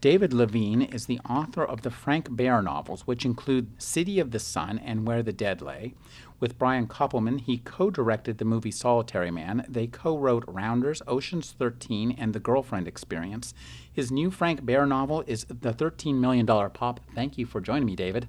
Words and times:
David 0.00 0.30
Levien 0.30 0.94
is 0.94 1.06
the 1.06 1.18
author 1.28 1.64
of 1.64 1.82
the 1.82 1.90
Frank 1.90 2.28
Behr 2.30 2.62
novels, 2.62 3.04
which 3.04 3.24
include 3.24 3.82
City 3.82 4.20
of 4.20 4.30
the 4.30 4.38
Sun 4.38 4.78
and 4.78 5.04
Where 5.04 5.24
the 5.24 5.32
Dead 5.32 5.60
Lay. 5.60 5.94
With 6.38 6.56
Brian 6.56 6.86
Koppelman, 6.86 7.40
he 7.40 7.58
co 7.58 7.90
directed 7.90 8.38
the 8.38 8.44
movie 8.44 8.70
Solitary 8.70 9.32
Man. 9.32 9.66
They 9.68 9.88
co 9.88 10.16
wrote 10.16 10.44
Rounders, 10.46 11.02
Ocean's 11.08 11.50
13, 11.50 12.14
and 12.16 12.32
The 12.32 12.38
Girlfriend 12.38 12.86
Experience. 12.86 13.54
His 13.92 14.12
new 14.12 14.30
Frank 14.30 14.62
Behr 14.62 14.86
novel 14.86 15.24
is 15.26 15.46
The 15.48 15.72
$13 15.72 16.14
Million 16.14 16.46
Pop. 16.46 17.00
Thank 17.12 17.36
you 17.36 17.44
for 17.44 17.60
joining 17.60 17.86
me, 17.86 17.96
David. 17.96 18.28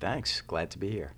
Thanks. 0.00 0.42
Glad 0.42 0.70
to 0.72 0.78
be 0.78 0.90
here. 0.90 1.14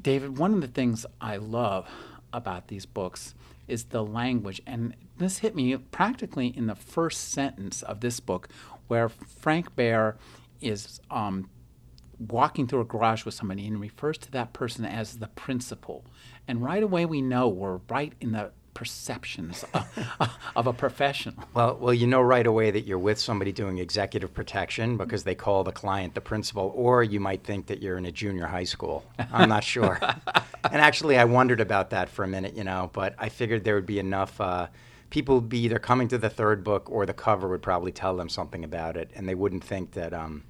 David, 0.00 0.38
one 0.38 0.54
of 0.54 0.60
the 0.60 0.68
things 0.68 1.06
I 1.20 1.38
love 1.38 1.88
about 2.32 2.68
these 2.68 2.86
books 2.86 3.34
is 3.68 3.84
the 3.84 4.04
language. 4.04 4.60
And 4.66 4.94
this 5.18 5.38
hit 5.38 5.54
me 5.54 5.76
practically 5.76 6.48
in 6.48 6.66
the 6.66 6.74
first 6.74 7.30
sentence 7.30 7.82
of 7.82 8.00
this 8.00 8.20
book, 8.20 8.48
where 8.92 9.08
Frank 9.08 9.74
Behr 9.74 10.16
is 10.60 11.00
um, 11.10 11.48
walking 12.18 12.66
through 12.66 12.82
a 12.82 12.84
garage 12.84 13.24
with 13.24 13.32
somebody 13.32 13.66
and 13.66 13.80
refers 13.80 14.18
to 14.18 14.30
that 14.32 14.52
person 14.52 14.84
as 14.84 15.16
the 15.16 15.28
principal. 15.28 16.04
And 16.46 16.62
right 16.62 16.82
away 16.82 17.06
we 17.06 17.22
know 17.22 17.48
we're 17.48 17.80
right 17.88 18.12
in 18.20 18.32
the 18.32 18.50
perceptions 18.74 19.64
of, 19.74 20.38
of, 20.56 20.66
a 20.66 20.74
professional. 20.74 21.42
Well, 21.54 21.78
well, 21.80 21.94
you 21.94 22.06
know 22.06 22.20
right 22.20 22.46
away 22.46 22.70
that 22.70 22.82
you're 22.82 22.98
with 22.98 23.18
somebody 23.18 23.50
doing 23.50 23.78
executive 23.78 24.34
protection 24.34 24.98
because 24.98 25.24
they 25.24 25.34
call 25.34 25.64
the 25.64 25.72
client 25.72 26.14
the 26.14 26.20
principal, 26.20 26.70
or 26.74 27.02
you 27.02 27.18
might 27.18 27.44
think 27.44 27.68
that 27.68 27.80
you're 27.80 27.96
in 27.96 28.04
a 28.04 28.12
junior 28.12 28.44
high 28.44 28.64
school. 28.64 29.06
I'm 29.32 29.48
not 29.48 29.64
sure. 29.64 29.98
and 30.70 30.82
actually, 30.82 31.16
I 31.16 31.24
wondered 31.24 31.62
about 31.62 31.88
that 31.90 32.10
for 32.10 32.24
a 32.24 32.28
minute, 32.28 32.54
you 32.58 32.64
know, 32.64 32.90
but 32.92 33.14
I 33.18 33.30
figured 33.30 33.64
there 33.64 33.74
would 33.74 33.86
be 33.86 33.98
enough. 33.98 34.38
Uh, 34.38 34.66
people 35.12 35.36
would 35.36 35.48
be 35.48 35.60
either 35.60 35.78
coming 35.78 36.08
to 36.08 36.16
the 36.16 36.30
third 36.30 36.64
book 36.64 36.90
or 36.90 37.04
the 37.06 37.12
cover 37.12 37.46
would 37.46 37.62
probably 37.62 37.92
tell 37.92 38.16
them 38.16 38.28
something 38.28 38.64
about 38.64 38.96
it, 38.96 39.10
and 39.14 39.28
they 39.28 39.34
wouldn't 39.36 39.62
think 39.62 39.92
that. 39.92 40.12
Um, 40.12 40.44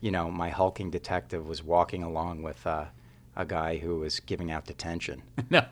you 0.00 0.10
know, 0.10 0.30
my 0.30 0.50
hulking 0.50 0.90
detective 0.90 1.46
was 1.46 1.62
walking 1.62 2.02
along 2.02 2.42
with 2.42 2.66
uh, 2.66 2.86
a 3.36 3.44
guy 3.44 3.78
who 3.78 4.00
was 4.00 4.20
giving 4.20 4.50
out 4.50 4.66
detention. 4.66 5.22
no, 5.50 5.62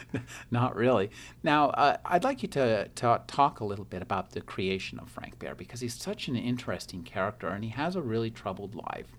not 0.50 0.76
really. 0.76 1.10
Now, 1.42 1.70
uh, 1.70 1.96
I'd 2.04 2.24
like 2.24 2.42
you 2.42 2.48
to, 2.50 2.88
to 2.88 3.22
talk 3.26 3.60
a 3.60 3.64
little 3.64 3.84
bit 3.84 4.02
about 4.02 4.30
the 4.30 4.40
creation 4.40 4.98
of 4.98 5.08
Frank 5.08 5.38
Behr 5.38 5.56
because 5.56 5.80
he's 5.80 5.94
such 5.94 6.28
an 6.28 6.36
interesting 6.36 7.02
character 7.02 7.48
and 7.48 7.64
he 7.64 7.70
has 7.70 7.96
a 7.96 8.02
really 8.02 8.30
troubled 8.30 8.74
life 8.74 9.12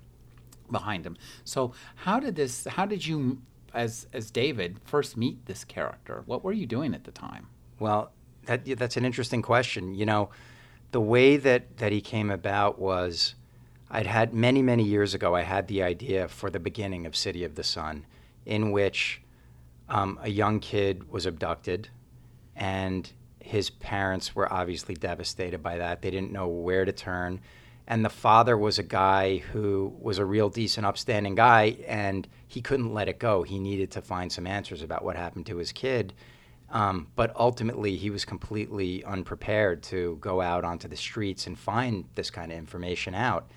behind 0.71 1.05
him. 1.05 1.17
So, 1.43 1.73
how 1.95 2.19
did 2.19 2.35
this? 2.35 2.65
How 2.65 2.85
did 2.85 3.05
you, 3.05 3.41
as 3.73 4.07
as 4.13 4.29
David, 4.31 4.77
first 4.83 5.17
meet 5.17 5.45
this 5.45 5.63
character? 5.63 6.23
What 6.25 6.43
were 6.43 6.53
you 6.53 6.65
doing 6.65 6.93
at 6.93 7.03
the 7.03 7.11
time? 7.11 7.47
Well, 7.79 8.11
that, 8.49 8.77
that's 8.77 8.97
an 8.97 9.05
interesting 9.05 9.41
question. 9.41 9.93
You 9.93 10.05
know, 10.05 10.29
the 10.91 11.01
way 11.01 11.37
that 11.37 11.77
that 11.77 11.91
he 11.91 12.01
came 12.01 12.31
about 12.31 12.79
was 12.79 13.35
I'd 13.91 14.07
had 14.07 14.33
many, 14.33 14.61
many 14.61 14.83
years 14.83 15.13
ago, 15.13 15.35
I 15.35 15.41
had 15.41 15.67
the 15.67 15.83
idea 15.83 16.27
for 16.27 16.49
the 16.49 16.59
beginning 16.59 17.05
of 17.05 17.15
City 17.15 17.43
of 17.43 17.55
the 17.55 17.63
Sun, 17.63 18.05
in 18.45 18.71
which 18.71 19.21
um, 19.87 20.19
a 20.21 20.29
young 20.29 20.59
kid 20.59 21.11
was 21.11 21.25
abducted, 21.25 21.89
and 22.55 23.11
his 23.39 23.69
parents 23.69 24.35
were 24.35 24.51
obviously 24.51 24.95
devastated 24.95 25.63
by 25.63 25.77
that. 25.77 26.01
They 26.01 26.11
didn't 26.11 26.31
know 26.31 26.47
where 26.47 26.85
to 26.85 26.91
turn. 26.91 27.41
And 27.87 28.05
the 28.05 28.09
father 28.09 28.55
was 28.55 28.77
a 28.77 28.83
guy 28.83 29.37
who 29.37 29.95
was 29.99 30.19
a 30.19 30.25
real 30.25 30.49
decent, 30.49 30.85
upstanding 30.85 31.33
guy, 31.33 31.77
and 31.87 32.27
he 32.47 32.61
couldn't 32.61 32.93
let 32.93 33.07
it 33.07 33.17
go. 33.17 33.41
He 33.41 33.57
needed 33.57 33.89
to 33.91 34.01
find 34.03 34.31
some 34.31 34.45
answers 34.45 34.83
about 34.83 35.03
what 35.03 35.15
happened 35.15 35.47
to 35.47 35.57
his 35.57 35.71
kid. 35.71 36.13
Um, 36.71 37.07
but 37.15 37.35
ultimately, 37.35 37.95
he 37.95 38.09
was 38.09 38.25
completely 38.25 39.03
unprepared 39.03 39.81
to 39.83 40.17
go 40.21 40.39
out 40.39 40.63
onto 40.63 40.87
the 40.87 40.97
streets 40.97 41.47
and 41.47 41.57
find 41.57 42.05
this 42.15 42.29
kind 42.29 42.51
of 42.51 42.57
information 42.57 43.15
out. 43.15 43.49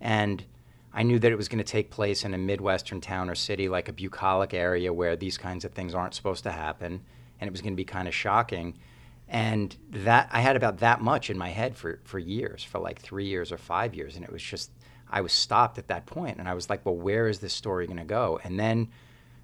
And 0.00 0.44
I 0.92 1.02
knew 1.02 1.18
that 1.18 1.32
it 1.32 1.36
was 1.36 1.48
going 1.48 1.58
to 1.58 1.64
take 1.64 1.90
place 1.90 2.24
in 2.24 2.34
a 2.34 2.38
Midwestern 2.38 3.00
town 3.00 3.30
or 3.30 3.34
city 3.34 3.68
like 3.68 3.88
a 3.88 3.92
bucolic 3.92 4.52
area 4.52 4.92
where 4.92 5.16
these 5.16 5.38
kinds 5.38 5.64
of 5.64 5.72
things 5.72 5.94
aren't 5.94 6.14
supposed 6.14 6.44
to 6.44 6.52
happen. 6.52 7.02
And 7.40 7.48
it 7.48 7.52
was 7.52 7.62
going 7.62 7.72
to 7.72 7.76
be 7.76 7.84
kind 7.84 8.08
of 8.08 8.14
shocking. 8.14 8.78
And 9.28 9.76
that 9.90 10.28
I 10.32 10.40
had 10.40 10.56
about 10.56 10.78
that 10.78 11.00
much 11.00 11.30
in 11.30 11.36
my 11.38 11.50
head 11.50 11.76
for, 11.76 12.00
for 12.04 12.18
years, 12.18 12.64
for 12.64 12.78
like 12.78 13.00
three 13.00 13.26
years 13.26 13.52
or 13.52 13.58
five 13.58 13.94
years. 13.94 14.16
And 14.16 14.24
it 14.24 14.32
was 14.32 14.42
just, 14.42 14.70
I 15.10 15.20
was 15.20 15.32
stopped 15.32 15.78
at 15.78 15.88
that 15.88 16.06
point, 16.06 16.38
And 16.38 16.48
I 16.48 16.54
was 16.54 16.68
like, 16.70 16.84
well, 16.84 16.96
where 16.96 17.28
is 17.28 17.38
this 17.38 17.52
story 17.52 17.86
going 17.86 17.98
to 17.98 18.04
go? 18.04 18.40
And 18.42 18.58
then 18.58 18.88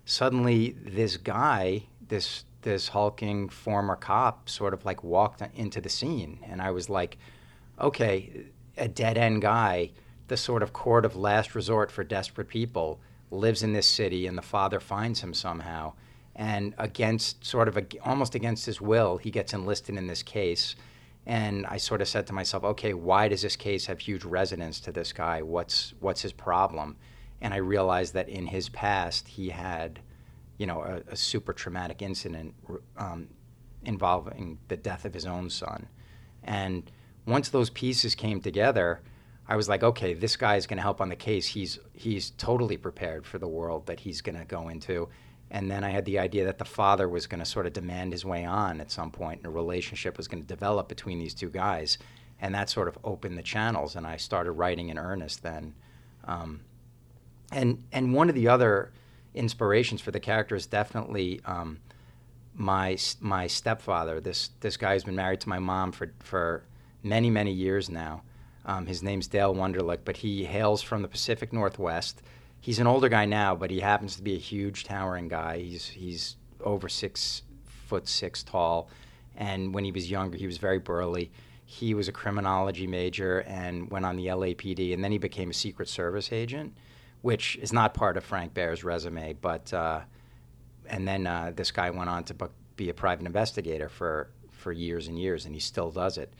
suddenly 0.04 0.76
this 0.84 1.16
guy, 1.16 1.84
this, 2.08 2.44
this 2.64 2.88
hulking 2.88 3.48
former 3.48 3.96
cop, 3.96 4.48
sort 4.48 4.74
of 4.74 4.84
like 4.84 5.04
walked 5.04 5.42
into 5.54 5.80
the 5.80 5.88
scene. 5.88 6.40
And 6.44 6.60
I 6.60 6.72
was 6.72 6.90
like, 6.90 7.16
okay, 7.80 8.46
a 8.76 8.88
dead 8.88 9.16
end 9.16 9.40
guy 9.40 9.92
the 10.28 10.36
sort 10.36 10.62
of 10.62 10.72
court 10.72 11.04
of 11.04 11.16
last 11.16 11.54
resort 11.54 11.90
for 11.90 12.02
desperate 12.02 12.48
people, 12.48 13.00
lives 13.30 13.62
in 13.62 13.72
this 13.72 13.86
city, 13.86 14.26
and 14.26 14.38
the 14.38 14.42
father 14.42 14.80
finds 14.80 15.20
him 15.20 15.34
somehow. 15.34 15.92
And 16.34 16.74
against, 16.78 17.44
sort 17.44 17.68
of, 17.68 17.76
a, 17.76 17.84
almost 18.02 18.34
against 18.34 18.66
his 18.66 18.80
will, 18.80 19.18
he 19.18 19.30
gets 19.30 19.52
enlisted 19.52 19.96
in 19.96 20.06
this 20.06 20.22
case. 20.22 20.76
And 21.26 21.66
I 21.66 21.76
sort 21.76 22.00
of 22.00 22.08
said 22.08 22.26
to 22.28 22.32
myself, 22.32 22.64
okay, 22.64 22.94
why 22.94 23.28
does 23.28 23.42
this 23.42 23.56
case 23.56 23.86
have 23.86 24.00
huge 24.00 24.24
resonance 24.24 24.80
to 24.80 24.92
this 24.92 25.12
guy? 25.12 25.42
What's, 25.42 25.94
what's 26.00 26.22
his 26.22 26.32
problem? 26.32 26.96
And 27.40 27.52
I 27.52 27.58
realized 27.58 28.14
that 28.14 28.28
in 28.28 28.46
his 28.46 28.68
past, 28.68 29.28
he 29.28 29.50
had, 29.50 30.00
you 30.58 30.66
know, 30.66 30.82
a, 30.82 31.12
a 31.12 31.16
super 31.16 31.52
traumatic 31.52 32.02
incident 32.02 32.54
um, 32.96 33.28
involving 33.84 34.58
the 34.68 34.76
death 34.76 35.04
of 35.04 35.14
his 35.14 35.26
own 35.26 35.50
son. 35.50 35.88
And 36.42 36.90
once 37.26 37.48
those 37.48 37.70
pieces 37.70 38.14
came 38.14 38.40
together, 38.40 39.00
I 39.46 39.56
was 39.56 39.68
like, 39.68 39.82
okay, 39.82 40.14
this 40.14 40.36
guy 40.36 40.56
is 40.56 40.66
going 40.66 40.78
to 40.78 40.82
help 40.82 41.00
on 41.00 41.08
the 41.08 41.16
case. 41.16 41.46
He's 41.46 41.78
he's 41.92 42.30
totally 42.30 42.76
prepared 42.76 43.26
for 43.26 43.38
the 43.38 43.48
world 43.48 43.86
that 43.86 44.00
he's 44.00 44.20
going 44.20 44.38
to 44.38 44.44
go 44.44 44.68
into. 44.68 45.08
And 45.50 45.70
then 45.70 45.84
I 45.84 45.90
had 45.90 46.04
the 46.04 46.18
idea 46.18 46.46
that 46.46 46.58
the 46.58 46.64
father 46.64 47.08
was 47.08 47.26
going 47.26 47.40
to 47.40 47.44
sort 47.44 47.66
of 47.66 47.72
demand 47.72 48.12
his 48.12 48.24
way 48.24 48.44
on 48.44 48.80
at 48.80 48.90
some 48.90 49.10
point, 49.10 49.38
and 49.38 49.46
a 49.46 49.50
relationship 49.50 50.16
was 50.16 50.26
going 50.26 50.42
to 50.42 50.48
develop 50.48 50.88
between 50.88 51.18
these 51.18 51.34
two 51.34 51.50
guys, 51.50 51.98
and 52.40 52.54
that 52.54 52.70
sort 52.70 52.88
of 52.88 52.98
opened 53.04 53.36
the 53.36 53.42
channels. 53.42 53.96
And 53.96 54.06
I 54.06 54.16
started 54.16 54.52
writing 54.52 54.88
in 54.88 54.98
earnest 54.98 55.42
then. 55.42 55.74
Um, 56.24 56.60
and 57.52 57.84
and 57.92 58.14
one 58.14 58.28
of 58.28 58.34
the 58.34 58.48
other 58.48 58.92
inspirations 59.34 60.00
for 60.00 60.10
the 60.10 60.20
character 60.20 60.54
is 60.54 60.66
definitely 60.66 61.40
um, 61.44 61.80
my 62.54 62.96
my 63.20 63.46
stepfather. 63.46 64.20
This 64.20 64.50
this 64.60 64.76
guy 64.76 64.92
has 64.92 65.04
been 65.04 65.16
married 65.16 65.40
to 65.40 65.48
my 65.48 65.58
mom 65.58 65.92
for 65.92 66.12
for 66.20 66.64
many 67.02 67.30
many 67.30 67.52
years 67.52 67.90
now 67.90 68.22
um, 68.66 68.86
his 68.86 69.02
name's 69.02 69.26
Dale 69.26 69.54
Wunderlich, 69.54 70.00
but 70.04 70.18
he 70.18 70.44
hails 70.44 70.82
from 70.82 71.02
the 71.02 71.08
Pacific 71.08 71.52
Northwest. 71.52 72.22
He's 72.60 72.78
an 72.78 72.86
older 72.86 73.08
guy 73.08 73.26
now, 73.26 73.54
but 73.54 73.70
he 73.70 73.80
happens 73.80 74.16
to 74.16 74.22
be 74.22 74.34
a 74.34 74.38
huge, 74.38 74.84
towering 74.84 75.28
guy. 75.28 75.58
He's 75.58 75.88
he's 75.88 76.36
over 76.62 76.88
six 76.88 77.42
foot 77.66 78.08
six 78.08 78.42
tall, 78.42 78.88
and 79.36 79.74
when 79.74 79.84
he 79.84 79.92
was 79.92 80.10
younger, 80.10 80.38
he 80.38 80.46
was 80.46 80.56
very 80.56 80.78
burly. 80.78 81.30
He 81.66 81.92
was 81.92 82.08
a 82.08 82.12
criminology 82.12 82.86
major 82.86 83.40
and 83.40 83.90
went 83.90 84.06
on 84.06 84.16
the 84.16 84.26
LAPD, 84.26 84.94
and 84.94 85.04
then 85.04 85.12
he 85.12 85.18
became 85.18 85.50
a 85.50 85.54
Secret 85.54 85.88
Service 85.88 86.32
agent, 86.32 86.74
which 87.24 87.56
is 87.56 87.72
not 87.72 87.94
part 87.94 88.18
of 88.18 88.22
Frank 88.22 88.52
Behr's 88.52 88.84
resume. 88.84 89.32
But 89.40 89.72
uh, 89.72 90.00
and 90.86 91.08
then 91.08 91.26
uh, 91.26 91.52
this 91.56 91.70
guy 91.70 91.88
went 91.88 92.10
on 92.10 92.22
to 92.24 92.50
be 92.76 92.90
a 92.90 92.94
private 92.94 93.24
investigator 93.24 93.88
for 93.88 94.28
for 94.50 94.72
years 94.72 95.08
and 95.08 95.18
years, 95.18 95.46
and 95.46 95.54
he 95.54 95.60
still 95.60 95.90
does 95.90 96.18
it. 96.18 96.30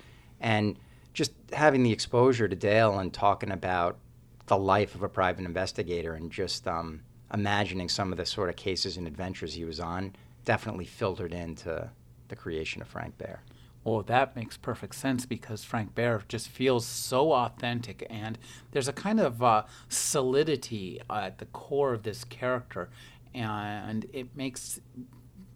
And 0.41 0.77
just 1.15 1.33
having 1.55 1.85
the 1.85 1.93
exposure 1.93 2.49
to 2.49 2.55
Dale 2.55 2.99
and 2.99 3.15
talking 3.15 3.51
about 3.51 3.97
the 4.45 4.59
life 4.59 4.95
of 4.95 5.03
a 5.03 5.09
private 5.09 5.47
investigator 5.47 6.13
and 6.13 6.31
just 6.31 6.69
um, 6.69 7.01
imagining 7.33 7.89
some 7.89 8.13
of 8.13 8.19
the 8.19 8.27
sort 8.27 8.51
of 8.51 8.57
cases 8.57 8.99
and 8.99 9.07
adventures 9.07 9.55
he 9.55 9.65
was 9.65 9.81
on 9.81 10.15
definitely 10.45 10.85
filtered 10.85 11.33
into 11.33 11.89
the 12.29 12.37
creation 12.37 12.83
of 12.83 12.89
Frank 12.89 13.17
Behr. 13.17 13.39
Well, 13.85 14.03
that 14.03 14.35
makes 14.35 14.57
perfect 14.57 14.95
sense 14.95 15.27
because 15.27 15.63
Frank 15.63 15.95
Behr 15.95 16.27
just 16.27 16.49
feels 16.49 16.87
so 16.87 17.33
authentic, 17.33 18.07
and 18.09 18.39
there's 18.73 18.89
a 18.89 18.95
kind 18.95 19.21
of 19.21 19.43
uh, 19.43 19.65
solidity 19.89 21.01
at 21.11 21.37
the 21.39 21.45
core 21.47 21.93
of 21.93 22.03
this 22.03 22.25
character, 22.25 22.89
and 23.35 24.07
it 24.13 24.35
makes 24.35 24.81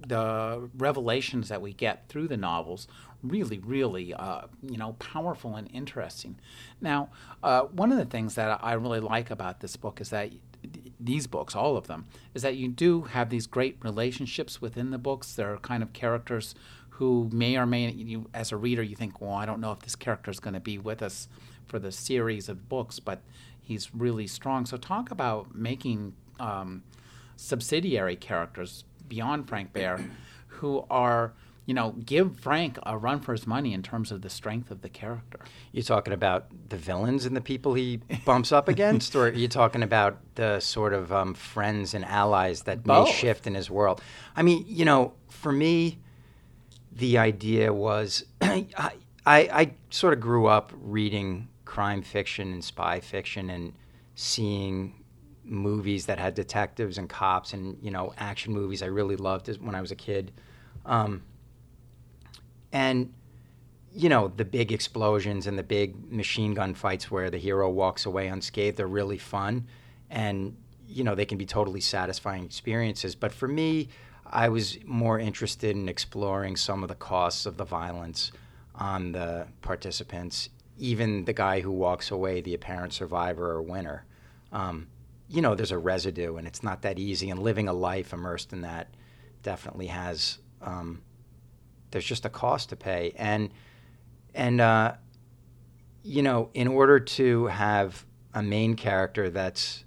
the 0.07 0.69
revelations 0.77 1.49
that 1.49 1.63
we 1.63 1.73
get 1.73 2.07
through 2.09 2.29
the 2.29 2.37
novels 2.37 2.87
really, 3.23 3.59
really, 3.59 4.15
uh, 4.15 4.43
you 4.63 4.77
know, 4.77 4.93
powerful 4.99 5.57
and 5.57 5.69
interesting. 5.73 6.39
Now, 6.81 7.09
uh, 7.43 7.63
one 7.63 7.91
of 7.91 7.99
the 7.99 8.05
things 8.05 8.35
that 8.37 8.61
I 8.63 8.75
really 8.75 9.01
like 9.01 9.31
about 9.31 9.61
this 9.61 9.77
book 9.77 10.01
is 10.01 10.11
that 10.11 10.31
these 11.01 11.27
books, 11.27 11.55
all 11.55 11.77
of 11.77 11.87
them, 11.87 12.07
is 12.35 12.43
that 12.43 12.57
you 12.57 12.69
do 12.69 13.03
have 13.03 13.31
these 13.31 13.47
great 13.47 13.79
relationships 13.83 14.61
within 14.61 14.91
the 14.91 14.99
books. 14.99 15.35
There 15.35 15.53
are 15.53 15.59
kind 15.59 15.83
of 15.83 15.93
characters 15.93 16.55
who 16.99 17.31
may 17.33 17.57
or 17.57 17.65
may 17.65 17.89
you 17.93 18.29
as 18.35 18.51
a 18.51 18.57
reader 18.57 18.83
you 18.83 18.97
think, 18.97 19.21
well, 19.21 19.31
I 19.31 19.47
don't 19.47 19.61
know 19.61 19.71
if 19.71 19.79
this 19.81 19.95
character 19.95 20.33
is 20.33 20.41
going 20.41 20.55
to 20.55 20.61
be 20.61 20.79
with 20.79 21.01
us 21.01 21.29
for 21.69 21.79
the 21.79 21.93
series 21.93 22.49
of 22.49 22.69
books, 22.69 22.99
but 22.99 23.21
he's 23.63 23.95
really 23.95 24.27
strong. 24.27 24.67
So 24.67 24.77
talk 24.77 25.13
about 25.13 25.55
making 25.55 26.15
um, 26.41 26.83
subsidiary 27.37 28.17
characters 28.17 28.83
beyond 29.09 29.49
Frank 29.49 29.73
Behr, 29.73 30.11
who 30.49 30.85
are 30.91 31.35
you 31.67 31.75
know, 31.75 31.95
give 32.05 32.35
Frank 32.41 32.79
a 32.85 32.97
run 32.97 33.21
for 33.21 33.33
his 33.33 33.47
money 33.47 33.75
in 33.75 33.83
terms 33.83 34.11
of 34.11 34.23
the 34.23 34.31
strength 34.31 34.71
of 34.71 34.81
the 34.81 34.89
character. 34.89 35.39
You're 35.71 35.83
talking 35.83 36.15
about 36.15 36.47
the 36.71 36.79
villains 36.79 37.27
and 37.27 37.37
the 37.37 37.43
people 37.43 37.75
he 37.75 37.99
bumps 38.25 38.53
up 38.53 38.69
against, 38.69 39.15
or 39.15 39.29
are 39.29 39.33
you 39.33 39.49
talking 39.49 39.83
about 39.83 40.17
the 40.37 40.61
sort 40.61 40.95
of 40.95 41.13
um, 41.13 41.35
friends 41.35 41.93
and 41.93 42.07
allies 42.07 42.63
that 42.63 42.85
Both. 42.85 43.09
may 43.09 43.13
shift 43.13 43.47
in 43.47 43.55
his 43.55 43.71
world? 43.71 44.01
I 44.35 44.43
mean, 44.43 44.65
you 44.67 44.87
know, 44.87 45.13
for 45.29 45.53
me, 45.53 45.99
the 46.99 47.17
idea 47.19 47.73
was 47.73 48.25
I, 48.41 48.67
I, 48.77 48.93
I 49.27 49.73
sort 49.91 50.13
of 50.13 50.21
grew 50.21 50.47
up 50.47 50.73
reading 50.81 51.49
crime 51.65 52.03
fiction 52.03 52.53
and 52.53 52.65
spy 52.65 53.01
fiction 53.01 53.51
and 53.51 53.73
seeing 54.15 54.95
movies 55.45 56.07
that 56.07 56.19
had 56.19 56.35
detectives 56.35 56.99
and 56.99 57.09
cops 57.09 57.53
and 57.55 57.79
you 57.81 57.91
know 57.91 58.13
action 58.19 58.53
movies 58.53 58.83
I 58.83 58.87
really 58.87 59.17
loved 59.17 59.49
when 59.61 59.75
I 59.75 59.81
was 59.81 59.91
a 59.91 59.97
kid. 59.97 60.33
Um, 60.85 61.23
and 62.73 63.13
you 63.93 64.09
know 64.09 64.29
the 64.37 64.45
big 64.45 64.73
explosions 64.73 65.47
and 65.47 65.59
the 65.59 65.63
big 65.63 66.13
machine 66.13 66.53
gun 66.53 66.75
fights 66.75 67.11
where 67.11 67.31
the 67.31 67.39
hero 67.39 67.71
walks 67.71 68.07
away 68.07 68.27
unscathed 68.27 68.77
they're 68.77 68.87
really 68.87 69.19
fun 69.19 69.67
and 70.11 70.57
you 70.87 71.05
know 71.05 71.15
they 71.15 71.25
can 71.25 71.39
be 71.39 71.47
totally 71.47 71.81
satisfying 71.81 72.45
experiences 72.45 73.15
but 73.15 73.33
for 73.33 73.49
me 73.49 73.89
i 74.31 74.49
was 74.49 74.79
more 74.85 75.19
interested 75.19 75.77
in 75.77 75.89
exploring 75.89 76.57
some 76.57 76.83
of 76.83 76.89
the 76.89 76.95
costs 76.95 77.47
of 77.47 77.57
the 77.57 77.65
violence 77.65 78.33
on 78.75 79.13
the 79.13 79.47
participants 79.63 80.51
even 80.79 81.25
the 81.25 81.33
guy 81.33 81.61
who 81.61 81.73
walks 81.73 82.11
away 82.11 82.41
the 82.41 82.55
apparent 82.55 82.93
survivor 82.93 83.51
or 83.51 83.61
winner. 83.61 84.05
Um, 84.53 84.87
you 85.29 85.43
know 85.43 85.55
there's 85.55 85.73
a 85.73 85.79
residue 85.79 86.37
and 86.37 86.47
it's 86.47 86.63
not 86.63 86.83
that 86.83 86.99
easy 86.99 87.29
and 87.29 87.43
living 87.43 87.69
a 87.69 87.73
life 87.73 88.13
immersed 88.13 88.53
in 88.53 88.63
that 88.63 88.89
definitely 89.43 89.89
has 89.89 90.39
um, 90.63 91.03
there's 91.91 92.05
just 92.05 92.25
a 92.25 92.29
cost 92.29 92.71
to 92.71 92.77
pay, 92.77 93.13
and 93.17 93.51
and 94.35 94.61
uh, 94.61 94.95
you 96.03 96.23
know, 96.23 96.51
in 96.55 96.69
order 96.69 97.01
to 97.01 97.47
have 97.47 98.05
a 98.35 98.43
main 98.43 98.75
character 98.75 99.31
that's 99.31 99.85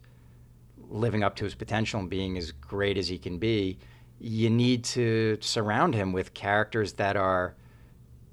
living 0.89 1.23
up 1.23 1.35
to 1.38 1.43
his 1.45 1.55
potential 1.55 1.99
and 1.99 2.09
being 2.09 2.38
as 2.38 2.51
great 2.51 2.97
as 2.97 3.07
he 3.07 3.17
can 3.17 3.38
be, 3.38 3.77
you 4.21 4.51
need 4.51 4.83
to 4.83 5.38
surround 5.41 5.95
him 5.95 6.13
with 6.13 6.35
characters 6.35 6.94
that 6.94 7.15
are 7.15 7.56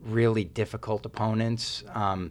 really 0.02 0.44
difficult 0.44 1.06
opponents, 1.06 1.82
um, 1.94 2.30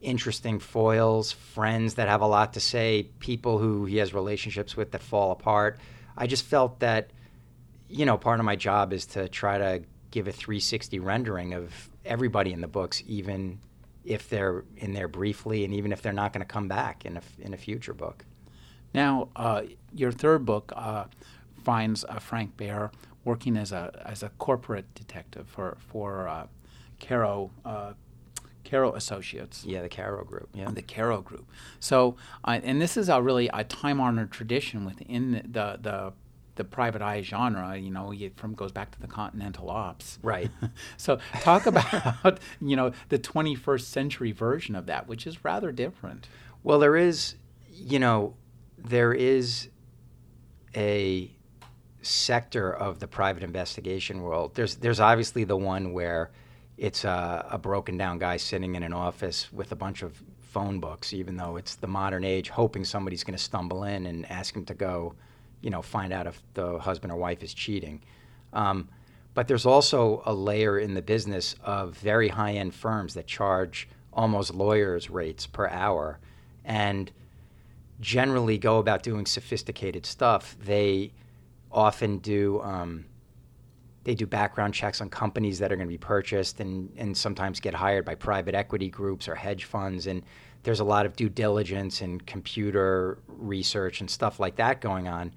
interesting 0.00 0.60
foils, 0.60 1.32
friends 1.32 1.94
that 1.94 2.06
have 2.06 2.20
a 2.20 2.26
lot 2.26 2.52
to 2.52 2.60
say, 2.60 3.08
people 3.18 3.58
who 3.58 3.84
he 3.84 3.96
has 3.96 4.14
relationships 4.14 4.76
with 4.76 4.92
that 4.92 5.02
fall 5.02 5.32
apart. 5.32 5.78
I 6.16 6.28
just 6.28 6.44
felt 6.44 6.78
that, 6.80 7.10
you 7.88 8.06
know, 8.06 8.16
part 8.16 8.38
of 8.38 8.46
my 8.46 8.54
job 8.54 8.92
is 8.92 9.06
to 9.06 9.28
try 9.28 9.58
to 9.58 9.82
give 10.12 10.28
a 10.28 10.32
360 10.32 11.00
rendering 11.00 11.52
of 11.52 11.90
everybody 12.04 12.52
in 12.52 12.60
the 12.60 12.68
books, 12.68 13.02
even 13.08 13.58
if 14.04 14.28
they're 14.28 14.62
in 14.76 14.92
there 14.92 15.08
briefly, 15.08 15.64
and 15.64 15.74
even 15.74 15.90
if 15.90 16.00
they're 16.00 16.12
not 16.12 16.32
going 16.32 16.46
to 16.46 16.52
come 16.52 16.68
back 16.68 17.04
in 17.04 17.16
a 17.16 17.22
in 17.40 17.54
a 17.54 17.56
future 17.56 17.94
book. 17.94 18.24
Now, 18.92 19.30
uh, 19.34 19.62
your 19.92 20.12
third 20.12 20.44
book 20.44 20.72
uh, 20.76 21.06
finds 21.64 22.04
uh, 22.04 22.18
Frank 22.18 22.56
Behr 22.56 22.90
working 23.24 23.56
as 23.56 23.72
a 23.72 24.02
as 24.04 24.22
a 24.22 24.28
corporate 24.30 24.94
detective 24.94 25.48
for 25.48 25.76
for 25.78 26.28
uh, 26.28 26.46
Caro. 27.00 27.50
Uh, 27.64 27.94
Caro 28.64 28.94
Associates. 28.94 29.62
Yeah, 29.66 29.82
the 29.82 29.90
Caro 29.90 30.24
Group. 30.24 30.48
Yeah, 30.54 30.70
the 30.70 30.80
Caro 30.80 31.20
Group. 31.20 31.46
So, 31.80 32.16
uh, 32.44 32.60
and 32.62 32.80
this 32.80 32.96
is 32.96 33.10
a 33.10 33.20
really 33.20 33.50
a 33.52 33.62
time-honored 33.62 34.32
tradition 34.32 34.86
within 34.86 35.32
the, 35.32 35.42
the, 35.42 35.78
the 35.82 36.12
the 36.56 36.64
private 36.64 37.02
eye 37.02 37.20
genre, 37.20 37.76
you 37.76 37.90
know, 37.90 38.12
it 38.12 38.36
from 38.36 38.54
goes 38.54 38.72
back 38.72 38.90
to 38.92 39.00
the 39.00 39.06
Continental 39.06 39.70
Ops. 39.70 40.18
Right. 40.22 40.50
so 40.96 41.18
talk 41.40 41.66
about, 41.66 42.38
you 42.60 42.76
know, 42.76 42.92
the 43.08 43.18
21st 43.18 43.82
century 43.82 44.32
version 44.32 44.76
of 44.76 44.86
that, 44.86 45.08
which 45.08 45.26
is 45.26 45.44
rather 45.44 45.72
different. 45.72 46.28
Well, 46.62 46.78
there 46.78 46.96
is, 46.96 47.34
you 47.68 47.98
know, 47.98 48.34
there 48.78 49.12
is 49.12 49.68
a 50.76 51.30
sector 52.04 52.72
of 52.72 53.00
the 53.00 53.08
private 53.08 53.42
investigation 53.42 54.22
world. 54.22 54.54
There's 54.54 54.76
there's 54.76 55.00
obviously 55.00 55.44
the 55.44 55.56
one 55.56 55.92
where 55.92 56.30
it's 56.76 57.04
a, 57.04 57.46
a 57.50 57.58
broken 57.58 57.96
down 57.96 58.18
guy 58.18 58.36
sitting 58.36 58.74
in 58.74 58.82
an 58.82 58.92
office 58.92 59.52
with 59.52 59.72
a 59.72 59.76
bunch 59.76 60.02
of 60.02 60.20
phone 60.40 60.80
books, 60.80 61.12
even 61.12 61.36
though 61.36 61.56
it's 61.56 61.76
the 61.76 61.86
modern 61.86 62.24
age, 62.24 62.48
hoping 62.48 62.84
somebody's 62.84 63.24
going 63.24 63.36
to 63.36 63.42
stumble 63.42 63.84
in 63.84 64.06
and 64.06 64.30
ask 64.30 64.54
him 64.54 64.64
to 64.64 64.74
go 64.74 65.14
you 65.64 65.70
know, 65.70 65.80
find 65.80 66.12
out 66.12 66.26
if 66.26 66.40
the 66.52 66.78
husband 66.78 67.10
or 67.10 67.16
wife 67.16 67.42
is 67.42 67.54
cheating. 67.54 68.02
Um, 68.52 68.86
but 69.32 69.48
there's 69.48 69.64
also 69.64 70.22
a 70.26 70.34
layer 70.34 70.78
in 70.78 70.92
the 70.92 71.00
business 71.00 71.56
of 71.64 71.96
very 71.96 72.28
high 72.28 72.52
end 72.52 72.74
firms 72.74 73.14
that 73.14 73.26
charge 73.26 73.88
almost 74.12 74.54
lawyers' 74.54 75.08
rates 75.08 75.46
per 75.46 75.66
hour 75.68 76.18
and 76.66 77.10
generally 77.98 78.58
go 78.58 78.76
about 78.76 79.02
doing 79.02 79.24
sophisticated 79.24 80.04
stuff. 80.04 80.54
They 80.62 81.12
often 81.74 82.18
do. 82.18 82.60
Um, 82.62 83.06
they 84.04 84.14
do 84.14 84.26
background 84.26 84.74
checks 84.74 85.00
on 85.00 85.08
companies 85.08 85.58
that 85.58 85.72
are 85.72 85.76
going 85.76 85.88
to 85.88 85.92
be 85.92 85.96
purchased 85.96 86.60
and, 86.60 86.92
and 86.98 87.16
sometimes 87.16 87.58
get 87.58 87.72
hired 87.72 88.04
by 88.04 88.14
private 88.14 88.54
equity 88.54 88.90
groups 88.90 89.28
or 89.28 89.34
hedge 89.34 89.64
funds. 89.64 90.06
And 90.06 90.22
there's 90.62 90.80
a 90.80 90.84
lot 90.84 91.06
of 91.06 91.16
due 91.16 91.30
diligence 91.30 92.02
and 92.02 92.24
computer 92.26 93.18
research 93.26 94.00
and 94.00 94.10
stuff 94.10 94.38
like 94.38 94.56
that 94.56 94.82
going 94.82 95.08
on. 95.08 95.32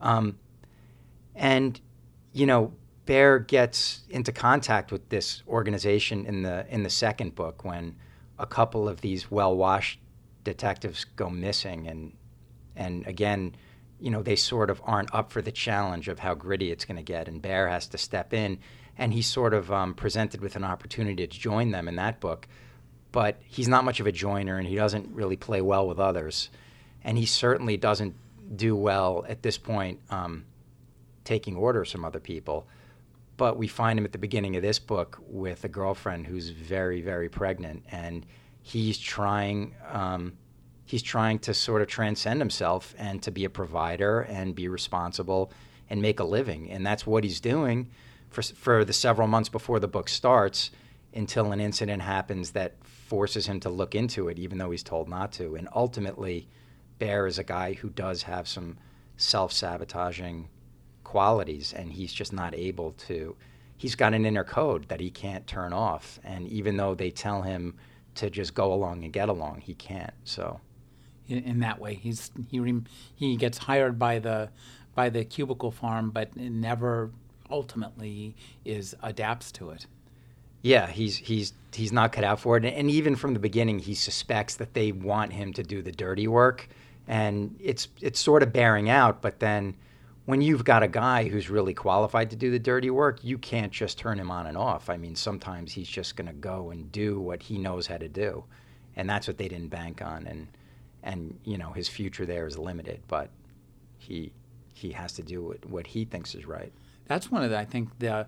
Um, 0.00 0.38
and, 1.34 1.80
you 2.32 2.46
know, 2.46 2.72
Behr 3.06 3.46
gets 3.46 4.02
into 4.08 4.30
contact 4.32 4.92
with 4.92 5.08
this 5.08 5.42
organization 5.48 6.24
in 6.24 6.42
the 6.42 6.64
in 6.68 6.84
the 6.84 6.90
second 6.90 7.34
book 7.34 7.64
when 7.64 7.96
a 8.38 8.46
couple 8.46 8.88
of 8.88 9.00
these 9.00 9.30
well-washed 9.30 9.98
detectives 10.44 11.04
go 11.16 11.28
missing, 11.28 11.88
and 11.88 12.12
and 12.76 13.06
again, 13.06 13.56
you 14.02 14.10
know, 14.10 14.22
they 14.22 14.36
sort 14.36 14.68
of 14.68 14.82
aren't 14.84 15.14
up 15.14 15.30
for 15.30 15.40
the 15.40 15.52
challenge 15.52 16.08
of 16.08 16.18
how 16.18 16.34
gritty 16.34 16.72
it's 16.72 16.84
going 16.84 16.96
to 16.96 17.02
get, 17.02 17.28
and 17.28 17.40
Behr 17.40 17.70
has 17.70 17.86
to 17.88 17.98
step 17.98 18.34
in, 18.34 18.58
and 18.98 19.12
he's 19.12 19.26
sort 19.26 19.54
of 19.54 19.70
um, 19.70 19.94
presented 19.94 20.40
with 20.40 20.56
an 20.56 20.64
opportunity 20.64 21.26
to 21.26 21.38
join 21.38 21.70
them 21.70 21.86
in 21.86 21.96
that 21.96 22.20
book, 22.20 22.48
but 23.12 23.40
he's 23.44 23.68
not 23.68 23.84
much 23.84 24.00
of 24.00 24.06
a 24.06 24.12
joiner, 24.12 24.58
and 24.58 24.66
he 24.66 24.74
doesn't 24.74 25.14
really 25.14 25.36
play 25.36 25.60
well 25.60 25.86
with 25.86 26.00
others, 26.00 26.50
and 27.04 27.16
he 27.16 27.26
certainly 27.26 27.76
doesn't 27.76 28.16
do 28.56 28.74
well 28.74 29.24
at 29.28 29.42
this 29.42 29.56
point 29.56 30.00
um, 30.10 30.44
taking 31.24 31.56
orders 31.56 31.92
from 31.92 32.04
other 32.04 32.20
people. 32.20 32.66
But 33.36 33.56
we 33.56 33.68
find 33.68 33.98
him 33.98 34.04
at 34.04 34.12
the 34.12 34.18
beginning 34.18 34.56
of 34.56 34.62
this 34.62 34.78
book 34.78 35.18
with 35.26 35.64
a 35.64 35.68
girlfriend 35.68 36.26
who's 36.26 36.50
very, 36.50 37.00
very 37.02 37.28
pregnant, 37.28 37.84
and 37.90 38.26
he's 38.62 38.98
trying. 38.98 39.74
Um, 39.90 40.34
he's 40.84 41.02
trying 41.02 41.38
to 41.40 41.54
sort 41.54 41.82
of 41.82 41.88
transcend 41.88 42.40
himself 42.40 42.94
and 42.98 43.22
to 43.22 43.30
be 43.30 43.44
a 43.44 43.50
provider 43.50 44.20
and 44.20 44.54
be 44.54 44.68
responsible 44.68 45.52
and 45.88 46.00
make 46.00 46.20
a 46.20 46.24
living, 46.24 46.70
and 46.70 46.86
that's 46.86 47.06
what 47.06 47.24
he's 47.24 47.40
doing 47.40 47.90
for 48.30 48.42
for 48.42 48.84
the 48.84 48.92
several 48.92 49.28
months 49.28 49.48
before 49.48 49.78
the 49.78 49.88
book 49.88 50.08
starts 50.08 50.70
until 51.14 51.52
an 51.52 51.60
incident 51.60 52.02
happens 52.02 52.52
that 52.52 52.74
forces 52.84 53.46
him 53.46 53.60
to 53.60 53.68
look 53.68 53.94
into 53.94 54.28
it, 54.28 54.38
even 54.38 54.58
though 54.58 54.70
he's 54.70 54.82
told 54.82 55.08
not 55.08 55.32
to, 55.32 55.54
and 55.54 55.68
ultimately 55.74 56.48
Behr 56.98 57.28
is 57.28 57.38
a 57.38 57.44
guy 57.44 57.74
who 57.74 57.90
does 57.90 58.22
have 58.22 58.48
some 58.48 58.78
self 59.16 59.52
sabotaging 59.52 60.48
qualities, 61.04 61.72
and 61.72 61.92
he's 61.92 62.12
just 62.12 62.32
not 62.32 62.54
able 62.54 62.92
to. 62.92 63.36
He's 63.76 63.94
got 63.94 64.14
an 64.14 64.24
inner 64.24 64.44
code 64.44 64.88
that 64.88 65.00
he 65.00 65.10
can't 65.10 65.46
turn 65.46 65.72
off, 65.72 66.20
and 66.24 66.46
even 66.48 66.76
though 66.76 66.94
they 66.94 67.10
tell 67.10 67.42
him 67.42 67.74
to 68.14 68.30
just 68.30 68.54
go 68.54 68.72
along 68.72 69.04
and 69.04 69.12
get 69.12 69.28
along, 69.28 69.60
he 69.60 69.74
can't. 69.74 70.14
So, 70.24 70.60
in, 71.38 71.60
that 71.60 71.78
way, 71.78 71.94
he's 71.94 72.30
he 72.50 72.82
he 73.14 73.36
gets 73.36 73.58
hired 73.58 73.98
by 73.98 74.18
the 74.18 74.50
by 74.94 75.08
the 75.08 75.24
cubicle 75.24 75.70
farm, 75.70 76.10
but 76.10 76.36
never 76.36 77.10
ultimately 77.50 78.34
is 78.64 78.94
adapts 79.02 79.52
to 79.52 79.70
it. 79.70 79.86
Yeah, 80.62 80.86
he's 80.88 81.16
he's 81.16 81.52
he's 81.72 81.92
not 81.92 82.12
cut 82.12 82.24
out 82.24 82.40
for 82.40 82.56
it, 82.56 82.64
and 82.64 82.90
even 82.90 83.16
from 83.16 83.34
the 83.34 83.40
beginning, 83.40 83.78
he 83.80 83.94
suspects 83.94 84.56
that 84.56 84.74
they 84.74 84.92
want 84.92 85.32
him 85.32 85.52
to 85.54 85.62
do 85.62 85.82
the 85.82 85.92
dirty 85.92 86.28
work 86.28 86.68
and 87.08 87.56
it's 87.60 87.88
it's 88.00 88.20
sort 88.20 88.42
of 88.42 88.52
bearing 88.52 88.88
out. 88.88 89.22
But 89.22 89.40
then 89.40 89.74
when 90.24 90.40
you've 90.40 90.64
got 90.64 90.82
a 90.82 90.88
guy 90.88 91.28
who's 91.28 91.50
really 91.50 91.74
qualified 91.74 92.30
to 92.30 92.36
do 92.36 92.50
the 92.50 92.58
dirty 92.58 92.90
work, 92.90 93.22
you 93.24 93.38
can't 93.38 93.72
just 93.72 93.98
turn 93.98 94.18
him 94.18 94.30
on 94.30 94.46
and 94.46 94.56
off. 94.56 94.88
I 94.88 94.96
mean, 94.96 95.16
sometimes 95.16 95.72
he's 95.72 95.88
just 95.88 96.16
going 96.16 96.28
to 96.28 96.32
go 96.32 96.70
and 96.70 96.90
do 96.92 97.20
what 97.20 97.42
he 97.42 97.58
knows 97.58 97.86
how 97.86 97.96
to 97.96 98.08
do, 98.08 98.44
and 98.96 99.08
that's 99.08 99.26
what 99.26 99.38
they 99.38 99.48
didn't 99.48 99.68
bank 99.68 100.00
on. 100.02 100.26
And 100.26 100.48
and 101.02 101.38
you 101.44 101.58
know 101.58 101.72
his 101.72 101.88
future 101.88 102.26
there 102.26 102.46
is 102.46 102.58
limited, 102.58 103.02
but 103.08 103.30
he 103.98 104.32
he 104.74 104.92
has 104.92 105.12
to 105.14 105.22
do 105.22 105.42
what, 105.42 105.64
what 105.66 105.86
he 105.88 106.04
thinks 106.04 106.34
is 106.34 106.46
right. 106.46 106.72
That's 107.06 107.30
one 107.30 107.42
of 107.42 107.50
the 107.50 107.58
I 107.58 107.64
think 107.64 107.98
the 107.98 108.26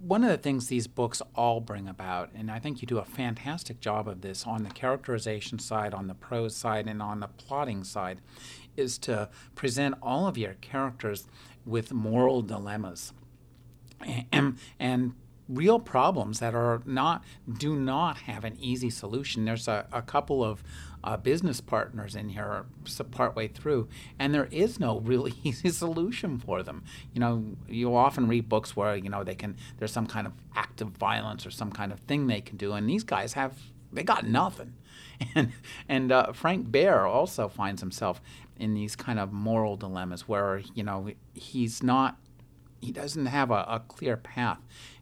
one 0.00 0.24
of 0.24 0.30
the 0.30 0.36
things 0.36 0.66
these 0.66 0.88
books 0.88 1.22
all 1.36 1.60
bring 1.60 1.86
about, 1.86 2.30
and 2.34 2.50
I 2.50 2.58
think 2.58 2.82
you 2.82 2.88
do 2.88 2.98
a 2.98 3.04
fantastic 3.04 3.78
job 3.80 4.08
of 4.08 4.20
this 4.20 4.44
on 4.46 4.64
the 4.64 4.70
characterization 4.70 5.60
side, 5.60 5.94
on 5.94 6.08
the 6.08 6.14
prose 6.14 6.56
side, 6.56 6.88
and 6.88 7.00
on 7.00 7.20
the 7.20 7.28
plotting 7.28 7.84
side, 7.84 8.20
is 8.76 8.98
to 8.98 9.28
present 9.54 9.94
all 10.02 10.26
of 10.26 10.36
your 10.36 10.54
characters 10.54 11.28
with 11.64 11.92
moral 11.92 12.42
dilemmas 12.42 13.12
and, 14.32 14.58
and 14.78 15.14
real 15.48 15.78
problems 15.78 16.40
that 16.40 16.54
are 16.54 16.82
not 16.86 17.22
do 17.58 17.76
not 17.76 18.18
have 18.18 18.44
an 18.44 18.56
easy 18.60 18.90
solution. 18.90 19.44
There's 19.44 19.68
a, 19.68 19.86
a 19.92 20.02
couple 20.02 20.42
of 20.42 20.62
uh, 21.04 21.16
business 21.16 21.60
partners 21.60 22.14
in 22.14 22.30
here 22.30 22.64
partway 23.10 23.48
through, 23.48 23.88
and 24.18 24.34
there 24.34 24.48
is 24.50 24.78
no 24.78 25.00
really 25.00 25.34
easy 25.42 25.70
solution 25.70 26.38
for 26.38 26.62
them. 26.62 26.84
You 27.12 27.20
know, 27.20 27.44
you 27.68 27.94
often 27.94 28.28
read 28.28 28.48
books 28.48 28.76
where 28.76 28.96
you 28.96 29.10
know 29.10 29.24
they 29.24 29.34
can 29.34 29.56
there's 29.78 29.92
some 29.92 30.06
kind 30.06 30.26
of 30.26 30.32
act 30.54 30.80
of 30.80 30.88
violence 30.88 31.46
or 31.46 31.50
some 31.50 31.70
kind 31.70 31.92
of 31.92 32.00
thing 32.00 32.26
they 32.26 32.40
can 32.40 32.56
do, 32.56 32.72
and 32.72 32.88
these 32.88 33.04
guys 33.04 33.32
have 33.34 33.58
they 33.92 34.02
got 34.02 34.26
nothing. 34.26 34.74
And 35.36 35.52
and 35.88 36.10
uh, 36.10 36.32
Frank 36.32 36.70
Behr 36.72 37.08
also 37.08 37.48
finds 37.48 37.80
himself 37.80 38.20
in 38.58 38.74
these 38.74 38.96
kind 38.96 39.20
of 39.20 39.32
moral 39.32 39.76
dilemmas 39.76 40.26
where 40.26 40.62
you 40.74 40.82
know 40.82 41.10
he's 41.32 41.80
not 41.80 42.18
he 42.80 42.90
doesn't 42.90 43.26
have 43.26 43.50
a, 43.50 43.64
a 43.68 43.82
clear 43.86 44.16
path. 44.16 44.58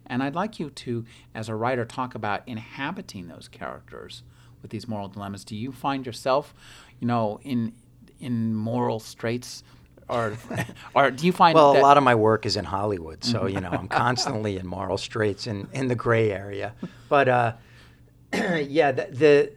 And 0.07 0.23
I'd 0.23 0.35
like 0.35 0.61
you 0.61 0.71
to, 0.71 1.04
as 1.35 1.49
a 1.49 1.54
writer, 1.54 1.85
talk 1.85 2.14
about 2.14 2.42
inhabiting 2.47 3.28
those 3.28 3.49
characters 3.49 4.23
with 4.62 4.71
these 4.71 4.88
moral 4.88 5.09
dilemmas. 5.09 5.45
Do 5.45 5.57
you 5.57 5.73
find 5.73 6.05
yourself, 6.07 6.55
you 6.99 7.07
know, 7.07 7.40
in 7.43 7.73
in 8.19 8.55
moral 8.55 9.00
straits? 9.00 9.64
Or, 10.09 10.37
or 10.95 11.12
do 11.12 11.25
you 11.25 11.33
find 11.33 11.55
well 11.55 11.76
a 11.76 11.79
lot 11.79 11.97
of 11.97 12.02
my 12.02 12.17
work 12.17 12.45
is 12.45 12.57
in 12.57 12.64
hollywood 12.64 13.23
so 13.23 13.47
you 13.47 13.61
know 13.61 13.71
i'm 13.71 13.87
constantly 14.07 14.57
in 14.57 14.67
moral 14.67 14.99
straits 14.99 15.47
in, 15.47 15.69
in 15.73 15.87
the 15.87 15.95
gray 15.95 16.33
area 16.33 16.75
but 17.09 17.29
uh, 17.29 17.52
yeah 18.33 18.90
the, 18.90 19.07
the 19.12 19.52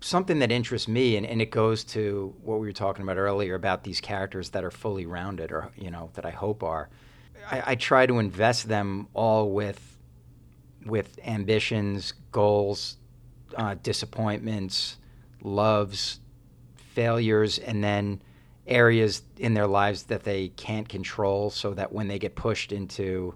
something 0.00 0.38
that 0.38 0.52
interests 0.52 0.86
me 0.86 1.16
and, 1.16 1.26
and 1.26 1.42
it 1.42 1.50
goes 1.50 1.82
to 1.82 2.32
what 2.42 2.60
we 2.60 2.68
were 2.68 2.72
talking 2.72 3.02
about 3.02 3.16
earlier 3.16 3.56
about 3.56 3.82
these 3.82 4.00
characters 4.00 4.50
that 4.50 4.62
are 4.62 4.70
fully 4.70 5.06
rounded 5.06 5.50
or 5.50 5.72
you 5.76 5.90
know 5.90 6.10
that 6.14 6.24
i 6.24 6.30
hope 6.30 6.62
are 6.62 6.88
i, 7.50 7.72
I 7.72 7.74
try 7.74 8.06
to 8.06 8.20
invest 8.20 8.68
them 8.68 9.08
all 9.12 9.50
with 9.50 9.98
with 10.86 11.18
ambitions 11.24 12.14
goals 12.30 12.96
uh, 13.56 13.74
disappointments 13.82 14.98
loves 15.42 16.20
failures 16.76 17.58
and 17.58 17.82
then 17.82 18.20
areas 18.66 19.22
in 19.38 19.54
their 19.54 19.66
lives 19.66 20.04
that 20.04 20.22
they 20.22 20.48
can't 20.48 20.88
control 20.88 21.50
so 21.50 21.74
that 21.74 21.92
when 21.92 22.08
they 22.08 22.18
get 22.18 22.36
pushed 22.36 22.70
into 22.70 23.34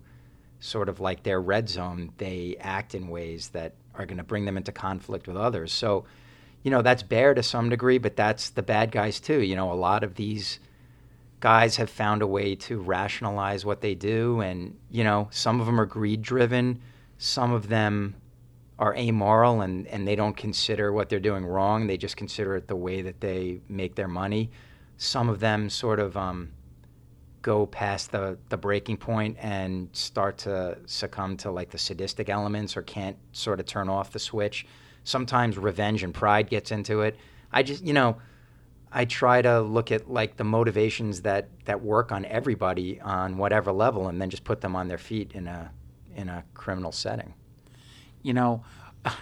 sort 0.61 0.89
of 0.89 1.01
like 1.01 1.23
their 1.23 1.41
red 1.41 1.69
zone 1.69 2.13
they 2.19 2.57
act 2.61 2.95
in 2.95 3.09
ways 3.09 3.49
that 3.49 3.75
are 3.95 4.07
going 4.07 4.19
to 4.19 4.25
bring 4.25 4.45
them 4.45 4.57
into 4.57 4.71
conflict 4.71 5.27
with 5.27 5.37
others 5.37 5.73
so 5.73 6.05
you 6.67 6.71
know, 6.71 6.83
that's 6.83 7.05
Behr 7.05 7.33
to 7.37 7.45
some 7.45 7.69
degree, 7.69 7.99
but 7.99 8.17
that's 8.17 8.51
the 8.51 8.63
bad 8.63 8.91
guys 8.91 9.21
too. 9.21 9.41
You 9.41 9.55
know, 9.55 9.71
a 9.71 9.75
lot 9.75 10.03
of 10.03 10.17
these 10.17 10.59
guys 11.39 11.77
have 11.77 11.89
found 11.89 12.23
a 12.23 12.27
way 12.27 12.57
to 12.57 12.81
rationalize 12.81 13.65
what 13.65 13.83
they 13.83 13.95
do, 13.95 14.41
and 14.41 14.77
you 14.91 15.05
know, 15.05 15.29
some 15.31 15.61
of 15.61 15.67
them 15.67 15.81
are 15.81 15.87
greed 15.87 16.23
driven, 16.23 16.81
some 17.19 17.53
of 17.53 17.69
them 17.69 18.17
are 18.79 18.95
amoral 18.97 19.63
and, 19.63 19.87
and 19.87 20.07
they 20.07 20.17
don't 20.17 20.37
consider 20.37 20.93
what 20.93 21.09
they're 21.09 21.21
doing 21.21 21.45
wrong. 21.47 21.87
They 21.87 21.97
just 21.97 22.17
consider 22.17 22.57
it 22.57 22.69
the 22.69 22.77
way 22.77 23.03
that 23.03 23.21
they 23.21 23.61
make 23.69 23.95
their 23.95 24.09
money. 24.09 24.51
Some 24.99 25.29
of 25.29 25.41
them 25.41 25.71
sort 25.71 25.99
of 25.99 26.17
um, 26.17 26.53
go 27.43 27.67
past 27.67 28.13
the, 28.13 28.39
the 28.49 28.57
breaking 28.57 28.99
point 28.99 29.37
and 29.41 29.89
start 29.93 30.39
to 30.39 30.79
succumb 30.87 31.37
to 31.39 31.51
like 31.51 31.71
the 31.71 31.79
sadistic 31.79 32.29
elements 32.29 32.77
or 32.77 32.83
can't 32.83 33.17
sort 33.33 33.61
of 33.61 33.67
turn 33.67 33.89
off 33.89 34.11
the 34.13 34.19
switch 34.19 34.67
sometimes 35.07 35.57
revenge 35.57 36.03
and 36.03 36.13
pride 36.13 36.51
gets 36.51 36.71
into 36.71 37.01
it. 37.03 37.17
I 37.53 37.63
just, 37.63 37.85
you 37.85 37.93
know, 37.93 38.17
I 38.93 39.05
try 39.05 39.41
to 39.41 39.61
look 39.61 39.93
at 39.93 40.11
like 40.11 40.37
the 40.37 40.45
motivations 40.45 41.23
that 41.23 41.49
that 41.65 41.83
work 41.83 42.13
on 42.13 42.25
everybody 42.25 43.01
on 43.01 43.39
whatever 43.39 43.73
level, 43.73 44.09
and 44.09 44.21
then 44.21 44.31
just 44.31 44.45
put 44.45 44.61
them 44.61 44.77
on 44.77 44.89
their 44.89 44.99
feet 44.99 45.33
in 45.33 45.47
a 45.47 45.71
in 46.15 46.29
a 46.29 46.45
criminal 46.55 46.93
setting. 46.93 47.35
You 48.27 48.35
know. 48.35 48.65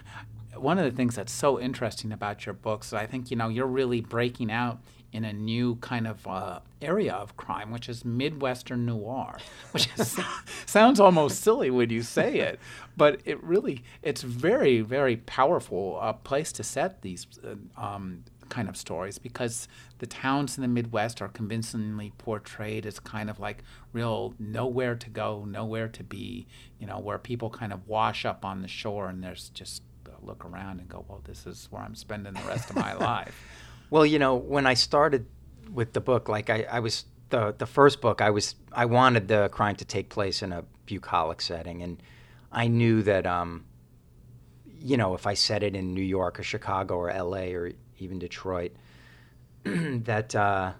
One 0.57 0.79
of 0.79 0.85
the 0.85 0.97
things 0.97 1.17
that's 1.17 1.33
so 1.33 1.61
interesting 1.61 2.13
about 2.13 2.47
your 2.47 2.53
books, 2.55 2.93
I 2.93 3.07
think 3.07 3.29
you 3.31 3.37
know 3.37 3.49
you're 3.49 3.67
really 3.67 4.01
breaking 4.01 4.53
out 4.53 4.79
in 5.15 5.25
a 5.25 5.33
new 5.33 5.77
kind 5.77 6.07
of 6.09 6.27
uh, 6.27 6.59
area 6.83 7.15
of 7.15 7.37
crime, 7.37 7.71
which 7.71 7.89
is 7.89 8.05
Midwestern 8.05 8.85
noir, 8.85 9.39
which 9.71 9.89
is, 9.97 10.19
sounds 10.67 10.99
almost 11.01 11.41
silly 11.41 11.71
when 11.71 11.89
you 11.89 12.03
say 12.03 12.41
it, 12.41 12.59
but 12.97 13.21
it 13.25 13.43
really 13.43 13.85
it's 14.03 14.23
very 14.23 14.81
very 14.81 15.17
powerful 15.17 15.99
uh, 16.01 16.13
place 16.13 16.51
to 16.53 16.65
set 16.65 17.03
these 17.03 17.27
uh, 17.45 17.55
um, 17.81 18.25
kind 18.49 18.69
of 18.69 18.77
stories 18.77 19.19
because 19.19 19.69
the 19.99 20.07
towns 20.07 20.57
in 20.57 20.63
the 20.63 20.69
Midwest 20.69 21.21
are 21.23 21.29
convincingly 21.29 22.13
portrayed 22.19 22.87
as 22.87 22.99
kind 23.01 23.31
of 23.31 23.41
like 23.41 23.63
real 23.93 24.35
nowhere 24.39 24.95
to 24.95 25.11
go, 25.11 25.45
nowhere 25.45 25.89
to 25.89 26.03
be, 26.03 26.47
you 26.79 26.87
know, 26.87 26.99
where 26.99 27.19
people 27.19 27.51
kind 27.51 27.73
of 27.73 27.87
wash 27.89 28.25
up 28.25 28.45
on 28.45 28.63
the 28.63 28.69
shore 28.69 29.09
and 29.09 29.23
there's 29.23 29.49
just 29.51 29.83
look 30.27 30.45
around 30.45 30.81
and 30.81 30.89
go, 30.89 31.05
well, 31.09 31.21
this 31.25 31.47
is 31.47 31.69
where 31.71 31.83
I'm 31.83 31.95
spending 31.95 32.35
the 32.35 32.43
rest 32.43 32.71
of 32.71 32.77
my 32.77 32.95
life. 33.13 33.35
Well, 33.91 34.07
you 34.07 34.19
know, 34.19 34.35
when 34.35 34.67
I 34.67 34.75
started 34.75 35.27
with 35.73 35.93
the 35.93 36.01
book, 36.01 36.29
like 36.29 36.51
I, 36.51 36.67
I 36.71 36.81
was 36.81 37.05
the 37.31 37.55
the 37.57 37.67
first 37.67 38.01
book, 38.01 38.21
I 38.21 38.31
was 38.31 38.55
I 38.73 38.87
wanted 38.87 39.29
the 39.29 39.49
crime 39.51 39.77
to 39.77 39.85
take 39.85 40.09
place 40.09 40.43
in 40.43 40.53
a 40.53 40.65
bucolic 40.87 41.41
setting, 41.41 41.83
and 41.83 42.03
I 42.51 42.69
knew 42.69 43.03
that, 43.03 43.27
um, 43.27 43.65
you 44.81 44.97
know, 44.97 45.15
if 45.15 45.27
I 45.27 45.35
set 45.35 45.63
it 45.63 45.75
in 45.75 45.95
New 45.95 46.03
York 46.03 46.39
or 46.39 46.43
Chicago 46.43 46.97
or 46.97 47.11
L.A. 47.11 47.55
or 47.55 47.73
even 48.05 48.19
Detroit, 48.19 48.73
that. 49.65 50.35
Uh, 50.35 50.73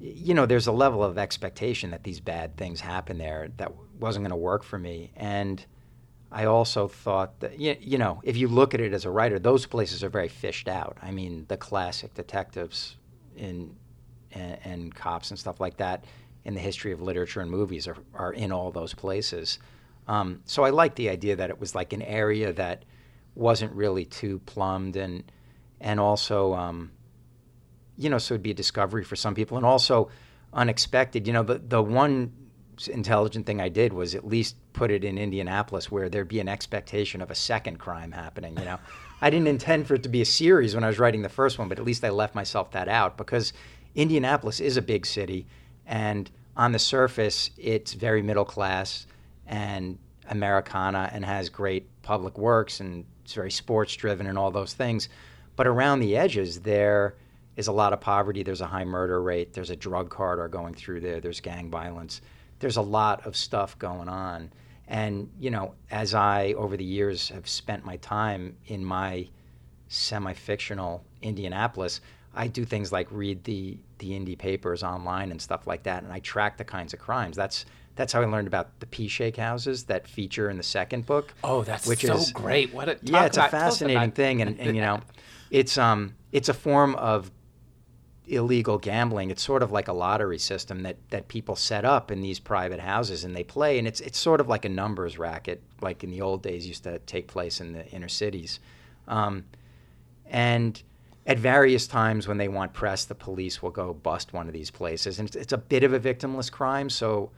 you 0.00 0.34
know, 0.34 0.46
there's 0.46 0.66
a 0.66 0.72
level 0.72 1.02
of 1.02 1.18
expectation 1.18 1.90
that 1.90 2.04
these 2.04 2.20
bad 2.20 2.56
things 2.56 2.80
happen 2.80 3.18
there 3.18 3.50
that 3.56 3.72
wasn't 3.98 4.22
going 4.22 4.30
to 4.30 4.36
work 4.36 4.62
for 4.62 4.78
me. 4.78 5.10
And 5.16 5.64
I 6.30 6.44
also 6.44 6.88
thought 6.88 7.40
that, 7.40 7.58
you 7.58 7.98
know, 7.98 8.20
if 8.22 8.36
you 8.36 8.48
look 8.48 8.74
at 8.74 8.80
it 8.80 8.92
as 8.92 9.04
a 9.04 9.10
writer, 9.10 9.38
those 9.38 9.64
places 9.64 10.04
are 10.04 10.08
very 10.08 10.28
fished 10.28 10.68
out. 10.68 10.98
I 11.02 11.10
mean, 11.12 11.46
the 11.48 11.56
classic 11.56 12.14
detectives 12.14 12.96
in, 13.36 13.74
and, 14.32 14.58
and 14.64 14.94
cops 14.94 15.30
and 15.30 15.38
stuff 15.38 15.60
like 15.60 15.78
that 15.78 16.04
in 16.44 16.54
the 16.54 16.60
history 16.60 16.92
of 16.92 17.00
literature 17.00 17.40
and 17.40 17.50
movies 17.50 17.88
are, 17.88 17.96
are 18.14 18.32
in 18.32 18.52
all 18.52 18.70
those 18.70 18.92
places. 18.92 19.58
Um, 20.08 20.42
so 20.44 20.62
I 20.62 20.70
liked 20.70 20.96
the 20.96 21.08
idea 21.08 21.36
that 21.36 21.50
it 21.50 21.58
was 21.58 21.74
like 21.74 21.92
an 21.92 22.02
area 22.02 22.52
that 22.52 22.84
wasn't 23.34 23.72
really 23.72 24.04
too 24.04 24.40
plumbed 24.46 24.96
and, 24.96 25.24
and 25.80 26.00
also, 26.00 26.54
um, 26.54 26.90
you 27.96 28.08
know, 28.10 28.18
so 28.18 28.34
it'd 28.34 28.42
be 28.42 28.50
a 28.50 28.54
discovery 28.54 29.04
for 29.04 29.16
some 29.16 29.34
people 29.34 29.56
and 29.56 29.66
also 29.66 30.10
unexpected. 30.52 31.26
You 31.26 31.32
know, 31.32 31.42
the, 31.42 31.58
the 31.58 31.82
one 31.82 32.32
intelligent 32.88 33.46
thing 33.46 33.60
I 33.60 33.68
did 33.68 33.92
was 33.92 34.14
at 34.14 34.26
least 34.26 34.56
put 34.72 34.90
it 34.90 35.04
in 35.04 35.16
Indianapolis 35.16 35.90
where 35.90 36.08
there'd 36.08 36.28
be 36.28 36.40
an 36.40 36.48
expectation 36.48 37.22
of 37.22 37.30
a 37.30 37.34
second 37.34 37.78
crime 37.78 38.12
happening. 38.12 38.56
You 38.58 38.64
know, 38.64 38.78
I 39.20 39.30
didn't 39.30 39.48
intend 39.48 39.86
for 39.86 39.94
it 39.94 40.02
to 40.02 40.08
be 40.08 40.20
a 40.20 40.26
series 40.26 40.74
when 40.74 40.84
I 40.84 40.88
was 40.88 40.98
writing 40.98 41.22
the 41.22 41.28
first 41.28 41.58
one, 41.58 41.68
but 41.68 41.78
at 41.78 41.84
least 41.84 42.04
I 42.04 42.10
left 42.10 42.34
myself 42.34 42.70
that 42.72 42.88
out 42.88 43.16
because 43.16 43.52
Indianapolis 43.94 44.60
is 44.60 44.76
a 44.76 44.82
big 44.82 45.06
city, 45.06 45.46
and 45.86 46.30
on 46.56 46.72
the 46.72 46.78
surface, 46.78 47.50
it's 47.56 47.94
very 47.94 48.22
middle 48.22 48.44
class 48.44 49.06
and 49.46 49.98
Americana 50.28 51.10
and 51.12 51.24
has 51.24 51.48
great 51.48 51.86
public 52.02 52.38
works 52.38 52.80
and 52.80 53.04
it's 53.24 53.34
very 53.34 53.50
sports 53.50 53.94
driven 53.94 54.26
and 54.26 54.38
all 54.38 54.50
those 54.50 54.72
things. 54.72 55.08
But 55.56 55.66
around 55.66 56.00
the 56.00 56.16
edges, 56.16 56.60
there 56.60 57.16
is 57.56 57.66
a 57.66 57.72
lot 57.72 57.92
of 57.92 58.00
poverty. 58.00 58.42
There's 58.42 58.60
a 58.60 58.66
high 58.66 58.84
murder 58.84 59.22
rate. 59.22 59.54
There's 59.54 59.70
a 59.70 59.76
drug 59.76 60.10
corridor 60.10 60.48
going 60.48 60.74
through 60.74 61.00
there. 61.00 61.20
There's 61.20 61.40
gang 61.40 61.70
violence 61.70 62.20
there's 62.58 62.76
a 62.76 62.82
lot 62.82 63.26
of 63.26 63.36
stuff 63.36 63.78
going 63.78 64.08
on. 64.08 64.50
And, 64.88 65.30
you 65.38 65.50
know, 65.50 65.74
as 65.90 66.14
I, 66.14 66.54
over 66.54 66.76
the 66.76 66.84
years, 66.84 67.28
have 67.30 67.48
spent 67.48 67.84
my 67.84 67.96
time 67.96 68.56
in 68.66 68.84
my 68.84 69.28
semi 69.88 70.32
fictional 70.32 71.04
Indianapolis, 71.22 72.00
I 72.34 72.46
do 72.48 72.64
things 72.64 72.92
like 72.92 73.08
read 73.10 73.42
the, 73.44 73.78
the 73.98 74.10
indie 74.10 74.38
papers 74.38 74.82
online 74.82 75.30
and 75.30 75.40
stuff 75.40 75.66
like 75.66 75.82
that, 75.84 76.02
and 76.02 76.12
I 76.12 76.20
track 76.20 76.56
the 76.56 76.64
kinds 76.64 76.92
of 76.92 77.00
crimes. 77.00 77.36
That's 77.36 77.64
that's 77.96 78.12
how 78.12 78.22
I 78.22 78.26
learned 78.26 78.46
about 78.46 78.78
the 78.80 78.86
pea 78.86 79.08
shake 79.08 79.36
houses 79.36 79.84
that 79.84 80.06
feature 80.06 80.48
in 80.48 80.56
the 80.56 80.62
second 80.62 81.06
book. 81.06 81.34
Oh, 81.42 81.62
that's 81.62 81.86
which 81.86 82.02
so 82.02 82.16
is, 82.16 82.30
great! 82.30 82.72
What 82.72 82.88
a 82.88 82.98
yeah, 83.02 83.24
it's 83.24 83.36
about, 83.36 83.48
a 83.48 83.50
fascinating 83.50 84.12
thing, 84.12 84.42
and, 84.42 84.60
and 84.60 84.76
you 84.76 84.82
know, 84.82 85.00
it's 85.50 85.76
um 85.76 86.14
it's 86.30 86.48
a 86.48 86.54
form 86.54 86.94
of 86.96 87.30
illegal 88.28 88.78
gambling. 88.78 89.30
It's 89.30 89.42
sort 89.42 89.62
of 89.62 89.72
like 89.72 89.88
a 89.88 89.92
lottery 89.92 90.38
system 90.38 90.82
that, 90.82 90.96
that 91.10 91.28
people 91.28 91.54
set 91.56 91.84
up 91.84 92.10
in 92.10 92.20
these 92.20 92.40
private 92.40 92.80
houses 92.80 93.24
and 93.24 93.34
they 93.34 93.44
play, 93.44 93.78
and 93.78 93.88
it's 93.88 94.00
it's 94.00 94.18
sort 94.18 94.40
of 94.40 94.48
like 94.48 94.64
a 94.64 94.68
numbers 94.68 95.18
racket, 95.18 95.62
like 95.80 96.04
in 96.04 96.10
the 96.10 96.20
old 96.20 96.42
days 96.42 96.66
used 96.66 96.84
to 96.84 96.98
take 97.00 97.28
place 97.28 97.60
in 97.60 97.72
the 97.72 97.86
inner 97.90 98.08
cities, 98.08 98.60
um, 99.08 99.44
and 100.26 100.82
at 101.26 101.38
various 101.38 101.86
times 101.86 102.28
when 102.28 102.38
they 102.38 102.48
want 102.48 102.72
press, 102.72 103.04
the 103.04 103.14
police 103.14 103.60
will 103.60 103.70
go 103.70 103.92
bust 103.92 104.32
one 104.32 104.46
of 104.46 104.52
these 104.52 104.70
places, 104.70 105.18
and 105.18 105.28
it's, 105.28 105.36
it's 105.36 105.52
a 105.52 105.58
bit 105.58 105.82
of 105.82 105.92
a 105.92 105.98
victimless 105.98 106.50
crime. 106.50 106.88
So, 106.88 107.30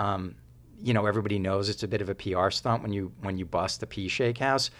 um, 0.00 0.34
you 0.82 0.94
know, 0.94 1.06
everybody 1.06 1.38
knows 1.38 1.68
it's 1.68 1.82
a 1.82 1.88
bit 1.88 2.00
of 2.00 2.08
a 2.08 2.14
PR 2.14 2.50
stunt 2.50 2.82
when 2.82 2.92
you 2.92 3.12
when 3.20 3.36
you 3.36 3.44
bust 3.44 3.80
the 3.80 3.86
Pea 3.86 4.08
Shake 4.08 4.38
House. 4.38 4.70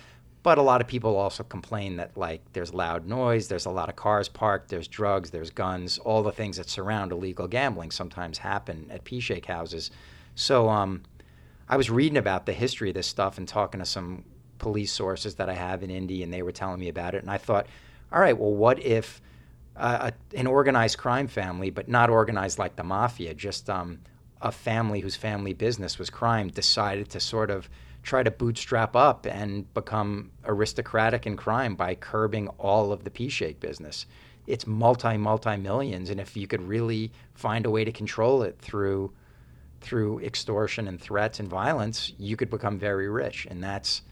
But 0.43 0.57
a 0.57 0.63
lot 0.63 0.81
of 0.81 0.87
people 0.87 1.17
also 1.17 1.45
complain 1.45 1.97
that 1.97 2.17
like 2.17 2.41
there's 2.55 2.73
loud 2.73 3.07
noise, 3.07 3.49
there's 3.49 3.67
a 3.67 3.71
lot 3.71 3.91
of 3.91 3.97
cars 3.97 4.27
parked, 4.27 4.71
there's 4.71 4.89
drugs, 4.89 5.29
there's 5.31 5.51
guns, 5.51 5.99
all 5.99 6.23
the 6.23 6.33
things 6.33 6.57
that 6.57 6.71
surround 6.71 7.13
illegal 7.13 7.47
gambling 7.47 7.91
sometimes 7.91 8.39
happen 8.39 8.87
at 8.91 9.05
Pea 9.05 9.21
Shake 9.21 9.45
houses. 9.45 9.91
So 10.35 10.71
um, 10.71 11.03
I 11.69 11.77
was 11.77 11.91
reading 11.91 12.17
about 12.17 12.47
the 12.47 12.55
history 12.55 12.89
of 12.89 12.95
this 12.95 13.07
stuff 13.07 13.37
and 13.37 13.47
talking 13.47 13.81
to 13.81 13.87
some 13.87 14.25
police 14.59 14.93
sources 14.93 15.35
that 15.35 15.51
I 15.51 15.55
have 15.55 15.83
in 15.83 15.91
Indy, 15.91 16.23
and 16.23 16.33
they 16.33 16.43
were 16.43 16.53
telling 16.53 16.81
me 16.81 16.89
about 16.89 17.15
it. 17.15 17.21
And 17.21 17.31
I 17.31 17.37
thought, 17.37 17.67
all 18.11 18.21
right, 18.21 18.37
well, 18.37 18.55
what 18.55 18.83
if 18.83 19.21
uh, 19.77 20.11
a, 20.11 20.39
an 20.39 20.47
organized 20.47 20.97
crime 20.97 21.29
family, 21.29 21.69
but 21.69 21.87
not 21.87 22.09
organized 22.09 22.59
like 22.59 22.77
the 22.77 22.85
mafia, 22.85 23.35
just 23.35 23.69
um, 23.69 23.99
a 24.43 24.53
family 24.53 25.01
whose 25.01 25.17
family 25.17 25.53
business 25.53 25.99
was 25.99 26.11
crime, 26.11 26.49
decided 26.49 27.09
to 27.11 27.21
sort 27.21 27.51
of 27.51 27.69
try 28.03 28.23
to 28.23 28.31
bootstrap 28.31 28.97
up 28.97 29.27
and 29.27 29.73
become 29.75 30.31
aristocratic 30.45 31.27
in 31.27 31.37
crime 31.37 31.75
by 31.75 31.95
curbing 31.95 32.49
all 32.59 32.93
of 32.93 33.05
the 33.05 33.11
pea 33.11 33.29
shake 33.29 33.61
business. 33.61 34.07
It's 34.47 34.67
multi 34.67 35.17
multi 35.17 35.57
millions, 35.57 36.11
and 36.11 36.19
if 36.19 36.37
you 36.37 36.47
could 36.47 36.63
really 36.63 37.13
find 37.35 37.67
a 37.67 37.71
way 37.71 37.85
to 37.85 37.93
control 37.93 38.43
it 38.43 38.59
through 38.59 39.13
through 39.81 40.21
extortion 40.21 40.89
and 40.89 41.01
threats 41.01 41.41
and 41.41 41.49
violence, 41.49 42.13
you 42.19 42.37
could 42.37 42.51
become 42.51 42.79
very 42.79 43.09
rich, 43.09 43.47
and 43.51 43.63
that's 43.63 44.03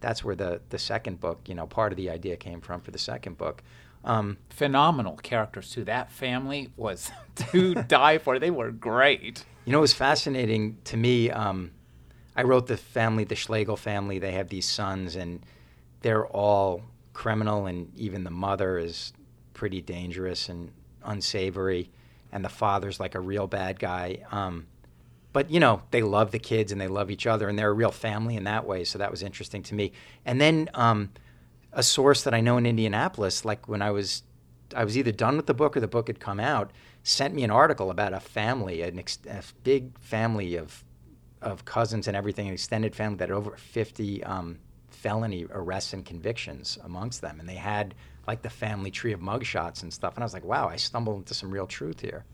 that's 0.00 0.24
where 0.24 0.34
the 0.34 0.60
the 0.70 0.78
second 0.78 1.20
book, 1.20 1.40
you 1.46 1.54
know, 1.54 1.66
part 1.66 1.92
of 1.92 1.96
the 1.96 2.10
idea 2.10 2.36
came 2.36 2.60
from 2.60 2.80
for 2.80 2.90
the 2.90 2.98
second 2.98 3.38
book. 3.38 3.62
Um, 4.04 4.38
Phenomenal 4.50 5.16
characters 5.16 5.70
too. 5.70 5.84
That 5.84 6.10
family 6.10 6.70
was 6.76 7.10
to 7.52 7.74
die 7.74 8.18
for. 8.18 8.38
They 8.38 8.50
were 8.50 8.70
great. 8.70 9.44
You 9.68 9.72
know, 9.72 9.78
it 9.80 9.82
was 9.82 9.92
fascinating 9.92 10.78
to 10.84 10.96
me. 10.96 11.30
Um, 11.30 11.72
I 12.34 12.44
wrote 12.44 12.68
the 12.68 12.78
family, 12.78 13.24
the 13.24 13.34
Schlegel 13.34 13.76
family. 13.76 14.18
They 14.18 14.32
have 14.32 14.48
these 14.48 14.66
sons, 14.66 15.14
and 15.14 15.44
they're 16.00 16.26
all 16.26 16.84
criminal, 17.12 17.66
and 17.66 17.94
even 17.94 18.24
the 18.24 18.30
mother 18.30 18.78
is 18.78 19.12
pretty 19.52 19.82
dangerous 19.82 20.48
and 20.48 20.72
unsavory, 21.04 21.90
and 22.32 22.42
the 22.42 22.48
father's 22.48 22.98
like 22.98 23.14
a 23.14 23.20
real 23.20 23.46
bad 23.46 23.78
guy. 23.78 24.24
Um, 24.30 24.68
but 25.34 25.50
you 25.50 25.60
know, 25.60 25.82
they 25.90 26.00
love 26.00 26.30
the 26.30 26.38
kids 26.38 26.72
and 26.72 26.80
they 26.80 26.88
love 26.88 27.10
each 27.10 27.26
other, 27.26 27.46
and 27.46 27.58
they're 27.58 27.68
a 27.68 27.74
real 27.74 27.92
family 27.92 28.36
in 28.36 28.44
that 28.44 28.64
way. 28.64 28.84
So 28.84 28.96
that 28.96 29.10
was 29.10 29.22
interesting 29.22 29.62
to 29.64 29.74
me. 29.74 29.92
And 30.24 30.40
then 30.40 30.70
um, 30.72 31.10
a 31.74 31.82
source 31.82 32.22
that 32.22 32.32
I 32.32 32.40
know 32.40 32.56
in 32.56 32.64
Indianapolis, 32.64 33.44
like 33.44 33.68
when 33.68 33.82
I 33.82 33.90
was, 33.90 34.22
I 34.74 34.84
was 34.84 34.96
either 34.96 35.12
done 35.12 35.36
with 35.36 35.44
the 35.44 35.52
book 35.52 35.76
or 35.76 35.80
the 35.80 35.88
book 35.88 36.06
had 36.06 36.20
come 36.20 36.40
out, 36.40 36.70
sent 37.08 37.34
me 37.34 37.42
an 37.42 37.50
article 37.50 37.90
about 37.90 38.12
a 38.12 38.20
family, 38.20 38.82
an 38.82 38.98
ex- 38.98 39.18
a 39.28 39.42
big 39.64 39.98
family 39.98 40.56
of 40.56 40.84
of 41.40 41.64
cousins 41.64 42.08
and 42.08 42.16
everything, 42.16 42.48
an 42.48 42.54
extended 42.54 42.94
family 42.94 43.16
that 43.16 43.28
had 43.28 43.36
over 43.36 43.56
50 43.56 44.24
um, 44.24 44.58
felony 44.90 45.46
arrests 45.50 45.92
and 45.92 46.04
convictions 46.04 46.78
amongst 46.82 47.20
them. 47.20 47.38
And 47.38 47.48
they 47.48 47.54
had 47.54 47.94
like 48.26 48.42
the 48.42 48.50
family 48.50 48.90
tree 48.90 49.12
of 49.12 49.20
mugshots 49.20 49.84
and 49.84 49.94
stuff. 49.94 50.16
And 50.16 50.24
I 50.24 50.26
was 50.26 50.34
like, 50.34 50.44
wow, 50.44 50.68
I 50.68 50.74
stumbled 50.74 51.18
into 51.18 51.34
some 51.34 51.52
real 51.52 51.68
truth 51.68 52.00
here. 52.00 52.24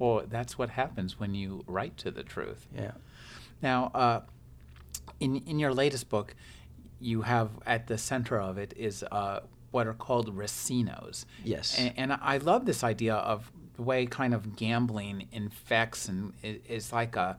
Well, 0.00 0.24
that's 0.28 0.58
what 0.58 0.68
happens 0.70 1.20
when 1.20 1.32
you 1.32 1.62
write 1.68 1.96
to 1.98 2.10
the 2.10 2.24
truth. 2.24 2.66
Yeah. 2.74 2.92
Now, 3.62 3.92
uh, 3.94 4.20
in 5.20 5.36
in 5.36 5.58
your 5.58 5.72
latest 5.72 6.08
book, 6.08 6.34
you 6.98 7.22
have 7.22 7.50
at 7.66 7.86
the 7.86 7.96
center 7.96 8.40
of 8.40 8.58
it 8.58 8.74
is 8.76 9.04
uh, 9.12 9.40
what 9.70 9.86
are 9.86 9.94
called 9.94 10.36
racinos. 10.36 11.24
Yes. 11.44 11.78
And, 11.78 11.92
and, 11.96 12.12
I 12.20 12.38
love 12.38 12.66
this 12.66 12.82
idea 12.82 13.14
of 13.14 13.50
the 13.80 13.86
way 13.86 14.04
kind 14.04 14.34
of 14.34 14.56
gambling 14.56 15.26
infects 15.32 16.08
and 16.08 16.34
is 16.42 16.92
like 16.92 17.16
a 17.16 17.38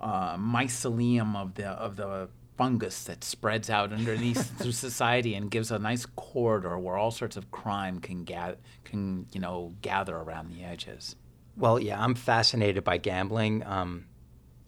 uh, 0.00 0.36
mycelium 0.36 1.34
of 1.34 1.54
the 1.54 1.66
of 1.66 1.96
the 1.96 2.28
fungus 2.56 3.04
that 3.04 3.24
spreads 3.24 3.68
out 3.68 3.92
underneath 3.92 4.58
through 4.58 4.72
society 4.72 5.34
and 5.34 5.50
gives 5.50 5.70
a 5.70 5.78
nice 5.78 6.06
corridor 6.06 6.78
where 6.78 6.96
all 6.96 7.10
sorts 7.10 7.36
of 7.36 7.50
crime 7.50 7.98
can 7.98 8.24
ga- 8.24 8.54
can 8.84 9.26
you 9.32 9.40
know 9.40 9.74
gather 9.82 10.16
around 10.16 10.54
the 10.54 10.62
edges. 10.62 11.16
Well, 11.56 11.80
yeah, 11.80 12.00
I'm 12.00 12.14
fascinated 12.14 12.84
by 12.84 12.98
gambling. 12.98 13.64
Um, 13.66 14.06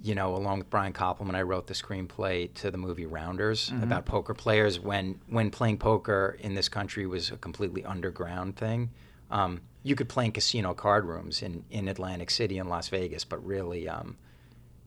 you 0.00 0.14
know, 0.14 0.34
along 0.34 0.58
with 0.58 0.70
Brian 0.70 0.92
Koppelman, 0.92 1.34
I 1.34 1.42
wrote 1.42 1.66
the 1.66 1.74
screenplay 1.74 2.52
to 2.54 2.70
the 2.70 2.78
movie 2.78 3.06
Rounders 3.06 3.70
mm-hmm. 3.70 3.84
about 3.84 4.04
poker 4.04 4.34
players 4.34 4.80
when 4.80 5.20
when 5.28 5.50
playing 5.50 5.78
poker 5.78 6.36
in 6.40 6.54
this 6.54 6.68
country 6.68 7.06
was 7.06 7.30
a 7.30 7.36
completely 7.36 7.84
underground 7.84 8.56
thing. 8.56 8.90
Um, 9.30 9.60
you 9.88 9.94
could 9.94 10.08
play 10.08 10.26
in 10.26 10.32
casino 10.32 10.74
card 10.74 11.04
rooms 11.04 11.42
in, 11.42 11.64
in 11.70 11.88
Atlantic 11.88 12.30
City 12.30 12.58
and 12.58 12.68
Las 12.68 12.88
Vegas, 12.88 13.24
but 13.24 13.44
really, 13.44 13.88
um, 13.88 14.16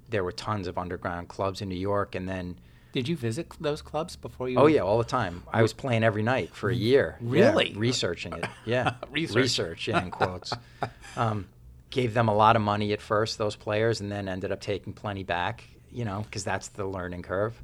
there 0.09 0.23
were 0.23 0.31
tons 0.31 0.67
of 0.67 0.77
underground 0.77 1.27
clubs 1.27 1.61
in 1.61 1.69
New 1.69 1.75
York, 1.75 2.15
and 2.15 2.29
then. 2.29 2.59
Did 2.93 3.07
you 3.07 3.15
visit 3.15 3.51
those 3.59 3.81
clubs 3.81 4.17
before 4.17 4.49
you? 4.49 4.59
Oh 4.59 4.67
yeah, 4.67 4.81
all 4.81 4.97
the 4.97 5.05
time. 5.05 5.43
I 5.51 5.61
was 5.61 5.71
playing 5.71 6.03
every 6.03 6.23
night 6.23 6.53
for 6.53 6.69
a 6.69 6.75
year. 6.75 7.17
Really? 7.21 7.71
Yeah, 7.71 7.79
researching 7.79 8.33
it. 8.33 8.45
Yeah. 8.65 8.95
Research. 9.09 9.35
Research. 9.35 9.87
Yeah, 9.87 10.03
in 10.03 10.11
quotes. 10.11 10.53
um, 11.15 11.47
gave 11.89 12.13
them 12.13 12.27
a 12.27 12.35
lot 12.35 12.55
of 12.57 12.61
money 12.61 12.91
at 12.91 13.01
first, 13.01 13.37
those 13.37 13.55
players, 13.55 14.01
and 14.01 14.11
then 14.11 14.27
ended 14.27 14.51
up 14.51 14.59
taking 14.59 14.91
plenty 14.91 15.23
back. 15.23 15.63
You 15.89 16.03
know, 16.05 16.21
because 16.23 16.43
that's 16.43 16.67
the 16.69 16.85
learning 16.85 17.21
curve. 17.23 17.61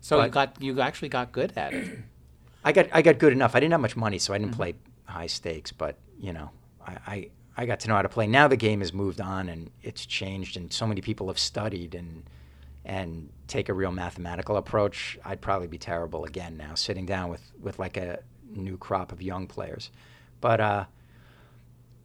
So 0.00 0.18
but 0.18 0.24
you 0.24 0.30
got 0.30 0.62
you 0.62 0.80
actually 0.80 1.08
got 1.08 1.32
good 1.32 1.52
at 1.56 1.72
it. 1.72 1.98
I 2.64 2.72
got 2.72 2.88
I 2.92 3.02
got 3.02 3.18
good 3.18 3.32
enough. 3.32 3.54
I 3.54 3.60
didn't 3.60 3.72
have 3.72 3.80
much 3.80 3.96
money, 3.96 4.18
so 4.18 4.34
I 4.34 4.38
didn't 4.38 4.50
mm-hmm. 4.50 4.56
play 4.56 4.74
high 5.04 5.28
stakes. 5.28 5.70
But 5.70 5.96
you 6.18 6.32
know, 6.32 6.50
I, 6.86 6.96
I 7.06 7.30
I 7.58 7.66
got 7.66 7.80
to 7.80 7.88
know 7.88 7.94
how 7.94 8.02
to 8.02 8.08
play. 8.08 8.26
Now 8.26 8.48
the 8.48 8.56
game 8.56 8.80
has 8.80 8.92
moved 8.92 9.20
on 9.20 9.48
and 9.48 9.70
it's 9.82 10.04
changed, 10.04 10.56
and 10.56 10.72
so 10.72 10.86
many 10.86 11.00
people 11.00 11.28
have 11.28 11.38
studied 11.38 11.94
and 11.94 12.24
and 12.84 13.30
take 13.48 13.68
a 13.68 13.74
real 13.74 13.90
mathematical 13.90 14.56
approach. 14.56 15.18
I'd 15.24 15.40
probably 15.40 15.66
be 15.66 15.78
terrible 15.78 16.24
again 16.24 16.56
now, 16.56 16.74
sitting 16.74 17.06
down 17.06 17.30
with 17.30 17.42
with 17.60 17.78
like 17.78 17.96
a 17.96 18.20
new 18.48 18.76
crop 18.76 19.12
of 19.12 19.22
young 19.22 19.46
players. 19.46 19.90
But 20.40 20.60
uh, 20.60 20.84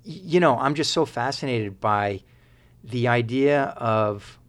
you 0.03 0.39
know, 0.39 0.57
I'm 0.57 0.73
just 0.73 0.91
so 0.91 1.05
fascinated 1.05 1.79
by 1.79 2.23
the 2.83 3.07
idea 3.07 3.65
of 3.77 4.39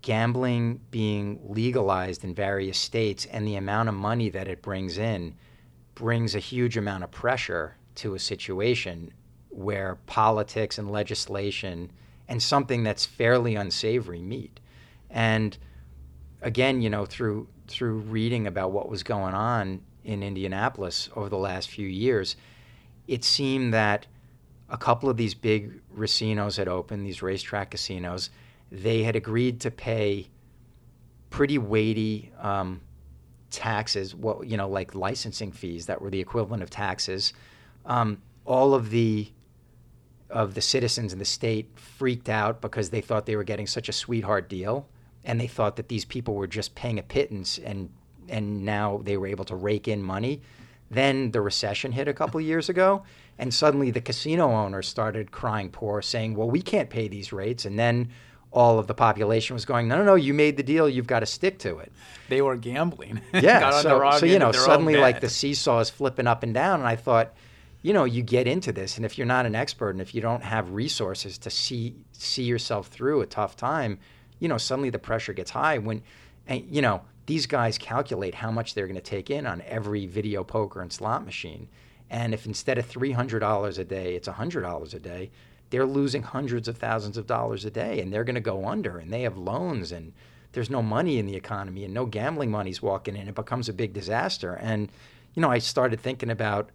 gambling 0.00 0.80
being 0.90 1.38
legalized 1.44 2.24
in 2.24 2.34
various 2.34 2.76
states 2.76 3.24
and 3.26 3.46
the 3.46 3.54
amount 3.54 3.88
of 3.88 3.94
money 3.94 4.28
that 4.30 4.48
it 4.48 4.60
brings 4.60 4.98
in 4.98 5.36
brings 5.94 6.34
a 6.34 6.40
huge 6.40 6.76
amount 6.76 7.04
of 7.04 7.10
pressure 7.12 7.76
to 7.94 8.14
a 8.14 8.18
situation 8.18 9.12
where 9.52 9.98
politics 10.06 10.78
and 10.78 10.90
legislation 10.90 11.90
and 12.28 12.42
something 12.42 12.82
that's 12.82 13.04
fairly 13.04 13.54
unsavory 13.54 14.22
meet. 14.22 14.58
And 15.10 15.56
again, 16.40 16.80
you 16.80 16.90
know, 16.90 17.04
through 17.04 17.46
through 17.68 17.98
reading 17.98 18.46
about 18.46 18.72
what 18.72 18.88
was 18.88 19.02
going 19.02 19.34
on 19.34 19.80
in 20.04 20.22
Indianapolis 20.22 21.08
over 21.14 21.28
the 21.28 21.38
last 21.38 21.70
few 21.70 21.86
years, 21.86 22.36
it 23.06 23.24
seemed 23.24 23.72
that 23.72 24.06
a 24.68 24.76
couple 24.76 25.08
of 25.08 25.16
these 25.16 25.34
big 25.34 25.80
racinos 25.96 26.56
had 26.56 26.68
opened, 26.68 27.06
these 27.06 27.22
racetrack 27.22 27.70
casinos. 27.70 28.30
They 28.70 29.02
had 29.02 29.16
agreed 29.16 29.60
to 29.60 29.70
pay 29.70 30.28
pretty 31.30 31.58
weighty 31.58 32.32
um, 32.40 32.80
taxes, 33.50 34.14
what 34.14 34.46
you 34.46 34.56
know, 34.56 34.68
like 34.68 34.94
licensing 34.94 35.52
fees 35.52 35.86
that 35.86 36.00
were 36.00 36.10
the 36.10 36.20
equivalent 36.20 36.62
of 36.62 36.70
taxes. 36.70 37.32
Um, 37.84 38.22
all 38.44 38.74
of 38.74 38.90
the 38.90 39.30
of 40.32 40.54
the 40.54 40.60
citizens 40.60 41.12
in 41.12 41.18
the 41.18 41.24
state 41.24 41.68
freaked 41.76 42.28
out 42.28 42.60
because 42.60 42.90
they 42.90 43.00
thought 43.00 43.26
they 43.26 43.36
were 43.36 43.44
getting 43.44 43.66
such 43.66 43.88
a 43.88 43.92
sweetheart 43.92 44.48
deal, 44.48 44.88
and 45.24 45.40
they 45.40 45.46
thought 45.46 45.76
that 45.76 45.88
these 45.88 46.04
people 46.04 46.34
were 46.34 46.46
just 46.46 46.74
paying 46.74 46.98
a 46.98 47.02
pittance, 47.02 47.58
and 47.58 47.90
and 48.28 48.64
now 48.64 49.00
they 49.04 49.16
were 49.16 49.26
able 49.26 49.44
to 49.44 49.56
rake 49.56 49.88
in 49.88 50.02
money. 50.02 50.40
Then 50.90 51.30
the 51.30 51.40
recession 51.40 51.92
hit 51.92 52.08
a 52.08 52.14
couple 52.14 52.40
years 52.40 52.68
ago, 52.68 53.02
and 53.38 53.52
suddenly 53.52 53.90
the 53.90 54.00
casino 54.00 54.50
owners 54.50 54.88
started 54.88 55.30
crying 55.30 55.70
poor, 55.70 56.02
saying, 56.02 56.34
"Well, 56.34 56.50
we 56.50 56.62
can't 56.62 56.90
pay 56.90 57.08
these 57.08 57.32
rates," 57.32 57.64
and 57.64 57.78
then 57.78 58.08
all 58.52 58.78
of 58.78 58.86
the 58.86 58.94
population 58.94 59.54
was 59.54 59.64
going, 59.64 59.88
no, 59.88 59.96
no, 59.96 60.04
no, 60.04 60.14
you 60.14 60.34
made 60.34 60.56
the 60.56 60.62
deal, 60.62 60.88
you've 60.88 61.06
got 61.06 61.20
to 61.20 61.26
stick 61.26 61.58
to 61.58 61.78
it. 61.78 61.90
They 62.28 62.42
were 62.42 62.56
gambling. 62.56 63.20
Yeah, 63.32 63.80
so, 63.80 64.10
so 64.18 64.26
you 64.26 64.38
know, 64.38 64.52
suddenly 64.52 64.96
like 64.96 65.20
the 65.20 65.28
seesaw 65.28 65.80
is 65.80 65.90
flipping 65.90 66.26
up 66.26 66.42
and 66.42 66.52
down, 66.52 66.80
and 66.80 66.88
I 66.88 66.96
thought, 66.96 67.32
you 67.82 67.92
know, 67.92 68.04
you 68.04 68.22
get 68.22 68.46
into 68.46 68.72
this, 68.72 68.96
and 68.96 69.04
if 69.04 69.18
you're 69.18 69.26
not 69.26 69.46
an 69.46 69.54
expert, 69.54 69.90
and 69.90 70.00
if 70.00 70.14
you 70.14 70.20
don't 70.20 70.42
have 70.42 70.70
resources 70.70 71.38
to 71.38 71.50
see 71.50 71.96
see 72.12 72.44
yourself 72.44 72.86
through 72.88 73.20
a 73.20 73.26
tough 73.26 73.56
time, 73.56 73.98
you 74.38 74.48
know, 74.48 74.58
suddenly 74.58 74.90
the 74.90 74.98
pressure 74.98 75.32
gets 75.32 75.50
high. 75.50 75.78
When, 75.78 76.02
and 76.46 76.64
you 76.70 76.82
know, 76.82 77.02
these 77.26 77.46
guys 77.46 77.78
calculate 77.78 78.34
how 78.34 78.50
much 78.50 78.74
they're 78.74 78.86
going 78.86 78.94
to 78.94 79.02
take 79.02 79.30
in 79.30 79.46
on 79.46 79.62
every 79.62 80.06
video 80.06 80.44
poker 80.44 80.80
and 80.80 80.92
slot 80.92 81.24
machine, 81.24 81.68
and 82.08 82.32
if 82.32 82.46
instead 82.46 82.78
of 82.78 82.86
three 82.86 83.12
hundred 83.12 83.40
dollars 83.40 83.78
a 83.78 83.84
day, 83.84 84.14
it's 84.14 84.28
hundred 84.28 84.62
dollars 84.62 84.94
a 84.94 85.00
day, 85.00 85.30
they're 85.70 85.86
losing 85.86 86.22
hundreds 86.22 86.68
of 86.68 86.78
thousands 86.78 87.16
of 87.16 87.26
dollars 87.26 87.64
a 87.64 87.70
day, 87.70 88.00
and 88.00 88.12
they're 88.12 88.24
going 88.24 88.34
to 88.34 88.40
go 88.40 88.66
under, 88.66 88.98
and 88.98 89.12
they 89.12 89.22
have 89.22 89.36
loans 89.36 89.92
and 89.92 90.12
there's 90.52 90.70
no 90.70 90.82
money 90.82 91.18
in 91.18 91.26
the 91.26 91.34
economy 91.34 91.84
and 91.84 91.94
no 91.94 92.06
gambling 92.06 92.50
money's 92.50 92.82
walking 92.82 93.16
in. 93.16 93.28
It 93.28 93.34
becomes 93.34 93.68
a 93.68 93.72
big 93.72 93.92
disaster. 93.92 94.54
And, 94.54 94.90
you 95.34 95.40
know, 95.40 95.50
I 95.50 95.58
started 95.58 96.00
thinking 96.00 96.30
about 96.30 96.70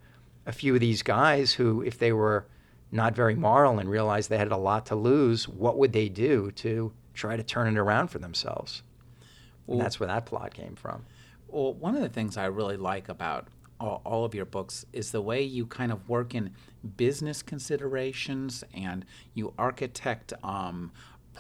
a 0.48 0.52
few 0.54 0.74
of 0.74 0.80
these 0.80 1.04
guys 1.04 1.54
who, 1.54 1.82
if 1.84 2.00
they 2.00 2.14
were 2.14 2.48
not 2.92 3.14
very 3.14 3.36
moral 3.36 3.80
and 3.80 3.90
realized 3.90 4.30
they 4.30 4.38
had 4.38 4.52
a 4.52 4.58
lot 4.58 4.86
to 4.88 4.96
lose, 4.96 5.48
what 5.48 5.78
would 5.78 5.92
they 5.92 6.08
do 6.08 6.52
to 6.52 6.94
try 7.14 7.36
to 7.36 7.44
turn 7.44 7.68
it 7.68 7.78
around 7.78 8.08
for 8.08 8.20
themselves? 8.20 8.82
Well, 9.68 9.78
and 9.78 9.86
that's 9.86 10.00
where 10.00 10.08
that 10.08 10.26
plot 10.26 10.54
came 10.54 10.76
from. 10.76 11.06
Well, 11.50 11.74
one 11.74 11.96
of 11.96 12.02
the 12.02 12.10
things 12.10 12.38
I 12.38 12.46
really 12.46 12.78
like 12.78 13.10
about 13.10 13.50
all, 13.80 14.02
all, 14.06 14.26
of 14.26 14.34
your 14.34 14.46
books 14.46 14.86
is 14.94 15.12
the 15.12 15.22
way 15.22 15.44
you 15.44 15.66
kind 15.66 15.92
of 15.92 16.08
work 16.10 16.34
in 16.34 16.54
business 16.96 17.42
considerations 17.42 18.64
and 18.74 19.06
you 19.34 19.54
architect 19.58 20.34
um, 20.44 20.92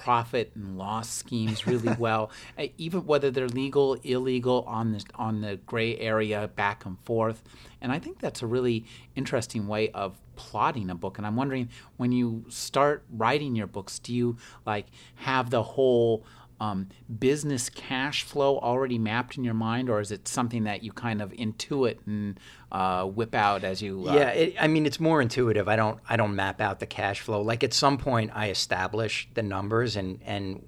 profit 0.04 0.52
and 0.56 0.78
loss 0.78 1.10
schemes 1.10 1.68
really 1.68 1.94
well, 2.00 2.32
eh, 2.58 2.70
even 2.78 3.06
whether 3.06 3.32
they're 3.32 3.48
legal, 3.48 3.96
illegal, 4.04 4.64
on 4.68 4.94
the 4.94 5.04
on 5.16 5.42
the 5.42 5.58
gray 5.66 5.98
area, 5.98 6.50
back 6.56 6.86
and 6.86 7.00
forth. 7.00 7.44
And 7.82 7.92
I 7.92 8.00
think 8.00 8.20
that's 8.20 8.42
a 8.42 8.48
really 8.48 8.86
interesting 9.16 9.68
way 9.68 9.90
of 9.90 10.18
plotting 10.36 10.90
a 10.90 10.96
book. 10.96 11.18
And 11.18 11.28
I'm 11.28 11.36
wondering 11.36 11.70
when 11.98 12.12
you 12.12 12.46
start 12.50 13.04
writing 13.12 13.56
your 13.56 13.68
books, 13.68 14.00
do 14.00 14.14
you 14.14 14.38
like 14.66 14.88
have 15.16 15.50
the 15.50 15.64
whole 15.64 16.26
um, 16.60 16.90
business 17.20 17.70
cash 17.70 18.24
flow 18.24 18.58
already 18.60 18.98
mapped 18.98 19.38
in 19.38 19.44
your 19.44 19.54
mind, 19.54 19.90
or 19.90 20.00
is 20.00 20.12
it 20.12 20.28
something 20.28 20.64
that 20.64 20.84
you 20.84 20.92
kind 20.92 21.22
of 21.22 21.32
intuit 21.34 21.98
and 22.06 22.40
uh, 22.72 23.06
whip 23.06 23.36
out 23.36 23.64
as 23.64 23.82
you? 23.82 24.08
Uh, 24.08 24.16
yeah, 24.16 24.30
it, 24.30 24.56
I 24.60 24.68
mean, 24.68 24.86
it's 24.86 25.00
more 25.00 25.22
intuitive. 25.22 25.68
I 25.68 25.76
don't, 25.76 26.00
I 26.10 26.18
don't 26.18 26.36
map 26.36 26.60
out 26.60 26.80
the 26.80 26.86
cash 26.86 27.22
flow. 27.22 27.42
Like 27.42 27.64
at 27.64 27.74
some 27.74 27.98
point, 27.98 28.32
I 28.34 28.50
establish 28.50 29.30
the 29.34 29.44
numbers 29.44 29.96
and 29.96 30.20
and 30.26 30.68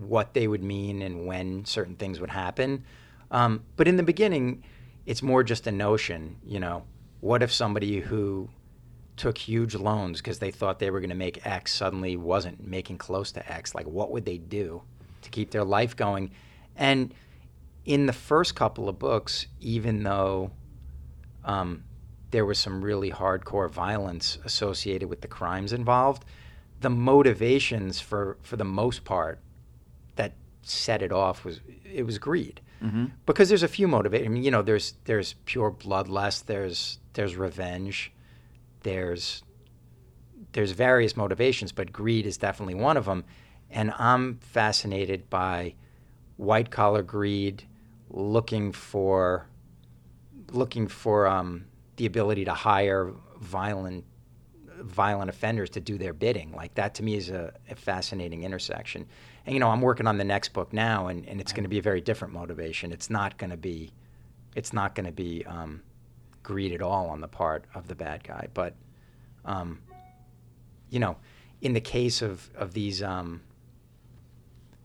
what 0.00 0.34
they 0.34 0.46
would 0.46 0.62
mean 0.62 1.02
and 1.02 1.26
when 1.26 1.64
certain 1.64 1.96
things 1.96 2.20
would 2.20 2.30
happen. 2.30 2.84
Um, 3.30 3.64
but 3.76 3.86
in 3.86 3.96
the 3.96 4.02
beginning, 4.02 4.64
it's 5.06 5.22
more 5.22 5.42
just 5.42 5.66
a 5.66 5.72
notion. 5.72 6.36
You 6.44 6.60
know, 6.60 6.84
what 7.20 7.42
if 7.42 7.52
somebody 7.52 8.00
who 8.00 8.48
took 9.16 9.36
huge 9.36 9.74
loans 9.74 10.20
because 10.20 10.38
they 10.38 10.50
thought 10.50 10.78
they 10.78 10.90
were 10.90 11.00
going 11.00 11.10
to 11.10 11.16
make 11.16 11.46
X 11.46 11.74
suddenly 11.74 12.16
wasn't 12.16 12.66
making 12.66 12.98
close 12.98 13.32
to 13.32 13.52
X? 13.52 13.74
Like, 13.74 13.86
what 13.86 14.10
would 14.10 14.24
they 14.24 14.38
do? 14.38 14.82
To 15.22 15.30
keep 15.30 15.50
their 15.50 15.64
life 15.64 15.96
going. 15.96 16.30
And 16.76 17.14
in 17.84 18.06
the 18.06 18.12
first 18.12 18.54
couple 18.54 18.88
of 18.88 18.98
books, 18.98 19.46
even 19.60 20.02
though 20.02 20.50
um, 21.44 21.84
there 22.30 22.44
was 22.44 22.58
some 22.58 22.82
really 22.82 23.10
hardcore 23.10 23.70
violence 23.70 24.38
associated 24.44 25.08
with 25.08 25.20
the 25.20 25.28
crimes 25.28 25.72
involved, 25.72 26.24
the 26.80 26.90
motivations 26.90 28.00
for, 28.00 28.38
for 28.42 28.56
the 28.56 28.64
most 28.64 29.04
part 29.04 29.40
that 30.16 30.32
set 30.62 31.02
it 31.02 31.12
off 31.12 31.44
was 31.44 31.60
it 31.84 32.04
was 32.04 32.18
greed. 32.18 32.60
Mm-hmm. 32.82 33.06
Because 33.26 33.48
there's 33.48 33.62
a 33.62 33.68
few 33.68 33.86
motivations. 33.86 34.26
I 34.26 34.32
mean, 34.32 34.42
you 34.42 34.50
know, 34.50 34.62
there's 34.62 34.94
there's 35.04 35.34
pure 35.44 35.70
bloodlust. 35.70 36.46
There's 36.46 36.98
there's 37.12 37.36
revenge. 37.36 38.12
There's 38.82 39.42
there's 40.52 40.72
various 40.72 41.16
motivations, 41.16 41.72
but 41.72 41.92
greed 41.92 42.26
is 42.26 42.38
definitely 42.38 42.74
one 42.74 42.96
of 42.96 43.04
them. 43.04 43.24
And 43.70 43.92
I'm 43.98 44.38
fascinated 44.38 45.30
by 45.30 45.74
white 46.36 46.70
collar 46.70 47.02
greed, 47.02 47.64
looking 48.08 48.72
for 48.72 49.46
looking 50.52 50.88
for 50.88 51.28
um, 51.28 51.64
the 51.96 52.06
ability 52.06 52.44
to 52.44 52.54
hire 52.54 53.12
violent 53.38 54.04
violent 54.80 55.28
offenders 55.28 55.70
to 55.70 55.80
do 55.80 55.98
their 55.98 56.12
bidding. 56.12 56.52
Like 56.52 56.74
that 56.74 56.94
to 56.94 57.02
me 57.02 57.14
is 57.14 57.28
a, 57.28 57.52
a 57.70 57.74
fascinating 57.74 58.44
intersection. 58.44 59.06
And 59.44 59.54
you 59.54 59.60
know, 59.60 59.68
I'm 59.68 59.80
working 59.80 60.06
on 60.06 60.16
the 60.16 60.24
next 60.24 60.52
book 60.52 60.72
now, 60.72 61.08
and, 61.08 61.28
and 61.28 61.40
it's 61.40 61.52
going 61.52 61.64
to 61.64 61.68
be 61.68 61.78
a 61.78 61.82
very 61.82 62.00
different 62.00 62.32
motivation. 62.32 62.92
It's 62.92 63.10
not 63.10 63.36
going 63.36 63.50
to 63.50 63.56
be 63.56 63.92
it's 64.56 64.72
not 64.72 64.94
going 64.94 65.06
to 65.06 65.12
be 65.12 65.44
um, 65.46 65.80
greed 66.42 66.72
at 66.72 66.82
all 66.82 67.08
on 67.08 67.20
the 67.20 67.28
part 67.28 67.64
of 67.74 67.86
the 67.86 67.94
bad 67.94 68.24
guy, 68.24 68.48
but 68.52 68.74
um, 69.44 69.80
you 70.88 70.98
know, 70.98 71.16
in 71.60 71.72
the 71.72 71.80
case 71.80 72.22
of 72.22 72.50
of 72.54 72.72
these 72.72 73.02
um, 73.02 73.42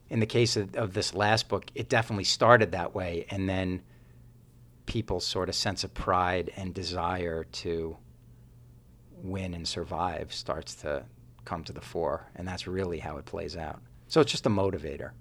in 0.09 0.19
the 0.19 0.25
case 0.25 0.55
of, 0.55 0.75
of 0.75 0.93
this 0.93 1.13
last 1.13 1.49
book, 1.49 1.65
it 1.73 1.89
definitely 1.89 2.23
started 2.23 2.71
that 2.71 2.93
way, 2.93 3.25
and 3.29 3.49
then 3.49 3.81
people's 4.85 5.25
sort 5.25 5.49
of 5.49 5.55
sense 5.55 5.83
of 5.83 5.93
pride 5.93 6.51
and 6.55 6.73
desire 6.73 7.43
to 7.45 7.97
win 9.23 9.53
and 9.53 9.67
survive 9.67 10.31
starts 10.31 10.75
to 10.75 11.03
come 11.43 11.63
to 11.63 11.73
the 11.73 11.81
fore, 11.81 12.29
and 12.35 12.47
that's 12.47 12.67
really 12.67 12.99
how 12.99 13.17
it 13.17 13.25
plays 13.25 13.57
out. 13.57 13.81
So 14.07 14.21
it's 14.21 14.31
just 14.31 14.45
a 14.45 14.49
motivator. 14.49 15.11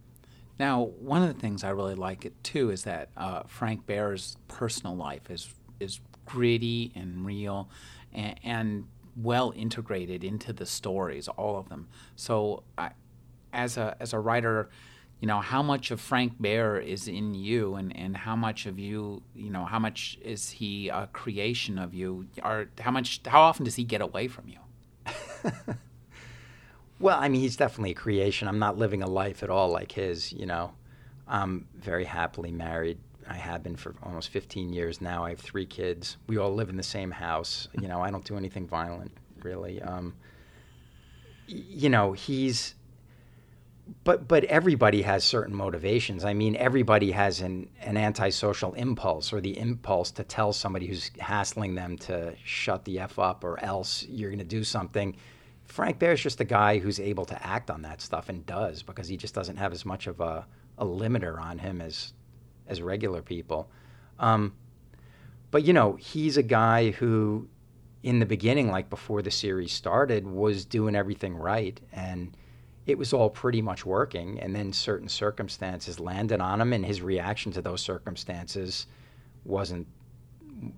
Now, 0.58 0.84
one 1.00 1.22
of 1.22 1.34
the 1.34 1.40
things 1.40 1.64
I 1.64 1.70
really 1.70 1.94
like 1.94 2.24
it 2.24 2.32
too 2.44 2.70
is 2.70 2.84
that 2.84 3.08
uh, 3.16 3.42
Frank 3.46 3.86
Behr's 3.86 4.36
personal 4.48 4.96
life 4.96 5.30
is 5.30 5.52
is 5.80 6.00
gritty 6.26 6.92
and 6.94 7.26
real, 7.26 7.68
and, 8.12 8.38
and 8.44 8.86
well 9.16 9.52
integrated 9.56 10.24
into 10.24 10.52
the 10.52 10.66
stories, 10.66 11.28
all 11.28 11.58
of 11.58 11.68
them. 11.68 11.88
So 12.16 12.62
I, 12.78 12.90
as 13.54 13.76
a 13.76 13.96
as 14.00 14.12
a 14.12 14.18
writer, 14.18 14.68
you 15.20 15.28
know, 15.28 15.40
how 15.40 15.62
much 15.62 15.90
of 15.90 16.00
Frank 16.00 16.40
Behr 16.40 16.84
is 16.84 17.08
in 17.08 17.34
you, 17.34 17.76
and, 17.76 17.96
and 17.96 18.16
how 18.16 18.36
much 18.36 18.66
of 18.66 18.78
you, 18.78 19.22
you 19.34 19.50
know, 19.50 19.64
how 19.64 19.78
much 19.78 20.18
is 20.22 20.50
he 20.50 20.88
a 20.88 21.08
creation 21.12 21.78
of 21.78 21.94
you, 21.94 22.26
or 22.42 22.66
how 22.78 22.90
much, 22.90 23.20
how 23.24 23.40
often 23.40 23.64
does 23.64 23.76
he 23.76 23.84
get 23.84 24.02
away 24.02 24.28
from 24.28 24.48
you? 24.48 24.58
well, 26.98 27.18
I 27.18 27.28
mean, 27.28 27.40
he's 27.40 27.56
definitely 27.56 27.92
a 27.92 27.94
creation. 27.94 28.48
I'm 28.48 28.58
not 28.58 28.76
living 28.76 29.02
a 29.02 29.08
life 29.08 29.42
at 29.42 29.50
all 29.50 29.70
like 29.70 29.92
his. 29.92 30.32
You 30.32 30.46
know, 30.46 30.72
I'm 31.26 31.68
very 31.74 32.04
happily 32.04 32.52
married. 32.52 32.98
I 33.26 33.36
have 33.36 33.62
been 33.62 33.76
for 33.76 33.94
almost 34.02 34.28
15 34.28 34.74
years 34.74 35.00
now. 35.00 35.24
I 35.24 35.30
have 35.30 35.40
three 35.40 35.64
kids. 35.64 36.18
We 36.26 36.36
all 36.36 36.54
live 36.54 36.68
in 36.68 36.76
the 36.76 36.82
same 36.82 37.10
house. 37.10 37.68
You 37.80 37.88
know, 37.88 38.02
I 38.02 38.10
don't 38.10 38.24
do 38.24 38.36
anything 38.36 38.66
violent, 38.66 39.12
really. 39.42 39.80
Um, 39.80 40.14
you 41.46 41.88
know, 41.88 42.12
he's 42.12 42.74
but 44.04 44.26
but 44.26 44.44
everybody 44.44 45.02
has 45.02 45.24
certain 45.24 45.54
motivations. 45.54 46.24
I 46.24 46.34
mean, 46.34 46.56
everybody 46.56 47.10
has 47.10 47.40
an, 47.40 47.68
an 47.80 47.96
antisocial 47.96 48.72
impulse 48.74 49.32
or 49.32 49.40
the 49.40 49.58
impulse 49.58 50.10
to 50.12 50.24
tell 50.24 50.52
somebody 50.52 50.86
who's 50.86 51.10
hassling 51.18 51.74
them 51.74 51.98
to 51.98 52.34
shut 52.44 52.84
the 52.84 53.00
f 53.00 53.18
up 53.18 53.44
or 53.44 53.62
else 53.62 54.04
you're 54.08 54.30
going 54.30 54.38
to 54.38 54.44
do 54.44 54.64
something. 54.64 55.16
Frank 55.66 55.98
Behr's 55.98 56.22
just 56.22 56.40
a 56.40 56.44
guy 56.44 56.78
who's 56.78 57.00
able 57.00 57.24
to 57.26 57.46
act 57.46 57.70
on 57.70 57.82
that 57.82 58.00
stuff 58.00 58.28
and 58.28 58.44
does 58.46 58.82
because 58.82 59.08
he 59.08 59.16
just 59.16 59.34
doesn't 59.34 59.56
have 59.56 59.72
as 59.72 59.84
much 59.84 60.06
of 60.06 60.20
a, 60.20 60.46
a 60.78 60.84
limiter 60.84 61.40
on 61.40 61.58
him 61.58 61.80
as 61.80 62.12
as 62.66 62.80
regular 62.80 63.20
people. 63.20 63.70
Um, 64.18 64.54
but 65.50 65.64
you 65.64 65.72
know, 65.72 65.96
he's 65.96 66.36
a 66.36 66.42
guy 66.42 66.90
who, 66.90 67.48
in 68.02 68.18
the 68.18 68.26
beginning, 68.26 68.70
like 68.70 68.88
before 68.88 69.20
the 69.20 69.30
series 69.30 69.72
started, 69.72 70.26
was 70.26 70.64
doing 70.64 70.96
everything 70.96 71.36
right 71.36 71.78
and 71.92 72.34
it 72.86 72.98
was 72.98 73.12
all 73.12 73.30
pretty 73.30 73.62
much 73.62 73.86
working. 73.86 74.38
And 74.40 74.54
then 74.54 74.72
certain 74.72 75.08
circumstances 75.08 75.98
landed 75.98 76.40
on 76.40 76.60
him, 76.60 76.72
and 76.72 76.84
his 76.84 77.00
reaction 77.02 77.52
to 77.52 77.62
those 77.62 77.80
circumstances 77.80 78.86
wasn't 79.44 79.86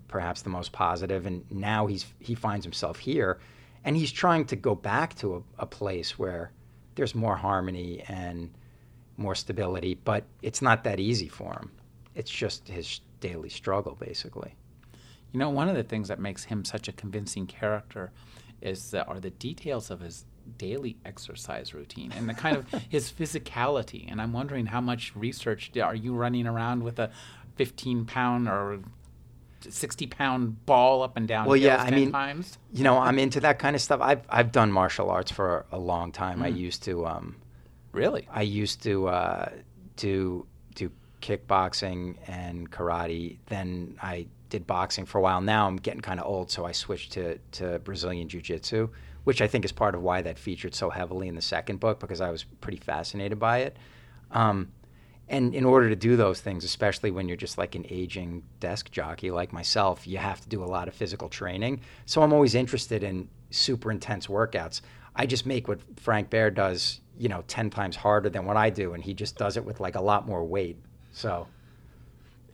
perhaps 0.08 0.42
the 0.42 0.50
most 0.50 0.72
positive. 0.72 1.26
And 1.26 1.44
now 1.50 1.86
he's 1.86 2.06
he 2.20 2.34
finds 2.34 2.64
himself 2.64 2.98
here, 2.98 3.38
and 3.84 3.96
he's 3.96 4.12
trying 4.12 4.44
to 4.46 4.56
go 4.56 4.74
back 4.74 5.14
to 5.16 5.36
a, 5.36 5.62
a 5.62 5.66
place 5.66 6.18
where 6.18 6.52
there's 6.94 7.14
more 7.14 7.36
harmony 7.36 8.02
and 8.08 8.50
more 9.16 9.34
stability. 9.34 9.94
But 9.94 10.24
it's 10.42 10.62
not 10.62 10.84
that 10.84 11.00
easy 11.00 11.28
for 11.28 11.52
him. 11.52 11.70
It's 12.14 12.30
just 12.30 12.68
his 12.68 13.00
daily 13.20 13.50
struggle, 13.50 13.96
basically. 13.98 14.54
You 15.32 15.40
know, 15.40 15.50
one 15.50 15.68
of 15.68 15.74
the 15.74 15.82
things 15.82 16.08
that 16.08 16.18
makes 16.18 16.44
him 16.44 16.64
such 16.64 16.88
a 16.88 16.92
convincing 16.92 17.46
character 17.46 18.12
is 18.62 18.90
that 18.92 19.08
are 19.08 19.20
the 19.20 19.30
details 19.30 19.90
of 19.90 20.00
his 20.00 20.24
daily 20.58 20.96
exercise 21.04 21.74
routine 21.74 22.12
and 22.12 22.28
the 22.28 22.34
kind 22.34 22.56
of 22.56 22.70
his 22.88 23.12
physicality. 23.12 24.10
And 24.10 24.20
I'm 24.20 24.32
wondering 24.32 24.66
how 24.66 24.80
much 24.80 25.14
research 25.14 25.70
are 25.76 25.94
you 25.94 26.14
running 26.14 26.46
around 26.46 26.82
with 26.82 26.98
a 26.98 27.10
15 27.56 28.04
pound 28.04 28.48
or 28.48 28.80
60 29.60 30.06
pound 30.06 30.66
ball 30.66 31.02
up 31.02 31.16
and 31.16 31.26
down 31.26 31.46
well 31.46 31.56
yeah 31.56 31.82
i 31.82 31.90
mean 31.90 32.12
times? 32.12 32.58
you 32.72 32.84
know 32.84 32.98
i'm 32.98 33.18
into 33.18 33.40
that 33.40 33.58
kind 33.58 33.74
of 33.74 33.82
stuff 33.82 34.00
i've, 34.00 34.22
I've 34.28 34.52
done 34.52 34.70
martial 34.70 35.10
arts 35.10 35.32
for 35.32 35.66
a 35.72 35.78
long 35.78 36.12
time 36.12 36.40
mm. 36.40 36.44
i 36.44 36.48
used 36.48 36.84
to 36.84 37.06
um, 37.06 37.36
really 37.92 38.28
i 38.30 38.42
used 38.42 38.82
to 38.84 39.08
uh, 39.08 39.50
do 39.96 40.46
do 40.74 40.92
kickboxing 41.20 42.16
and 42.28 42.70
karate 42.70 43.38
then 43.46 43.98
i 44.02 44.26
did 44.50 44.66
boxing 44.66 45.06
for 45.06 45.18
a 45.18 45.22
while 45.22 45.40
now 45.40 45.66
i'm 45.66 45.76
getting 45.76 46.00
kind 46.00 46.20
of 46.20 46.26
old 46.26 46.50
so 46.50 46.64
i 46.64 46.72
switched 46.72 47.12
to, 47.12 47.38
to 47.52 47.78
brazilian 47.80 48.28
jiu-jitsu 48.28 48.88
which 49.26 49.42
I 49.42 49.48
think 49.48 49.64
is 49.64 49.72
part 49.72 49.96
of 49.96 50.02
why 50.02 50.22
that 50.22 50.38
featured 50.38 50.72
so 50.72 50.88
heavily 50.88 51.26
in 51.26 51.34
the 51.34 51.42
second 51.42 51.80
book 51.80 51.98
because 51.98 52.20
I 52.20 52.30
was 52.30 52.44
pretty 52.44 52.78
fascinated 52.78 53.40
by 53.40 53.58
it. 53.58 53.76
Um, 54.30 54.70
and 55.28 55.52
in 55.52 55.64
order 55.64 55.88
to 55.88 55.96
do 55.96 56.14
those 56.14 56.40
things, 56.40 56.62
especially 56.62 57.10
when 57.10 57.26
you're 57.26 57.36
just 57.36 57.58
like 57.58 57.74
an 57.74 57.84
aging 57.90 58.44
desk 58.60 58.92
jockey 58.92 59.32
like 59.32 59.52
myself, 59.52 60.06
you 60.06 60.18
have 60.18 60.40
to 60.42 60.48
do 60.48 60.62
a 60.62 60.66
lot 60.66 60.86
of 60.86 60.94
physical 60.94 61.28
training. 61.28 61.80
So 62.04 62.22
I'm 62.22 62.32
always 62.32 62.54
interested 62.54 63.02
in 63.02 63.28
super 63.50 63.90
intense 63.90 64.28
workouts. 64.28 64.80
I 65.16 65.26
just 65.26 65.44
make 65.44 65.66
what 65.66 65.80
Frank 65.98 66.30
Behr 66.30 66.54
does, 66.54 67.00
you 67.18 67.28
know, 67.28 67.42
10 67.48 67.68
times 67.70 67.96
harder 67.96 68.30
than 68.30 68.44
what 68.44 68.56
I 68.56 68.70
do, 68.70 68.94
and 68.94 69.02
he 69.02 69.12
just 69.12 69.36
does 69.36 69.56
it 69.56 69.64
with 69.64 69.80
like 69.80 69.96
a 69.96 70.00
lot 70.00 70.28
more 70.28 70.44
weight. 70.44 70.78
So 71.10 71.48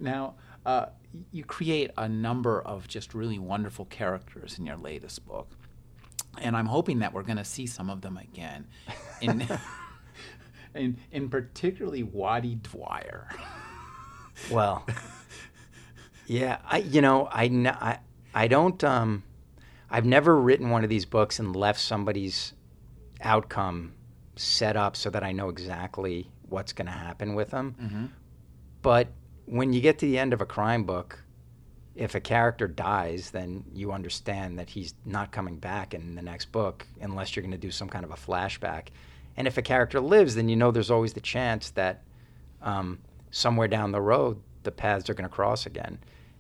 now, 0.01 0.37
uh, 0.65 0.87
you 1.33 1.45
create 1.45 1.91
a 1.99 2.09
number 2.09 2.63
of 2.63 2.89
just 2.89 3.13
really 3.13 3.39
wonderful 3.39 3.85
characters 3.85 4.59
in 4.59 4.65
your 4.65 4.79
latest 4.79 5.27
book. 5.27 5.51
And 6.39 6.57
I'm 6.57 6.67
hoping 6.67 7.01
that 7.01 7.13
we're 7.13 7.23
going 7.23 7.37
to 7.37 7.45
see 7.45 7.67
some 7.67 7.91
of 7.91 8.01
them 8.01 8.17
again. 8.17 8.67
In, 9.21 9.47
in, 10.75 10.97
in 11.11 11.29
particularly 11.29 12.03
Watty 12.03 12.57
Dwyer. 12.57 13.29
Well, 14.51 14.87
yeah, 16.27 16.59
I 16.65 16.79
you 16.79 17.01
know 17.01 17.29
I, 17.31 17.45
I, 17.45 17.99
I 18.35 18.49
don't 18.49 18.83
um, 18.83 19.23
I've 19.91 20.07
never 20.07 20.41
written 20.41 20.71
one 20.71 20.85
of 20.85 20.91
these 20.91 21.05
books 21.05 21.39
and 21.39 21.55
left 21.55 21.81
somebody's 21.81 22.55
outcome 23.21 23.93
set 24.37 24.77
up 24.77 24.97
so 24.97 25.11
that 25.11 25.23
I 25.23 25.33
know 25.33 25.49
exactly 25.49 26.31
what's 26.49 26.73
going 26.73 26.87
to 26.87 26.93
happen 26.93 27.35
with 27.35 27.51
them. 27.51 27.77
Mm-hmm. 27.81 28.07
But 28.81 29.09
when 29.47 29.73
you 29.73 29.81
get 29.81 29.99
to 29.99 30.07
the 30.07 30.19
end 30.19 30.33
of 30.33 30.41
a 30.41 30.47
crime 30.47 30.85
book, 30.85 31.23
if 31.95 32.15
a 32.15 32.21
character 32.21 32.67
dies, 32.67 33.31
then 33.31 33.65
you 33.75 33.93
understand 33.93 34.59
that 34.59 34.71
he's 34.71 34.95
not 35.05 35.31
coming 35.31 35.57
back 35.57 35.93
in 35.95 36.15
the 36.15 36.23
next 36.23 36.51
book 36.53 36.87
unless 37.01 37.35
you're 37.37 37.43
going 37.43 37.51
to 37.53 37.59
do 37.59 37.71
some 37.71 37.89
kind 37.89 38.05
of 38.05 38.11
a 38.11 38.15
flashback. 38.15 38.89
And 39.37 39.47
if 39.47 39.59
a 39.59 39.63
character 39.63 40.01
lives, 40.01 40.35
then 40.35 40.49
you 40.49 40.57
know 40.57 40.71
there's 40.71 40.91
always 40.91 41.13
the 41.13 41.21
chance 41.21 41.71
that 41.71 42.03
um, 42.63 42.99
somewhere 43.31 43.69
down 43.69 43.93
the 43.93 44.01
road 44.01 44.39
the 44.63 44.71
paths 44.71 45.11
are 45.11 45.15
going 45.15 45.29
to 45.29 45.35
cross 45.35 45.67
again. 45.67 45.99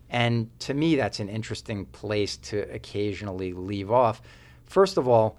And 0.08 0.48
to 0.60 0.74
me, 0.74 0.94
that's 0.96 1.20
an 1.20 1.28
interesting 1.28 1.86
place 1.86 2.36
to 2.38 2.60
occasionally 2.72 3.52
leave 3.52 3.90
off. 3.90 4.22
First 4.64 4.96
of 4.98 5.08
all, 5.08 5.38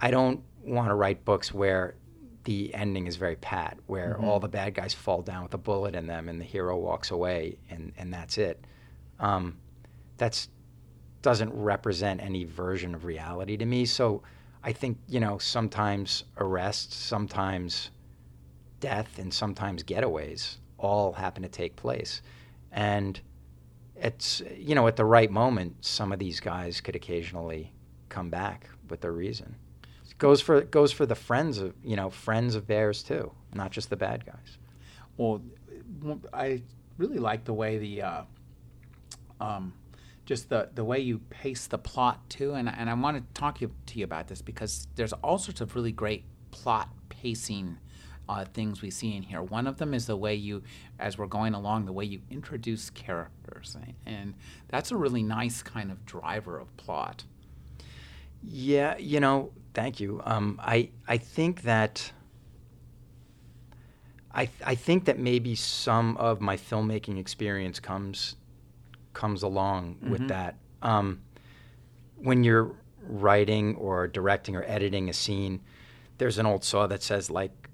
I 0.00 0.10
don't 0.10 0.42
want 0.62 0.88
to 0.88 0.94
write 0.94 1.24
books 1.24 1.52
where 1.54 1.94
the 2.44 2.74
ending 2.74 3.06
is 3.06 3.16
very 3.16 3.36
pat, 3.36 3.78
where 3.86 4.16
Mhm. 4.18 4.24
all 4.24 4.40
the 4.40 4.48
bad 4.48 4.74
guys 4.74 4.92
fall 4.92 5.22
down 5.22 5.44
with 5.44 5.54
a 5.54 5.58
bullet 5.58 5.94
in 5.94 6.06
them 6.06 6.28
and 6.28 6.40
the 6.40 6.44
hero 6.44 6.76
walks 6.76 7.10
away 7.10 7.56
and, 7.70 7.92
and 7.96 8.12
that's 8.12 8.36
it. 8.36 8.62
Um, 9.20 9.56
that's 10.16 10.48
doesn't 11.22 11.52
represent 11.54 12.20
any 12.20 12.44
version 12.44 12.94
of 12.94 13.06
reality 13.06 13.56
to 13.56 13.64
me. 13.64 13.86
So 13.86 14.22
I 14.62 14.72
think, 14.72 14.98
you 15.08 15.20
know, 15.20 15.38
sometimes 15.38 16.24
arrests, 16.36 16.94
sometimes 16.94 17.90
death, 18.78 19.18
and 19.18 19.32
sometimes 19.32 19.82
getaways 19.82 20.58
all 20.76 21.14
happen 21.14 21.42
to 21.42 21.48
take 21.48 21.76
place. 21.76 22.20
And 22.72 23.18
it's, 23.96 24.42
you 24.54 24.74
know, 24.74 24.86
at 24.86 24.96
the 24.96 25.04
right 25.06 25.30
moment, 25.30 25.76
some 25.80 26.12
of 26.12 26.18
these 26.18 26.40
guys 26.40 26.82
could 26.82 26.94
occasionally 26.94 27.72
come 28.10 28.28
back 28.28 28.68
with 28.90 29.02
a 29.04 29.10
reason. 29.10 29.56
It 30.04 30.18
goes 30.18 30.42
for 30.42 30.60
goes 30.60 30.92
for 30.92 31.06
the 31.06 31.14
friends 31.14 31.58
of 31.58 31.74
you 31.82 31.96
know 31.96 32.10
friends 32.10 32.54
of 32.54 32.66
Behr's 32.66 33.02
too, 33.02 33.32
not 33.54 33.70
just 33.70 33.90
the 33.90 33.96
bad 33.96 34.24
guys. 34.26 34.58
Well, 35.16 35.40
I 36.32 36.62
really 36.98 37.18
like 37.18 37.44
the 37.44 37.54
way 37.54 37.78
the 37.78 38.02
uh, 38.02 38.22
um, 39.40 39.74
just 40.26 40.48
the 40.48 40.70
the 40.74 40.84
way 40.84 40.98
you 41.00 41.18
pace 41.30 41.66
the 41.66 41.78
plot 41.78 42.28
too, 42.30 42.54
and 42.54 42.68
and 42.68 42.88
I 42.88 42.94
want 42.94 43.16
to 43.16 43.40
talk 43.40 43.58
to 43.58 43.98
you 43.98 44.04
about 44.04 44.28
this 44.28 44.42
because 44.42 44.88
there's 44.96 45.12
all 45.14 45.38
sorts 45.38 45.60
of 45.60 45.74
really 45.74 45.92
great 45.92 46.24
plot 46.50 46.88
pacing. 47.08 47.78
Uh, 48.26 48.42
things 48.42 48.80
we 48.80 48.88
see 48.88 49.14
in 49.14 49.22
here. 49.22 49.42
One 49.42 49.66
of 49.66 49.76
them 49.76 49.92
is 49.92 50.06
the 50.06 50.16
way 50.16 50.34
you, 50.34 50.62
as 50.98 51.18
we're 51.18 51.26
going 51.26 51.52
along, 51.52 51.84
the 51.84 51.92
way 51.92 52.06
you 52.06 52.22
introduce 52.30 52.88
characters, 52.88 53.76
and 54.06 54.32
that's 54.68 54.90
a 54.90 54.96
really 54.96 55.22
nice 55.22 55.62
kind 55.62 55.92
of 55.92 56.06
driver 56.06 56.58
of 56.58 56.74
plot. 56.78 57.24
Yeah, 58.42 58.96
you 58.96 59.20
know, 59.20 59.52
thank 59.74 60.00
you. 60.00 60.22
Um, 60.24 60.58
I 60.62 60.88
I 61.06 61.18
think 61.18 61.62
that 61.62 62.12
I 64.32 64.48
I 64.64 64.74
think 64.74 65.04
that 65.04 65.18
maybe 65.18 65.54
some 65.54 66.16
of 66.16 66.40
my 66.40 66.56
filmmaking 66.56 67.18
experience 67.18 67.78
comes 67.78 68.36
comes 69.14 69.42
along 69.42 69.96
Mhm. 70.02 70.10
with 70.10 70.28
that. 70.28 70.56
Um, 70.82 71.20
when 72.16 72.44
you're 72.44 72.72
writing 73.06 73.76
or 73.76 74.06
directing 74.06 74.56
or 74.56 74.64
editing 74.66 75.08
a 75.08 75.12
scene, 75.12 75.60
there's 76.18 76.38
an 76.38 76.46
old 76.46 76.64
saw 76.64 76.86
that 76.86 77.02
says 77.02 77.30
like 77.30 77.68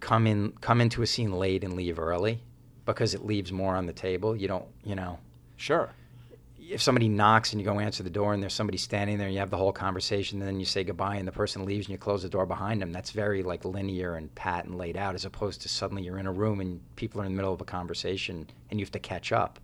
come 0.00 0.26
in 0.26 0.52
come 0.60 0.80
into 0.80 1.02
a 1.02 1.06
scene 1.06 1.32
late 1.32 1.64
and 1.64 1.74
leave 1.74 1.98
early 1.98 2.42
because 2.84 3.14
it 3.14 3.24
leaves 3.24 3.50
more 3.52 3.74
on 3.74 3.86
the 3.86 3.92
table. 3.92 4.36
You 4.36 4.48
don't, 4.48 4.66
you 4.84 4.94
know, 4.94 5.18
Sure. 5.56 5.90
if 6.60 6.82
somebody 6.82 7.08
knocks 7.08 7.52
and 7.52 7.60
you 7.60 7.64
go 7.64 7.78
answer 7.80 8.02
the 8.02 8.10
door 8.10 8.34
and 8.34 8.42
there's 8.42 8.52
somebody 8.52 8.76
standing 8.78 9.16
there 9.18 9.26
and 9.26 9.34
you 9.34 9.40
have 9.40 9.50
the 9.50 9.56
whole 9.56 9.72
conversation 9.72 10.40
and 10.40 10.48
then 10.48 10.58
you 10.60 10.66
say 10.66 10.84
goodbye 10.84 11.16
and 11.16 11.26
the 11.26 11.32
person 11.32 11.64
leaves 11.64 11.86
and 11.86 11.92
you 11.92 11.98
close 11.98 12.22
the 12.22 12.28
door 12.28 12.44
behind 12.46 12.80
them 12.82 12.92
that's 12.92 13.10
very 13.10 13.42
like 13.42 13.64
linear 13.64 14.14
and 14.16 14.34
pat 14.34 14.64
and 14.66 14.76
laid 14.76 14.96
out 14.96 15.14
as 15.14 15.24
opposed 15.24 15.62
to 15.62 15.68
suddenly 15.68 16.02
you're 16.02 16.18
in 16.18 16.26
a 16.26 16.32
room 16.32 16.60
and 16.60 16.80
people 16.96 17.20
are 17.20 17.24
in 17.24 17.32
the 17.32 17.36
middle 17.36 17.52
of 17.52 17.60
a 17.60 17.64
conversation 17.64 18.46
and 18.70 18.78
you 18.80 18.84
have 18.84 18.92
to 18.92 18.98
catch 18.98 19.30
up 19.32 19.58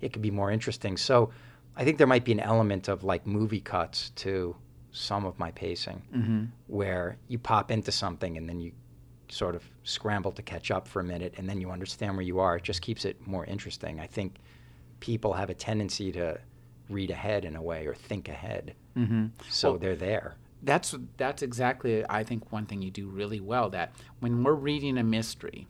it 0.00 0.12
could 0.12 0.22
be 0.22 0.30
more 0.30 0.50
interesting. 0.50 0.96
So 0.96 1.30
i 1.76 1.82
think 1.84 1.98
there 1.98 2.06
might 2.06 2.24
be 2.24 2.30
an 2.30 2.38
element 2.40 2.86
of 2.88 3.02
like 3.02 3.26
movie 3.26 3.60
cuts 3.60 4.10
to 4.10 4.54
some 4.92 5.24
of 5.24 5.36
my 5.40 5.50
pacing 5.50 6.00
Mm-hmm. 6.14 6.44
where 6.68 7.16
you 7.26 7.38
pop 7.38 7.70
into 7.72 7.90
something 7.90 8.36
and 8.38 8.48
then 8.48 8.60
you 8.60 8.70
sort 9.28 9.56
of 9.56 9.62
scramble 9.82 10.30
to 10.32 10.42
catch 10.42 10.70
up 10.70 10.86
for 10.86 11.00
a 11.00 11.04
minute 11.04 11.34
and 11.36 11.48
then 11.48 11.60
you 11.60 11.70
understand 11.72 12.14
where 12.16 12.22
you 12.24 12.38
are. 12.38 12.56
It 12.58 12.62
just 12.62 12.80
keeps 12.80 13.04
it 13.04 13.16
more 13.26 13.44
interesting. 13.46 13.98
I 13.98 14.06
think 14.06 14.36
people 15.00 15.32
have 15.32 15.50
a 15.50 15.54
tendency 15.54 16.12
to 16.12 16.38
read 16.88 17.10
ahead 17.10 17.44
in 17.44 17.56
a 17.56 17.62
way 17.62 17.86
or 17.88 17.94
think 17.94 18.28
ahead. 18.28 18.74
Mm-hmm. 18.96 19.26
so 19.50 19.70
Well, 19.70 19.78
they're 19.80 19.96
there. 19.96 20.36
that's 20.62 20.94
that's 21.16 21.42
exactly 21.42 22.04
I 22.08 22.22
think 22.22 22.52
one 22.52 22.66
thing 22.66 22.80
you 22.82 22.92
do 22.92 23.08
really 23.08 23.40
well 23.40 23.68
that 23.70 23.88
when 24.20 24.44
we're 24.44 24.54
reading 24.70 24.96
a 24.98 25.02
mystery 25.02 25.66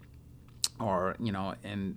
or 0.78 1.16
you 1.18 1.32
know 1.32 1.54
and 1.64 1.96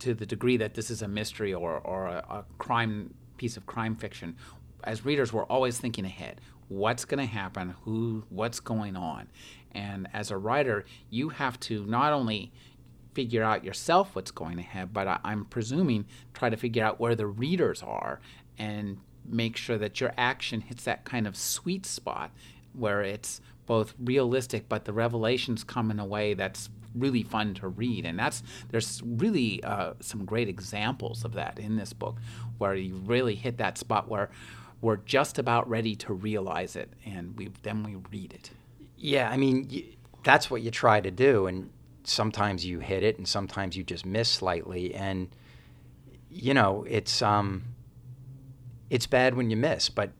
to 0.00 0.14
the 0.14 0.26
degree 0.26 0.56
that 0.56 0.74
this 0.74 0.90
is 0.90 1.02
a 1.02 1.08
mystery 1.08 1.54
or, 1.54 1.78
or 1.78 2.06
a, 2.06 2.24
a 2.30 2.44
crime 2.58 3.14
piece 3.36 3.56
of 3.56 3.66
crime 3.66 3.96
fiction 3.96 4.36
as 4.84 5.04
readers 5.04 5.32
we're 5.32 5.44
always 5.44 5.78
thinking 5.78 6.04
ahead. 6.04 6.40
What's 6.68 7.04
going 7.04 7.20
to 7.20 7.32
happen? 7.32 7.74
Who 7.84 8.24
what's 8.28 8.60
going 8.60 8.96
on? 8.96 9.28
And 9.72 10.08
as 10.12 10.30
a 10.30 10.36
writer 10.36 10.84
you 11.08 11.30
have 11.30 11.58
to 11.60 11.84
not 11.86 12.12
only 12.12 12.52
figure 13.14 13.42
out 13.42 13.64
yourself 13.64 14.14
what's 14.14 14.30
going 14.30 14.58
ahead, 14.58 14.92
but 14.92 15.08
I, 15.08 15.18
I'm 15.24 15.44
presuming 15.44 16.06
try 16.32 16.50
to 16.50 16.56
figure 16.56 16.84
out 16.84 17.00
where 17.00 17.14
the 17.14 17.26
readers 17.26 17.82
are 17.82 18.20
and 18.58 18.98
make 19.24 19.56
sure 19.56 19.78
that 19.78 20.00
your 20.00 20.12
action 20.16 20.60
hits 20.60 20.84
that 20.84 21.04
kind 21.04 21.26
of 21.26 21.36
sweet 21.36 21.86
spot 21.86 22.30
where 22.72 23.02
it's 23.02 23.40
both 23.66 23.94
realistic, 24.00 24.68
but 24.68 24.84
the 24.84 24.92
revelations 24.92 25.64
come 25.64 25.90
in 25.90 25.98
a 25.98 26.04
way 26.04 26.34
that's 26.34 26.68
really 26.94 27.22
fun 27.22 27.54
to 27.54 27.68
read. 27.68 28.04
And 28.06 28.18
that's 28.18 28.42
there's 28.70 29.02
really 29.04 29.62
uh, 29.64 29.94
some 30.00 30.24
great 30.24 30.48
examples 30.48 31.24
of 31.24 31.32
that 31.34 31.58
in 31.58 31.76
this 31.76 31.92
book, 31.92 32.16
where 32.58 32.74
you 32.74 32.94
really 32.96 33.34
hit 33.34 33.58
that 33.58 33.78
spot 33.78 34.08
where 34.08 34.30
we're 34.80 34.96
just 34.96 35.38
about 35.38 35.68
ready 35.68 35.94
to 35.96 36.12
realize 36.14 36.74
it, 36.76 36.90
and 37.04 37.36
we 37.36 37.50
then 37.62 37.82
we 37.82 37.96
read 38.10 38.32
it. 38.32 38.50
yeah 38.96 39.28
i 39.30 39.36
mean 39.36 39.68
y 39.70 39.84
that's 40.24 40.50
what 40.50 40.60
you 40.62 40.70
try 40.70 41.00
to 41.00 41.10
do 41.10 41.46
and 41.46 41.70
sometimes 42.04 42.64
you 42.64 42.80
hit 42.80 43.02
it 43.02 43.16
and 43.18 43.26
sometimes 43.28 43.76
you 43.76 43.82
just 43.84 44.04
miss 44.06 44.28
slightly 44.28 44.94
and 44.94 45.28
you 46.30 46.52
know 46.54 46.84
it's 46.88 47.22
um 47.22 47.62
it's 48.90 49.06
bad 49.06 49.34
when 49.34 49.50
you 49.50 49.56
miss 49.56 49.88
but 49.88 50.10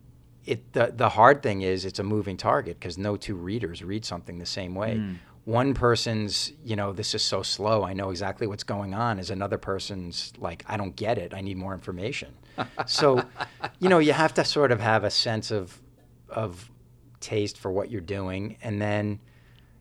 it 0.46 0.72
the, 0.72 0.92
the 0.96 1.10
hard 1.10 1.42
thing 1.42 1.62
is 1.62 1.84
it's 1.84 1.98
a 1.98 2.02
moving 2.02 2.36
target 2.36 2.78
because 2.78 2.96
no 2.96 3.16
two 3.16 3.34
readers 3.34 3.82
read 3.84 4.04
something 4.04 4.38
the 4.38 4.46
same 4.46 4.74
way 4.74 4.94
Mm. 4.96 5.16
One 5.44 5.72
person's 5.74 6.52
you 6.64 6.76
know 6.76 6.92
this 6.92 7.14
is 7.14 7.22
so 7.22 7.42
slow 7.42 7.82
i 7.82 7.92
know 7.92 8.10
exactly 8.10 8.46
what's 8.46 8.64
going 8.64 8.94
on 8.94 9.18
is 9.18 9.30
another 9.30 9.58
person's 9.58 10.32
like 10.38 10.64
i 10.68 10.76
don't 10.76 10.96
get 10.96 11.18
it 11.18 11.32
i 11.32 11.40
need 11.40 11.56
more 11.56 11.72
information 11.72 12.34
so 12.86 13.22
you 13.78 13.88
know 13.88 13.98
you 13.98 14.12
have 14.12 14.34
to 14.34 14.44
sort 14.44 14.70
of 14.70 14.80
have 14.80 15.04
a 15.04 15.10
sense 15.10 15.50
of 15.50 15.80
of 16.28 16.70
taste 17.20 17.56
for 17.58 17.70
what 17.70 17.90
you're 17.90 18.00
doing 18.00 18.56
and 18.62 18.80
then 18.80 19.18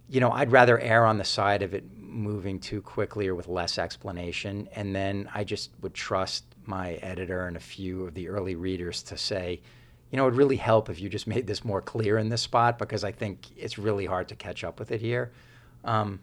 you 0.08 0.19
know 0.19 0.32
i'd 0.32 0.52
rather 0.52 0.80
err 0.80 1.06
on 1.06 1.17
the 1.17 1.26
side 1.26 1.62
of 1.62 1.74
it 1.74 1.84
moving 1.98 2.60
too 2.60 2.82
quickly 2.82 3.28
or 3.28 3.36
with 3.36 3.48
less 3.48 3.78
explanation 3.78 4.67
and 4.76 4.95
then 4.95 5.30
i 5.34 5.43
just 5.43 5.72
would 5.82 5.93
trust 5.93 6.45
my 6.65 6.93
editor 6.95 7.48
and 7.48 7.58
a 7.58 7.60
few 7.60 8.06
of 8.06 8.13
the 8.13 8.30
early 8.30 8.56
readers 8.56 9.04
to 9.04 9.17
say 9.17 9.62
you 10.12 10.17
know, 10.17 10.24
it 10.24 10.32
would 10.32 10.38
really 10.38 10.56
help 10.56 10.89
if 10.89 11.00
you 11.00 11.08
just 11.08 11.28
made 11.28 11.45
this 11.45 11.63
more 11.63 11.82
clear 11.82 12.17
in 12.17 12.30
this 12.30 12.41
spot 12.41 12.80
because 12.80 13.04
I 13.04 13.12
think 13.12 13.45
it's 13.56 13.78
really 13.78 14.06
hard 14.06 14.28
to 14.30 14.36
catch 14.36 14.63
up 14.63 14.80
with 14.80 14.91
it 14.91 15.02
here. 15.02 15.32
Um, 15.84 16.20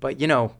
but, 0.00 0.20
you 0.20 0.26
know, 0.26 0.54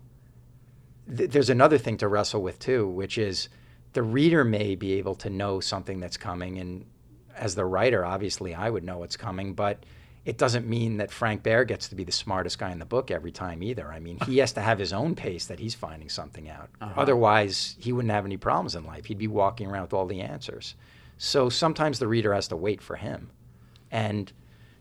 th- 1.16 1.30
there's 1.30 1.50
another 1.50 1.78
thing 1.78 1.96
to 1.98 2.08
wrestle 2.08 2.42
with 2.42 2.58
too, 2.58 2.88
which 2.88 3.18
is 3.18 3.48
the 3.92 4.02
reader 4.02 4.44
may 4.44 4.74
be 4.74 4.94
able 4.94 5.14
to 5.16 5.30
know 5.30 5.60
something 5.60 6.00
that's 6.00 6.16
coming. 6.16 6.58
And 6.58 6.84
as 7.36 7.54
the 7.54 7.64
writer, 7.64 8.04
obviously, 8.04 8.54
I 8.54 8.70
would 8.70 8.84
know 8.84 8.98
what's 8.98 9.16
coming, 9.16 9.54
but 9.54 9.84
it 10.24 10.36
doesn't 10.36 10.68
mean 10.68 10.98
that 10.98 11.10
Frank 11.10 11.42
Behr 11.42 11.66
gets 11.66 11.88
to 11.88 11.94
be 11.94 12.04
the 12.04 12.12
smartest 12.12 12.58
guy 12.58 12.70
in 12.70 12.78
the 12.78 12.84
book 12.84 13.10
every 13.10 13.32
time 13.32 13.62
either. 13.62 13.90
I 13.90 13.98
mean, 13.98 14.18
he 14.26 14.38
has 14.38 14.52
to 14.54 14.60
have 14.60 14.78
his 14.78 14.92
own 14.92 15.14
pace 15.14 15.46
that 15.46 15.58
he's 15.58 15.74
finding 15.74 16.10
something 16.10 16.50
out. 16.50 16.68
Uh-huh. 16.80 17.00
Otherwise, 17.00 17.76
he 17.78 17.92
wouldn't 17.92 18.12
have 18.12 18.26
any 18.26 18.36
problems 18.36 18.74
in 18.74 18.84
life. 18.84 19.06
He'd 19.06 19.16
be 19.16 19.28
walking 19.28 19.68
around 19.68 19.82
with 19.82 19.94
all 19.94 20.06
the 20.06 20.20
answers. 20.20 20.74
So 21.16 21.48
sometimes 21.48 21.98
the 21.98 22.08
reader 22.08 22.34
has 22.34 22.48
to 22.48 22.56
wait 22.56 22.82
for 22.82 22.96
him. 22.96 23.30
And 23.90 24.30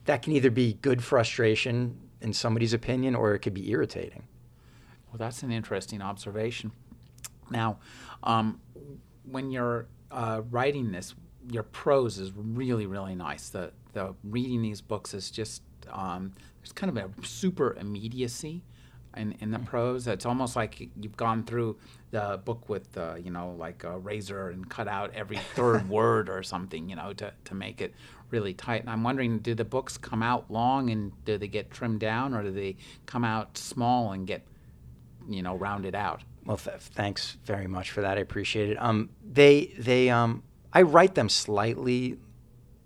that 0.06 0.22
can 0.22 0.34
either 0.34 0.52
be 0.52 0.74
good 0.82 1.02
frustration 1.02 1.98
in 2.22 2.34
somebody's 2.34 2.74
opinion 2.74 3.16
or 3.16 3.34
it 3.34 3.40
could 3.40 3.54
be 3.54 3.70
irritating. 3.70 4.24
Well, 5.10 5.18
that's 5.18 5.44
an 5.44 5.52
interesting 5.52 6.02
observation. 6.02 6.72
Now, 7.50 7.80
um, 8.24 8.60
when 9.24 9.52
you're 9.52 9.88
uh, 10.12 10.42
writing 10.50 10.92
this, 10.92 11.16
your 11.50 11.64
prose 11.64 12.18
is 12.18 12.32
really, 12.36 12.86
really 12.86 13.16
nice. 13.16 13.50
The 13.50 13.72
the 13.94 14.14
reading 14.24 14.62
these 14.62 14.82
books 14.82 15.14
is 15.14 15.32
just 15.32 15.62
um, 15.92 16.34
there's 16.62 16.74
kind 16.74 16.96
of 16.96 16.98
a 16.98 17.26
super 17.26 17.76
immediacy 17.80 18.64
in, 19.16 19.36
in 19.40 19.52
the 19.52 19.60
prose. 19.60 20.08
It's 20.08 20.26
almost 20.26 20.56
like 20.56 20.90
you've 21.00 21.18
gone 21.18 21.44
through 21.44 21.78
the 22.12 22.40
book 22.44 22.70
with, 22.70 22.98
uh, 22.98 23.16
you 23.16 23.32
know, 23.32 23.56
like 23.58 23.84
a 23.84 23.98
razor 23.98 24.50
and 24.50 24.70
cut 24.70 24.88
out 24.88 25.14
every 25.14 25.38
third 25.56 25.90
word 25.98 26.30
or 26.30 26.44
something, 26.44 26.90
you 26.90 26.96
know, 26.96 27.14
to, 27.14 27.34
to 27.46 27.56
make 27.56 27.82
it 27.82 27.94
really 28.30 28.54
tight. 28.54 28.82
And 28.82 28.90
I'm 28.90 29.04
wondering, 29.04 29.40
do 29.40 29.56
the 29.56 29.66
books 29.66 29.98
come 29.98 30.22
out 30.22 30.50
long 30.52 30.90
and 30.90 31.12
do 31.26 31.38
they 31.38 31.48
get 31.48 31.72
trimmed 31.72 32.00
down 32.00 32.34
or 32.34 32.44
do 32.44 32.52
they 32.52 32.78
come 33.06 33.24
out 33.24 33.58
small 33.58 34.12
and 34.12 34.28
get, 34.28 34.46
you 35.30 35.42
know, 35.42 35.56
rounded 35.56 35.96
out? 35.96 36.24
Well, 36.46 36.58
th- 36.58 36.78
thanks 36.78 37.38
very 37.46 37.68
much 37.68 37.92
for 37.92 38.02
that. 38.02 38.18
I 38.18 38.22
appreciate 38.22 38.70
it. 38.70 38.78
Um, 38.82 39.10
they, 39.26 39.74
they, 39.78 40.10
um, 40.10 40.44
I 40.74 40.84
write 40.84 41.16
them 41.16 41.30
slightly 41.30 42.18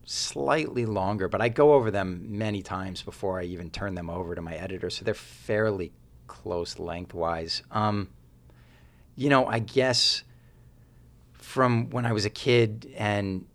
slightly 0.04 0.86
longer, 0.86 1.30
but 1.30 1.42
I 1.42 1.50
go 1.50 1.74
over 1.74 1.90
them 1.90 2.38
many 2.38 2.62
times 2.62 3.02
before 3.02 3.40
I 3.40 3.44
even 3.44 3.70
turn 3.70 3.96
them 3.96 4.10
over 4.10 4.36
to 4.36 4.42
my 4.42 4.56
editor, 4.56 4.90
so 4.90 5.06
they're 5.06 5.14
fairly 5.14 5.94
close 6.28 6.80
lengthwise. 6.80 7.64
Um, 7.72 8.10
you 9.16 9.30
know, 9.30 9.46
I 9.46 9.60
guess 9.60 10.24
from 11.34 11.90
when 11.92 12.06
I 12.06 12.14
was 12.14 12.26
a 12.26 12.30
kid 12.30 12.92
and 12.98 13.46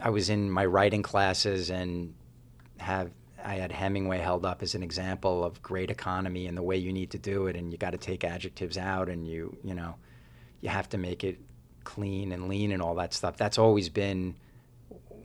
I 0.00 0.10
was 0.10 0.30
in 0.30 0.50
my 0.50 0.64
writing 0.64 1.02
classes 1.02 1.70
and 1.70 2.14
have 2.78 3.10
I 3.42 3.54
had 3.54 3.70
Hemingway 3.70 4.18
held 4.18 4.44
up 4.44 4.62
as 4.62 4.74
an 4.74 4.82
example 4.82 5.44
of 5.44 5.62
great 5.62 5.90
economy 5.90 6.46
and 6.46 6.58
the 6.58 6.62
way 6.62 6.76
you 6.76 6.92
need 6.92 7.10
to 7.12 7.18
do 7.18 7.46
it, 7.46 7.54
and 7.54 7.70
you 7.70 7.78
got 7.78 7.90
to 7.90 7.98
take 7.98 8.24
adjectives 8.24 8.76
out, 8.76 9.08
and 9.08 9.26
you 9.26 9.56
you 9.62 9.74
know 9.74 9.94
you 10.60 10.68
have 10.68 10.88
to 10.90 10.98
make 10.98 11.22
it 11.22 11.38
clean 11.84 12.32
and 12.32 12.48
lean 12.48 12.72
and 12.72 12.82
all 12.82 12.96
that 12.96 13.14
stuff. 13.14 13.36
That's 13.36 13.58
always 13.58 13.88
been 13.88 14.34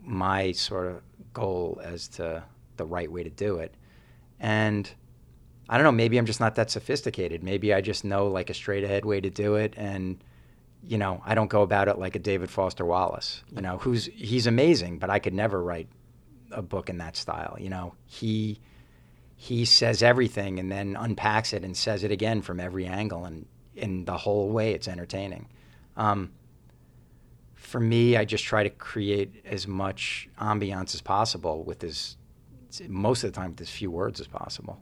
my 0.02 0.52
sort 0.52 0.88
of 0.88 1.02
goal 1.34 1.82
as 1.84 2.08
to 2.10 2.44
the 2.78 2.86
right 2.86 3.12
way 3.12 3.24
to 3.24 3.30
do 3.30 3.58
it. 3.58 3.76
And 4.40 4.90
I 5.70 5.78
don't 5.78 5.84
know, 5.84 5.92
maybe 5.92 6.18
I'm 6.18 6.26
just 6.26 6.40
not 6.40 6.56
that 6.56 6.70
sophisticated. 6.70 7.44
Maybe 7.44 7.74
I 7.74 7.82
just 7.82 8.04
know 8.04 8.28
like 8.28 8.50
a 8.50 8.54
straight 8.54 8.84
ahead 8.84 9.06
way 9.06 9.22
to 9.22 9.30
do 9.30 9.56
it 9.56 9.74
and 9.78 10.24
you 10.88 10.98
know, 10.98 11.22
I 11.26 11.36
don't 11.36 11.50
go 11.50 11.62
about 11.62 11.88
it 11.88 12.00
like 12.00 12.16
a 12.16 12.20
David 12.20 12.50
Foster 12.50 12.86
Wallace, 12.86 13.44
you 13.52 13.62
know, 13.62 13.78
who's 13.78 14.06
he's 14.06 14.48
amazing, 14.48 15.00
but 15.00 15.10
I 15.10 15.20
could 15.20 15.34
never 15.34 15.62
write 15.62 15.88
a 16.52 16.62
book 16.62 16.90
in 16.90 16.98
that 16.98 17.16
style, 17.16 17.58
you 17.60 17.70
know. 17.70 17.94
He 18.06 18.60
he 19.36 19.66
says 19.66 20.04
everything 20.04 20.60
and 20.60 20.72
then 20.72 20.96
unpacks 20.96 21.54
it 21.54 21.64
and 21.64 21.76
says 21.76 22.04
it 22.04 22.12
again 22.12 22.42
from 22.42 22.60
every 22.60 22.86
angle 22.86 23.26
and 23.26 23.46
in 23.76 24.06
the 24.06 24.18
whole 24.18 24.50
way 24.50 24.74
it's 24.74 24.88
entertaining. 24.88 25.48
Um, 25.98 26.32
for 27.56 27.80
me, 27.80 28.18
I 28.18 28.26
just 28.26 28.44
try 28.44 28.64
to 28.64 28.70
create 28.70 29.46
as 29.46 29.68
much 29.68 30.30
ambiance 30.40 30.94
as 30.94 31.02
possible 31.02 31.64
with 31.64 31.84
as 31.84 32.18
most 32.88 33.24
of 33.24 33.32
the 33.32 33.40
time 33.40 33.52
with 33.52 33.62
as 33.62 33.70
few 33.70 33.92
words 33.92 34.20
as 34.20 34.28
possible. 34.28 34.80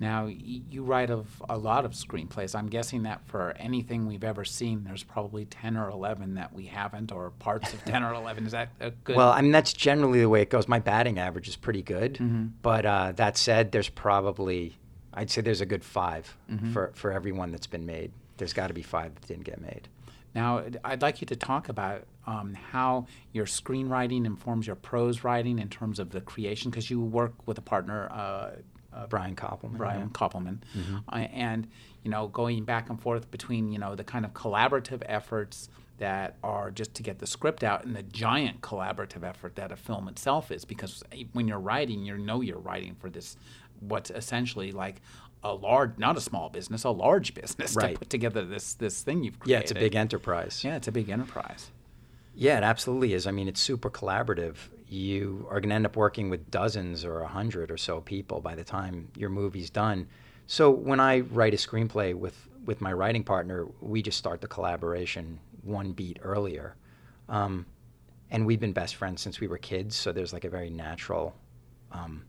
Now, 0.00 0.26
you 0.26 0.84
write 0.84 1.10
of 1.10 1.26
a 1.48 1.58
lot 1.58 1.84
of 1.84 1.92
screenplays. 1.92 2.54
I'm 2.54 2.68
guessing 2.68 3.02
that 3.02 3.20
for 3.26 3.52
anything 3.58 4.06
we've 4.06 4.22
ever 4.22 4.44
seen, 4.44 4.84
there's 4.84 5.02
probably 5.02 5.44
10 5.44 5.76
or 5.76 5.90
11 5.90 6.34
that 6.34 6.52
we 6.52 6.66
haven't, 6.66 7.10
or 7.10 7.30
parts 7.30 7.72
of 7.74 7.84
10 7.84 8.04
or 8.04 8.14
11. 8.14 8.46
Is 8.46 8.52
that 8.52 8.68
a 8.78 8.90
good? 8.90 9.16
Well, 9.16 9.30
I 9.30 9.40
mean, 9.40 9.50
that's 9.50 9.72
generally 9.72 10.20
the 10.20 10.28
way 10.28 10.42
it 10.42 10.50
goes. 10.50 10.68
My 10.68 10.78
batting 10.78 11.18
average 11.18 11.48
is 11.48 11.56
pretty 11.56 11.82
good. 11.82 12.14
Mm-hmm. 12.14 12.46
But 12.62 12.86
uh, 12.86 13.12
that 13.16 13.36
said, 13.36 13.72
there's 13.72 13.88
probably, 13.88 14.76
I'd 15.14 15.30
say 15.30 15.40
there's 15.40 15.60
a 15.60 15.66
good 15.66 15.82
5 15.84 16.36
Mhm. 16.52 16.72
for, 16.72 16.92
for 16.94 17.10
every 17.12 17.32
one 17.32 17.50
that's 17.50 17.66
been 17.66 17.84
made. 17.86 18.12
There's 18.36 18.52
got 18.52 18.68
to 18.68 18.74
be 18.74 18.82
five 18.82 19.14
that 19.16 19.26
didn't 19.26 19.44
get 19.44 19.60
made. 19.60 19.88
Now, 20.32 20.62
I'd 20.84 21.02
like 21.02 21.20
you 21.20 21.26
to 21.26 21.34
talk 21.34 21.68
about 21.68 22.04
um, 22.24 22.54
how 22.54 23.06
your 23.32 23.46
screenwriting 23.46 24.26
informs 24.26 24.66
your 24.68 24.76
prose 24.76 25.24
writing 25.24 25.58
in 25.58 25.68
terms 25.68 25.98
of 25.98 26.10
the 26.10 26.20
creation, 26.20 26.70
because 26.70 26.88
you 26.88 27.00
work 27.00 27.32
with 27.46 27.58
a 27.58 27.62
partner, 27.62 28.08
uh, 28.12 28.50
uh, 28.98 29.06
Brian 29.06 29.36
Koppelman. 29.36 29.76
Brian 29.76 30.00
yeah. 30.00 30.06
Koppelman, 30.08 30.58
Mhm. 30.76 31.04
uh, 31.08 31.14
and 31.16 31.68
you 32.04 32.10
know, 32.10 32.28
going 32.28 32.64
back 32.64 32.90
and 32.90 33.00
forth 33.00 33.30
between 33.30 33.70
you 33.72 33.78
know 33.78 33.94
the 33.94 34.04
kind 34.04 34.24
of 34.24 34.32
collaborative 34.34 35.02
efforts 35.06 35.68
that 35.98 36.36
are 36.44 36.70
just 36.70 36.94
to 36.94 37.02
get 37.02 37.18
the 37.18 37.26
script 37.26 37.64
out 37.64 37.84
and 37.84 37.94
the 37.96 38.02
giant 38.04 38.60
collaborative 38.60 39.24
effort 39.24 39.56
that 39.56 39.72
a 39.72 39.76
film 39.76 40.06
itself 40.08 40.50
is, 40.52 40.64
because 40.64 41.02
when 41.32 41.48
you're 41.48 41.58
writing, 41.58 42.04
you 42.04 42.16
know 42.18 42.40
you're 42.40 42.58
writing 42.58 42.94
for 43.00 43.10
this 43.10 43.36
what's 43.80 44.10
essentially 44.10 44.72
like 44.72 45.00
a 45.44 45.52
large, 45.54 45.96
not 45.98 46.16
a 46.16 46.20
small 46.20 46.48
business, 46.48 46.82
a 46.84 46.90
large 46.90 47.32
business 47.34 47.76
Right. 47.76 47.92
to 47.94 47.98
put 48.00 48.10
together 48.10 48.44
this 48.44 48.74
this 48.74 49.02
thing 49.02 49.22
you've 49.24 49.38
created. 49.38 49.52
Yeah, 49.58 49.60
it's 49.62 49.70
a 49.70 49.74
big 49.74 49.94
enterprise. 49.94 50.62
Yeah, 50.64 50.76
it's 50.76 50.88
a 50.88 50.92
big 50.92 51.08
enterprise. 51.08 51.70
Yeah, 52.34 52.58
it 52.58 52.64
absolutely 52.64 53.12
is. 53.14 53.26
I 53.26 53.30
mean, 53.32 53.48
it's 53.48 53.60
super 53.60 53.90
collaborative. 53.90 54.56
You 54.88 55.46
are 55.50 55.60
going 55.60 55.68
to 55.68 55.74
end 55.74 55.86
up 55.86 55.96
working 55.96 56.30
with 56.30 56.50
dozens 56.50 57.04
or 57.04 57.20
a 57.20 57.28
hundred 57.28 57.70
or 57.70 57.76
so 57.76 58.00
people 58.00 58.40
by 58.40 58.54
the 58.54 58.64
time 58.64 59.08
your 59.16 59.28
movie's 59.28 59.70
done. 59.70 60.08
So 60.46 60.70
when 60.70 60.98
I 60.98 61.20
write 61.20 61.52
a 61.52 61.58
screenplay 61.58 62.14
with 62.14 62.48
with 62.64 62.80
my 62.80 62.92
writing 62.92 63.24
partner, 63.24 63.66
we 63.80 64.02
just 64.02 64.18
start 64.18 64.40
the 64.40 64.48
collaboration 64.48 65.38
one 65.62 65.92
beat 65.92 66.18
earlier, 66.22 66.76
um, 67.28 67.66
and 68.30 68.46
we've 68.46 68.60
been 68.60 68.72
best 68.72 68.96
friends 68.96 69.20
since 69.20 69.40
we 69.40 69.46
were 69.46 69.58
kids. 69.58 69.96
So 69.96 70.12
there's 70.12 70.32
like 70.32 70.44
a 70.44 70.50
very 70.50 70.70
natural 70.70 71.34
um, 71.92 72.24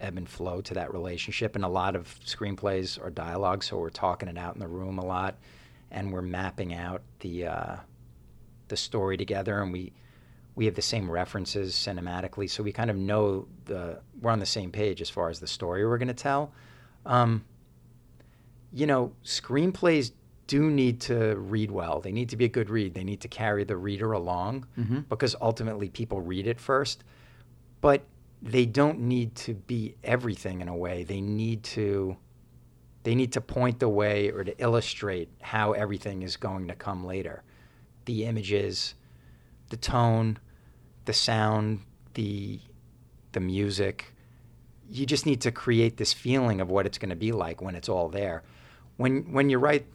ebb 0.00 0.18
and 0.18 0.28
flow 0.28 0.60
to 0.60 0.74
that 0.74 0.92
relationship. 0.92 1.54
And 1.56 1.64
a 1.64 1.68
lot 1.68 1.96
of 1.96 2.18
screenplays 2.24 3.02
are 3.02 3.10
dialogue, 3.10 3.62
so 3.62 3.78
we're 3.78 3.90
talking 3.90 4.28
it 4.28 4.38
out 4.38 4.54
in 4.54 4.60
the 4.60 4.68
room 4.68 4.98
a 4.98 5.04
lot, 5.04 5.38
and 5.90 6.12
we're 6.12 6.22
mapping 6.22 6.74
out 6.74 7.02
the 7.20 7.46
uh, 7.46 7.76
the 8.68 8.76
story 8.76 9.16
together, 9.16 9.62
and 9.62 9.72
we 9.72 9.92
we 10.58 10.64
have 10.66 10.74
the 10.74 10.82
same 10.82 11.08
references 11.08 11.72
cinematically, 11.72 12.50
so 12.50 12.64
we 12.64 12.72
kind 12.72 12.90
of 12.90 12.96
know 12.96 13.46
the 13.66 14.00
we're 14.20 14.32
on 14.32 14.40
the 14.40 14.46
same 14.46 14.72
page 14.72 15.00
as 15.00 15.08
far 15.08 15.30
as 15.30 15.38
the 15.38 15.46
story 15.46 15.86
we're 15.86 15.98
going 15.98 16.08
to 16.08 16.14
tell. 16.14 16.52
Um, 17.06 17.44
you 18.72 18.84
know, 18.84 19.12
screenplays 19.24 20.10
do 20.48 20.68
need 20.68 21.00
to 21.02 21.36
read 21.36 21.70
well. 21.70 22.00
They 22.00 22.10
need 22.10 22.28
to 22.30 22.36
be 22.36 22.44
a 22.44 22.48
good 22.48 22.70
read. 22.70 22.92
They 22.92 23.04
need 23.04 23.20
to 23.20 23.28
carry 23.28 23.62
the 23.62 23.76
reader 23.76 24.12
along 24.12 24.66
Mm-hmm. 24.76 25.00
because 25.08 25.36
ultimately 25.40 25.88
people 25.90 26.20
read 26.20 26.46
it 26.48 26.58
first. 26.58 27.04
But 27.80 28.02
they 28.42 28.66
don't 28.66 28.98
need 28.98 29.36
to 29.36 29.54
be 29.54 29.94
everything 30.02 30.60
in 30.60 30.68
a 30.68 30.76
way. 30.76 31.04
They 31.04 31.20
need 31.20 31.62
to 31.64 32.16
they 33.04 33.14
need 33.14 33.32
to 33.34 33.40
point 33.40 33.78
the 33.78 33.88
way 33.88 34.30
or 34.30 34.42
to 34.42 34.60
illustrate 34.60 35.28
how 35.40 35.72
everything 35.72 36.22
is 36.22 36.36
going 36.36 36.66
to 36.66 36.74
come 36.74 37.04
later. 37.06 37.44
The 38.06 38.24
images, 38.24 38.94
the 39.70 39.76
tone, 39.76 40.38
the 41.08 41.14
sound, 41.14 41.80
the 42.12 42.60
the 43.32 43.40
music. 43.40 44.14
You 44.90 45.06
just 45.06 45.24
need 45.24 45.40
to 45.40 45.50
create 45.50 45.96
this 45.96 46.12
feeling 46.12 46.60
of 46.60 46.70
what 46.70 46.84
it's 46.84 46.98
going 46.98 47.08
to 47.08 47.16
be 47.16 47.32
like 47.32 47.62
when 47.62 47.74
it's 47.74 47.88
all 47.88 48.10
there. 48.10 48.42
When 48.98 49.32
when 49.32 49.48
you 49.48 49.58
write 49.58 49.86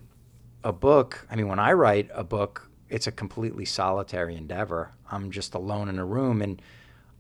a 0.64 0.74
book, 0.74 1.28
I 1.30 1.36
mean 1.36 1.48
when 1.48 1.60
I 1.60 1.74
write 1.74 2.10
a 2.16 2.24
book, 2.24 2.68
it's 2.90 3.06
a 3.06 3.12
completely 3.12 3.64
solitary 3.64 4.36
endeavor. 4.36 4.92
I'm 5.12 5.30
just 5.30 5.54
alone 5.54 5.88
in 5.88 6.00
a 6.00 6.06
room 6.06 6.42
and 6.42 6.60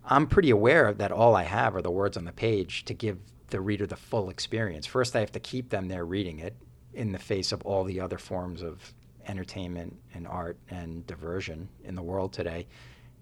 I'm 0.03 0.25
pretty 0.25 0.49
aware 0.49 0.91
that 0.91 1.11
all 1.11 1.35
I 1.35 1.43
have 1.43 1.75
are 1.75 1.83
the 1.83 1.91
words 1.91 2.17
on 2.17 2.25
the 2.25 2.31
page 2.31 2.85
to 2.85 2.95
give 2.95 3.19
the 3.49 3.61
reader 3.61 3.85
the 3.85 3.95
full 3.95 4.31
experience. 4.31 4.87
First, 4.87 5.15
I 5.15 5.19
have 5.19 5.31
to 5.33 5.39
keep 5.39 5.69
them 5.69 5.87
there 5.87 6.03
reading 6.03 6.39
it 6.39 6.55
in 6.95 7.11
the 7.11 7.19
face 7.19 7.51
of 7.51 7.61
all 7.61 7.83
the 7.83 7.99
other 8.01 8.17
forms 8.17 8.63
of 8.63 8.91
entertainment 9.27 9.95
and 10.15 10.27
art 10.27 10.57
and 10.69 11.05
diversion 11.05 11.69
in 11.83 11.93
the 11.93 12.01
world 12.01 12.33
today. 12.33 12.65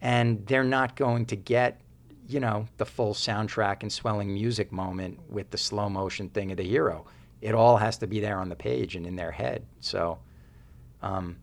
And 0.01 0.45
they're 0.47 0.63
not 0.63 0.95
going 0.95 1.25
to 1.27 1.35
get, 1.35 1.79
you 2.27 2.39
know, 2.39 2.67
the 2.77 2.85
full 2.85 3.13
soundtrack 3.13 3.81
and 3.81 3.91
swelling 3.91 4.33
music 4.33 4.71
moment 4.71 5.19
with 5.29 5.51
the 5.51 5.57
slow 5.57 5.89
motion 5.89 6.29
thing 6.29 6.51
of 6.51 6.57
the 6.57 6.63
hero. 6.63 7.05
It 7.41 7.53
all 7.53 7.77
has 7.77 7.97
to 7.99 8.07
be 8.07 8.19
there 8.19 8.39
on 8.39 8.49
the 8.49 8.55
page 8.55 8.95
and 8.95 9.05
in 9.05 9.15
their 9.15 9.31
head. 9.31 9.65
So, 9.79 10.19
um, 11.01 11.37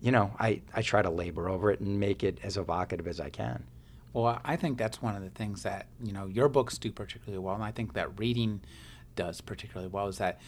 you 0.00 0.12
know, 0.12 0.32
I, 0.38 0.62
I 0.74 0.82
try 0.82 1.02
to 1.02 1.10
labor 1.10 1.48
over 1.48 1.70
it 1.72 1.80
and 1.80 1.98
make 1.98 2.22
it 2.22 2.38
as 2.42 2.56
evocative 2.56 3.08
as 3.08 3.20
I 3.20 3.30
can. 3.30 3.64
Well, 4.12 4.40
I 4.44 4.56
think 4.56 4.78
that's 4.78 5.02
one 5.02 5.16
of 5.16 5.22
the 5.22 5.30
things 5.30 5.62
that 5.64 5.86
you 6.02 6.12
know 6.12 6.26
your 6.26 6.48
books 6.48 6.78
do 6.78 6.90
particularly 6.90 7.44
well, 7.44 7.54
and 7.54 7.62
I 7.62 7.70
think 7.70 7.92
that 7.94 8.18
reading 8.18 8.60
does 9.16 9.40
particularly 9.40 9.88
well. 9.88 10.08
Is 10.08 10.18
that 10.18 10.40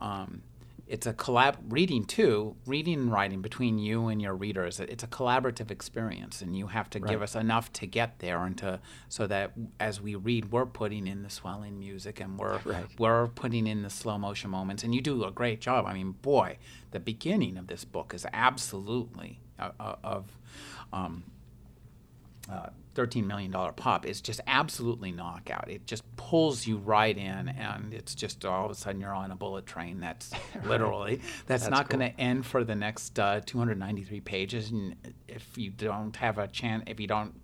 um, 0.00 0.42
it's 0.88 1.06
a 1.06 1.12
collab 1.12 1.56
reading 1.68 2.04
too, 2.04 2.56
reading 2.66 2.94
and 2.94 3.12
writing 3.12 3.42
between 3.42 3.78
you 3.78 4.08
and 4.08 4.20
your 4.22 4.34
readers. 4.34 4.80
It's 4.80 5.04
a 5.04 5.06
collaborative 5.06 5.70
experience, 5.70 6.40
and 6.40 6.56
you 6.56 6.68
have 6.68 6.88
to 6.90 7.00
give 7.00 7.20
us 7.22 7.34
enough 7.34 7.72
to 7.74 7.86
get 7.86 8.18
there, 8.20 8.42
and 8.44 8.56
to 8.58 8.80
so 9.08 9.26
that 9.26 9.52
as 9.78 10.00
we 10.00 10.14
read, 10.14 10.50
we're 10.50 10.66
putting 10.66 11.06
in 11.06 11.22
the 11.22 11.30
swelling 11.30 11.78
music, 11.78 12.20
and 12.20 12.38
we're 12.38 12.58
Right. 12.64 12.86
we're 12.98 13.28
putting 13.28 13.66
in 13.66 13.82
the 13.82 13.90
slow 13.90 14.18
motion 14.18 14.50
moments, 14.50 14.82
and 14.82 14.94
you 14.94 15.00
do 15.02 15.24
a 15.24 15.30
great 15.30 15.60
job. 15.60 15.84
I 15.86 15.92
mean, 15.92 16.12
boy, 16.12 16.58
the 16.90 17.00
beginning 17.00 17.58
of 17.58 17.66
this 17.66 17.84
book 17.84 18.14
is 18.14 18.26
absolutely 18.32 19.40
uh, 19.58 19.70
uh, 19.78 19.96
of. 20.02 20.38
Um, 20.92 21.24
uh, 22.50 22.70
thirteen 22.98 23.28
million 23.28 23.52
dollar 23.52 23.70
pop 23.70 24.04
is 24.04 24.20
just 24.20 24.40
absolutely 24.48 25.12
knockout. 25.12 25.70
It 25.70 25.86
just 25.86 26.02
pulls 26.16 26.66
you 26.66 26.78
right 26.78 27.16
in, 27.16 27.48
and 27.48 27.94
it's 27.94 28.12
just 28.12 28.44
all 28.44 28.64
of 28.64 28.72
a 28.72 28.74
sudden 28.74 29.00
you're 29.00 29.14
on 29.14 29.30
a 29.30 29.36
bullet 29.36 29.66
train. 29.66 30.00
That's 30.00 30.32
literally 30.64 31.20
that's, 31.46 31.62
That's 31.62 31.70
not 31.70 31.88
cool. 31.88 32.00
going 32.00 32.12
to 32.12 32.20
end 32.20 32.44
for 32.44 32.64
the 32.64 32.74
next 32.74 33.16
uh, 33.20 33.40
293 33.46 34.18
pages. 34.20 34.72
And 34.72 34.96
if 35.28 35.46
you 35.56 35.70
don't 35.70 36.16
have 36.16 36.38
a 36.38 36.48
chance, 36.48 36.82
if 36.88 36.98
you 36.98 37.06
don't, 37.06 37.40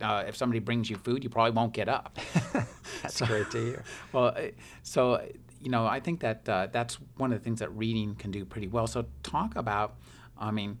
uh, 0.00 0.24
if 0.26 0.34
somebody 0.34 0.60
brings 0.60 0.88
you 0.88 0.96
food, 0.96 1.22
you 1.22 1.28
probably 1.28 1.50
won't 1.52 1.74
get 1.74 1.90
up. 1.90 2.18
That's 3.02 3.20
great 3.20 3.50
to 3.50 3.58
hear. 3.62 3.84
Well, 4.12 4.28
uh, 4.34 4.46
so 4.82 5.20
you 5.60 5.70
know, 5.70 5.86
I 5.86 6.00
think 6.00 6.20
that 6.20 6.48
uh, 6.48 6.68
that's 6.72 6.94
one 7.18 7.32
of 7.32 7.38
the 7.38 7.44
things 7.44 7.60
that 7.60 7.70
reading 7.76 8.14
can 8.14 8.30
do 8.30 8.46
pretty 8.46 8.68
well. 8.68 8.86
So 8.86 9.04
talk 9.22 9.56
about, 9.56 9.96
I 10.38 10.50
mean, 10.50 10.78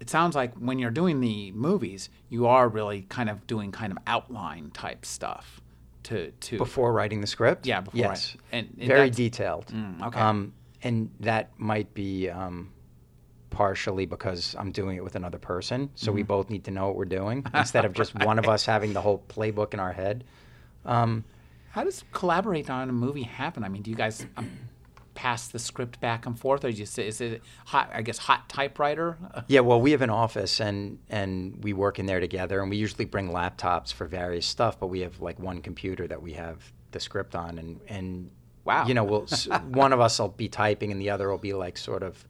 it 0.00 0.10
sounds 0.10 0.34
like 0.34 0.54
when 0.54 0.78
you're 0.78 0.90
doing 0.90 1.20
the 1.20 1.52
movies, 1.52 2.08
you 2.28 2.46
are 2.46 2.68
really 2.68 3.02
kind 3.08 3.28
of 3.30 3.46
doing 3.46 3.70
kind 3.72 3.92
of 3.92 3.98
outline 4.06 4.70
type 4.70 5.04
stuff 5.04 5.60
to 6.04 6.30
to 6.30 6.56
Before 6.58 6.92
writing 6.92 7.20
the 7.20 7.26
script? 7.26 7.66
Yeah, 7.66 7.82
before 7.82 7.98
yes. 8.00 8.36
I- 8.52 8.56
and- 8.56 8.76
and 8.78 8.88
Very 8.88 9.10
detailed. 9.10 9.66
Mm, 9.66 10.06
okay. 10.06 10.18
Um, 10.20 10.52
and 10.82 11.10
that 11.20 11.50
might 11.58 11.92
be 11.92 12.30
um, 12.30 12.72
partially 13.50 14.06
because 14.06 14.56
I'm 14.58 14.72
doing 14.72 14.96
it 14.96 15.04
with 15.04 15.16
another 15.16 15.38
person, 15.38 15.90
so 15.94 16.06
Mm-hmm. 16.06 16.14
we 16.14 16.22
both 16.22 16.48
need 16.50 16.64
to 16.64 16.70
know 16.70 16.86
what 16.86 16.96
we're 16.96 17.04
doing 17.04 17.44
instead 17.54 17.84
of 17.84 17.92
just 17.92 18.14
one 18.24 18.38
of 18.38 18.48
us 18.48 18.64
having 18.64 18.92
the 18.94 19.00
whole 19.02 19.22
playbook 19.28 19.74
in 19.74 19.80
our 19.80 19.92
head. 19.92 20.24
Um, 20.86 21.24
How 21.70 21.84
does 21.84 22.02
collaborate 22.12 22.70
on 22.70 22.88
a 22.88 22.92
movie 22.92 23.22
happen? 23.24 23.62
I 23.64 23.68
mean, 23.68 23.82
do 23.82 23.90
you 23.90 23.96
guys 23.96 24.24
um, 24.38 24.50
pass 25.20 25.48
the 25.48 25.58
script 25.58 26.00
back 26.00 26.24
and 26.24 26.38
forth, 26.40 26.64
or 26.64 26.70
you 26.70 26.86
say, 26.86 27.06
is 27.06 27.20
it 27.20 27.42
hot? 27.66 27.90
I 27.92 28.00
guess 28.00 28.16
hot 28.16 28.48
typewriter. 28.48 29.18
Yeah, 29.48 29.60
well, 29.60 29.78
we 29.78 29.90
have 29.90 30.00
an 30.00 30.08
office 30.08 30.60
and 30.60 30.98
and 31.10 31.62
we 31.62 31.74
work 31.74 31.98
in 31.98 32.06
there 32.06 32.20
together, 32.20 32.62
and 32.62 32.70
we 32.70 32.78
usually 32.78 33.04
bring 33.04 33.28
laptops 33.28 33.92
for 33.92 34.06
various 34.06 34.46
stuff. 34.46 34.80
But 34.80 34.86
we 34.86 35.00
have 35.00 35.20
like 35.20 35.38
one 35.38 35.60
computer 35.60 36.08
that 36.08 36.22
we 36.22 36.32
have 36.32 36.72
the 36.92 37.00
script 37.00 37.34
on, 37.34 37.58
and 37.58 37.80
and 37.86 38.30
Wow. 38.64 38.86
you 38.86 38.94
know, 38.94 39.04
we'll 39.04 39.26
one 39.68 39.92
of 39.92 40.00
us 40.00 40.18
will 40.18 40.28
be 40.28 40.48
typing, 40.48 40.90
and 40.90 40.98
the 40.98 41.10
other 41.10 41.28
will 41.30 41.36
be 41.36 41.52
like 41.52 41.76
sort 41.76 42.02
of 42.02 42.26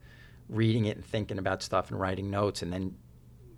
reading 0.48 0.86
it 0.86 0.96
and 0.96 1.06
thinking 1.06 1.38
about 1.38 1.62
stuff 1.62 1.92
and 1.92 2.00
writing 2.00 2.28
notes, 2.28 2.60
and 2.60 2.72
then 2.72 2.96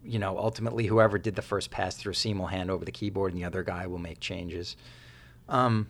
you 0.05 0.19
know, 0.19 0.37
ultimately, 0.37 0.87
whoever 0.87 1.17
did 1.17 1.37
the 1.37 1.43
first 1.43 1.71
pass 1.71 1.97
through 1.97 2.13
seam 2.13 2.39
will 2.39 2.49
hand 2.49 2.71
over 2.71 2.85
the 2.85 2.93
keyboard, 2.93 3.33
and 3.33 3.41
the 3.41 3.47
other 3.47 3.63
guy 3.63 3.87
will 3.87 3.99
make 3.99 4.21
changes. 4.21 4.77
Um, 5.49 5.89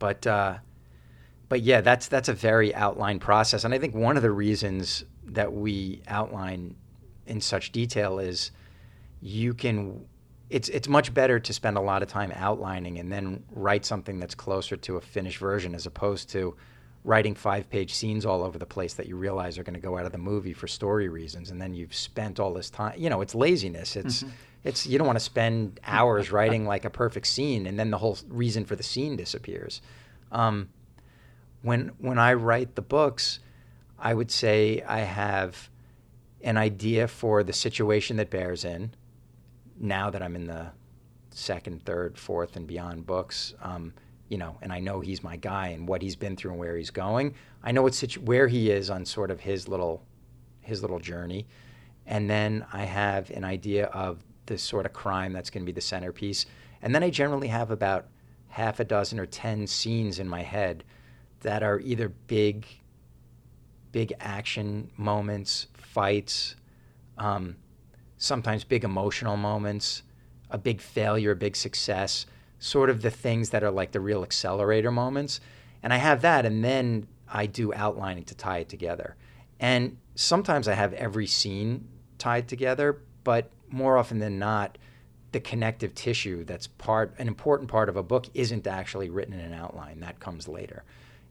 but 0.00 0.26
uh, 0.26 0.58
but 1.50 1.62
yeah, 1.62 1.80
that's 1.80 2.06
that's 2.06 2.28
a 2.28 2.32
very 2.32 2.72
outlined 2.74 3.20
process, 3.20 3.64
and 3.64 3.74
I 3.74 3.78
think 3.78 3.92
one 3.94 4.16
of 4.16 4.22
the 4.22 4.30
reasons 4.30 5.04
that 5.26 5.52
we 5.52 6.00
outline 6.06 6.76
in 7.26 7.40
such 7.40 7.72
detail 7.72 8.18
is 8.20 8.52
you 9.20 9.52
can. 9.52 10.06
It's 10.48 10.68
it's 10.68 10.88
much 10.88 11.12
better 11.12 11.38
to 11.38 11.52
spend 11.52 11.76
a 11.76 11.80
lot 11.80 12.02
of 12.02 12.08
time 12.08 12.32
outlining 12.34 12.98
and 12.98 13.12
then 13.12 13.44
write 13.50 13.84
something 13.84 14.18
that's 14.18 14.34
closer 14.34 14.76
to 14.76 14.96
a 14.96 15.00
finished 15.00 15.38
version, 15.38 15.74
as 15.74 15.86
opposed 15.86 16.30
to 16.30 16.56
writing 17.04 17.34
five 17.34 17.68
page 17.68 17.94
scenes 17.94 18.24
all 18.24 18.42
over 18.44 18.58
the 18.58 18.66
place 18.66 18.94
that 18.94 19.06
you 19.06 19.16
realize 19.16 19.58
are 19.58 19.64
going 19.64 19.74
to 19.74 19.80
go 19.80 19.98
out 19.98 20.06
of 20.06 20.12
the 20.12 20.18
movie 20.18 20.52
for 20.52 20.68
story 20.68 21.08
reasons, 21.08 21.50
and 21.50 21.60
then 21.60 21.74
you've 21.74 21.94
spent 21.94 22.38
all 22.38 22.54
this 22.54 22.70
time. 22.70 22.94
You 22.96 23.10
know, 23.10 23.22
it's 23.22 23.34
laziness. 23.34 23.96
It's 23.96 24.24
it's 24.62 24.86
you 24.86 24.98
don't 24.98 25.06
want 25.06 25.18
to 25.18 25.24
spend 25.24 25.80
hours 25.84 26.30
writing 26.30 26.64
like 26.64 26.84
a 26.84 26.90
perfect 26.90 27.26
scene, 27.26 27.66
and 27.66 27.76
then 27.76 27.90
the 27.90 27.98
whole 27.98 28.18
reason 28.28 28.64
for 28.64 28.76
the 28.76 28.84
scene 28.84 29.16
disappears. 29.16 29.82
Um, 30.30 30.68
when 31.62 31.92
when 31.98 32.18
I 32.18 32.34
write 32.34 32.74
the 32.74 32.82
books, 32.82 33.40
I 33.98 34.14
would 34.14 34.30
say 34.30 34.82
I 34.86 35.00
have 35.00 35.68
an 36.42 36.56
idea 36.56 37.06
for 37.06 37.42
the 37.42 37.52
situation 37.52 38.16
that 38.16 38.30
Behr's 38.30 38.64
in. 38.64 38.94
Now 39.78 40.10
that 40.10 40.22
I'm 40.22 40.36
in 40.36 40.46
the 40.46 40.72
second, 41.30 41.84
third, 41.84 42.18
fourth, 42.18 42.56
and 42.56 42.66
beyond 42.66 43.06
books, 43.06 43.54
um, 43.62 43.92
you 44.28 44.38
know, 44.38 44.56
and 44.62 44.72
I 44.72 44.80
know 44.80 45.00
he's 45.00 45.22
my 45.22 45.36
guy 45.36 45.68
and 45.68 45.88
what 45.88 46.02
he's 46.02 46.16
been 46.16 46.36
through 46.36 46.52
and 46.52 46.60
where 46.60 46.76
he's 46.76 46.90
going. 46.90 47.34
I 47.62 47.72
know 47.72 47.82
what 47.82 47.94
situ- 47.94 48.20
where 48.20 48.48
he 48.48 48.70
is 48.70 48.90
on 48.90 49.04
sort 49.04 49.30
of 49.30 49.40
his 49.40 49.68
little 49.68 50.04
his 50.60 50.82
little 50.82 51.00
journey, 51.00 51.46
and 52.06 52.28
then 52.28 52.64
I 52.72 52.84
have 52.84 53.30
an 53.30 53.44
idea 53.44 53.86
of 53.86 54.22
the 54.46 54.58
sort 54.58 54.86
of 54.86 54.92
crime 54.92 55.32
that's 55.32 55.50
going 55.50 55.62
to 55.62 55.66
be 55.66 55.74
the 55.74 55.80
centerpiece, 55.80 56.46
and 56.82 56.94
then 56.94 57.02
I 57.02 57.10
generally 57.10 57.48
have 57.48 57.70
about 57.70 58.06
half 58.48 58.80
a 58.80 58.84
dozen 58.84 59.18
or 59.18 59.26
ten 59.26 59.66
scenes 59.66 60.18
in 60.18 60.28
my 60.28 60.42
head 60.42 60.84
that 61.40 61.62
are 61.62 61.80
either 61.80 62.08
big, 62.08 62.66
big 63.92 64.12
action 64.20 64.90
moments, 64.96 65.66
fights, 65.74 66.56
um, 67.18 67.56
sometimes 68.16 68.64
big 68.64 68.84
emotional 68.84 69.36
moments, 69.36 70.02
a 70.50 70.58
big 70.58 70.80
failure, 70.80 71.32
a 71.32 71.36
big 71.36 71.56
success, 71.56 72.26
sort 72.58 72.90
of 72.90 73.02
the 73.02 73.10
things 73.10 73.50
that 73.50 73.62
are 73.62 73.70
like 73.70 73.92
the 73.92 74.00
real 74.00 74.22
accelerator 74.22 74.90
moments. 74.90 75.40
And 75.82 75.92
I 75.92 75.96
have 75.96 76.22
that, 76.22 76.44
and 76.44 76.62
then 76.62 77.06
I 77.28 77.46
do 77.46 77.72
outlining 77.72 78.24
to 78.24 78.34
tie 78.34 78.58
it 78.58 78.68
together. 78.68 79.16
And 79.58 79.96
sometimes 80.14 80.68
I 80.68 80.74
have 80.74 80.92
every 80.94 81.26
scene 81.26 81.88
tied 82.18 82.48
together, 82.48 83.00
but 83.24 83.50
more 83.70 83.96
often 83.96 84.18
than 84.18 84.38
not, 84.38 84.78
the 85.32 85.40
connective 85.40 85.94
tissue 85.94 86.44
that's 86.44 86.66
part 86.66 87.14
an 87.18 87.28
important 87.28 87.70
part 87.70 87.88
of 87.88 87.96
a 87.96 88.02
book 88.02 88.26
isn't 88.34 88.66
actually 88.66 89.10
written 89.10 89.32
in 89.32 89.40
an 89.40 89.52
outline. 89.52 90.00
That 90.00 90.18
comes 90.18 90.48
later. 90.48 90.82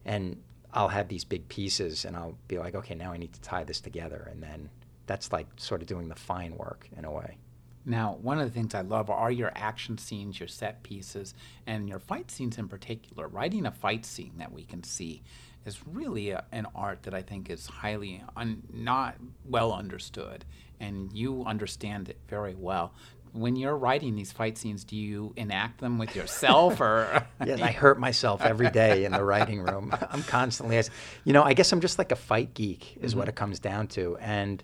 And 0.04 0.42
I'll 0.72 0.88
have 0.88 1.08
these 1.08 1.24
big 1.24 1.48
pieces 1.48 2.04
and 2.04 2.16
I'll 2.16 2.38
be 2.48 2.58
like, 2.58 2.74
okay, 2.74 2.94
now 2.94 3.12
I 3.12 3.16
need 3.16 3.32
to 3.32 3.40
tie 3.40 3.64
this 3.64 3.80
together. 3.80 4.28
And 4.30 4.42
then 4.42 4.70
that's 5.06 5.32
like 5.32 5.46
sort 5.56 5.82
of 5.82 5.88
doing 5.88 6.08
the 6.08 6.14
fine 6.14 6.56
work 6.56 6.88
in 6.96 7.04
a 7.04 7.10
way. 7.10 7.38
Now, 7.84 8.18
one 8.20 8.38
of 8.38 8.44
the 8.44 8.52
things 8.52 8.74
I 8.74 8.82
love 8.82 9.08
are 9.08 9.30
your 9.30 9.52
action 9.54 9.96
scenes, 9.96 10.38
your 10.38 10.48
set 10.48 10.82
pieces, 10.82 11.34
and 11.66 11.88
your 11.88 11.98
fight 11.98 12.30
scenes 12.30 12.58
in 12.58 12.68
particular. 12.68 13.26
Writing 13.26 13.64
a 13.66 13.70
fight 13.70 14.04
scene 14.04 14.34
that 14.36 14.52
we 14.52 14.64
can 14.64 14.82
see 14.82 15.22
is 15.64 15.80
really 15.86 16.30
a, 16.30 16.44
an 16.52 16.66
art 16.74 17.02
that 17.04 17.14
I 17.14 17.22
think 17.22 17.48
is 17.48 17.66
highly 17.66 18.22
un, 18.36 18.62
not 18.72 19.16
well 19.48 19.72
understood, 19.72 20.44
and 20.78 21.10
you 21.12 21.44
understand 21.44 22.08
it 22.08 22.18
very 22.28 22.54
well. 22.54 22.92
When 23.32 23.54
you're 23.56 23.76
writing 23.76 24.16
these 24.16 24.32
fight 24.32 24.58
scenes, 24.58 24.84
do 24.84 24.96
you 24.96 25.32
enact 25.36 25.80
them 25.80 25.98
with 25.98 26.16
yourself, 26.16 26.80
or 26.80 27.26
Yes, 27.46 27.60
I 27.60 27.70
hurt 27.70 27.98
myself 27.98 28.42
every 28.42 28.70
day 28.70 29.04
in 29.04 29.12
the 29.12 29.22
writing 29.22 29.60
room. 29.60 29.92
I'm 30.10 30.22
constantly, 30.24 30.82
you 31.24 31.32
know, 31.32 31.42
I 31.42 31.54
guess 31.54 31.72
I'm 31.72 31.80
just 31.80 31.98
like 31.98 32.10
a 32.12 32.16
fight 32.16 32.54
geek, 32.54 32.96
is 33.00 33.14
what 33.14 33.28
it 33.28 33.36
comes 33.36 33.60
down 33.60 33.86
to, 33.88 34.16
and 34.18 34.62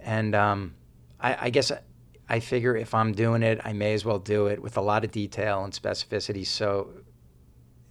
and 0.00 0.34
um, 0.34 0.74
I, 1.20 1.46
I 1.46 1.50
guess 1.50 1.70
I 2.28 2.40
figure 2.40 2.76
if 2.76 2.94
I'm 2.94 3.12
doing 3.12 3.42
it, 3.42 3.60
I 3.64 3.72
may 3.72 3.92
as 3.94 4.04
well 4.04 4.18
do 4.18 4.46
it 4.46 4.62
with 4.62 4.76
a 4.76 4.82
lot 4.82 5.04
of 5.04 5.10
detail 5.10 5.64
and 5.64 5.72
specificity. 5.72 6.46
So, 6.46 6.90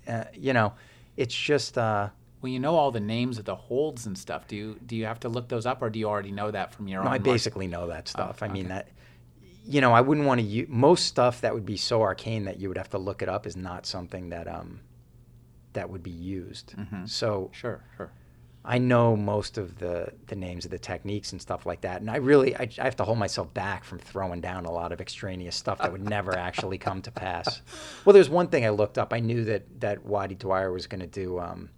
uh, 0.08 0.26
you 0.34 0.54
know, 0.54 0.74
it's 1.18 1.36
just. 1.36 1.78
Uh, 1.78 2.10
Well, 2.42 2.52
you 2.52 2.60
know 2.60 2.76
all 2.76 2.92
the 2.92 3.00
names 3.00 3.38
of 3.40 3.46
the 3.46 3.56
holds 3.56 4.06
and 4.06 4.18
stuff. 4.18 4.48
Do 4.48 4.56
you 4.56 4.80
do 4.86 4.96
you 4.96 5.06
have 5.06 5.20
to 5.22 5.30
look 5.30 5.50
those 5.50 5.66
up, 5.66 5.82
or 5.82 5.90
do 5.90 6.00
you 6.00 6.08
already 6.08 6.32
know 6.32 6.50
that 6.52 6.74
from 6.74 6.88
your 6.88 7.04
No, 7.04 7.10
own? 7.10 7.14
I 7.16 7.18
basically 7.20 7.68
know 7.68 7.88
that 7.88 8.08
stuff. 8.08 8.42
I 8.42 8.48
mean 8.48 8.68
that, 8.70 8.88
you 9.68 9.82
know, 9.82 9.92
I 9.94 10.02
wouldn't 10.02 10.26
want 10.26 10.40
to 10.40 10.46
use 10.48 10.68
most 10.70 11.06
stuff 11.06 11.42
that 11.42 11.54
would 11.54 11.66
be 11.66 11.78
so 11.78 12.02
arcane 12.02 12.46
that 12.46 12.60
you 12.60 12.68
would 12.70 12.78
have 12.78 12.90
to 12.92 12.98
look 12.98 13.22
it 13.22 13.30
up 13.30 13.46
is 13.46 13.58
not 13.58 13.86
something 13.86 14.30
that 14.30 14.48
um 14.48 14.80
that 15.74 15.90
would 15.90 16.04
be 16.04 16.12
used. 16.12 16.76
Mhm. 16.76 17.08
So 17.08 17.50
Sure, 17.54 17.84
sure. 17.98 18.12
I 18.66 18.80
know 18.80 19.16
most 19.16 19.58
of 19.58 19.78
the 19.80 20.12
the 20.28 20.36
names 20.36 20.66
of 20.66 20.72
the 20.72 20.80
techniques 20.80 21.32
and 21.32 21.42
stuff 21.42 21.66
like 21.66 21.82
that, 21.82 22.02
and 22.02 22.10
I 22.10 22.18
really 22.18 22.56
I, 22.56 22.68
I 22.80 22.84
have 22.84 22.96
to 22.98 23.04
hold 23.06 23.18
myself 23.18 23.54
back 23.54 23.84
from 23.84 24.00
throwing 24.00 24.42
down 24.42 24.66
a 24.66 24.72
lot 24.72 24.92
of 24.92 25.00
extraneous 25.00 25.56
stuff 25.56 25.78
that 25.80 25.92
would 25.92 26.04
never 26.04 26.36
actually 26.36 26.78
come 26.78 27.02
to 27.04 27.12
pass. 27.12 27.62
Well, 28.06 28.14
there's 28.14 28.30
one 28.30 28.48
thing 28.48 28.66
I 28.66 28.70
looked 28.70 28.98
up. 28.98 29.14
I 29.14 29.20
knew 29.20 29.44
that 29.46 29.80
that 29.82 30.06
Wadi 30.06 30.36
Dwyer 30.36 30.72
was 30.72 30.88
going 30.88 31.02
to 31.02 31.08
do 31.08 31.40
um, 31.40 31.70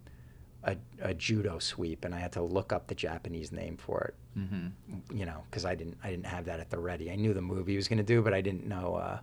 a, 0.64 0.76
a 1.02 1.14
judo 1.14 1.60
sweep, 1.60 2.06
and 2.06 2.14
I 2.16 2.20
had 2.20 2.32
to 2.34 2.42
look 2.44 2.72
up 2.74 2.88
the 2.88 2.96
Japanese 2.96 3.52
name 3.52 3.78
for 3.78 4.02
it 4.02 4.16
Mm-hmm. 4.38 5.18
you 5.18 5.26
know, 5.26 5.44
because 5.50 5.66
I 5.66 5.76
didn't 5.76 5.98
I 6.04 6.12
didn't 6.12 6.28
have 6.28 6.46
that 6.46 6.60
at 6.60 6.70
the 6.70 6.80
ready. 6.80 7.12
I 7.12 7.16
knew 7.16 7.34
the 7.34 7.42
movie 7.42 7.74
he 7.74 7.76
was 7.76 7.88
going 7.88 7.98
to 7.98 8.04
do, 8.04 8.22
but 8.22 8.34
I 8.34 8.42
didn't 8.42 8.66
know 8.66 8.96
uh, 8.96 9.20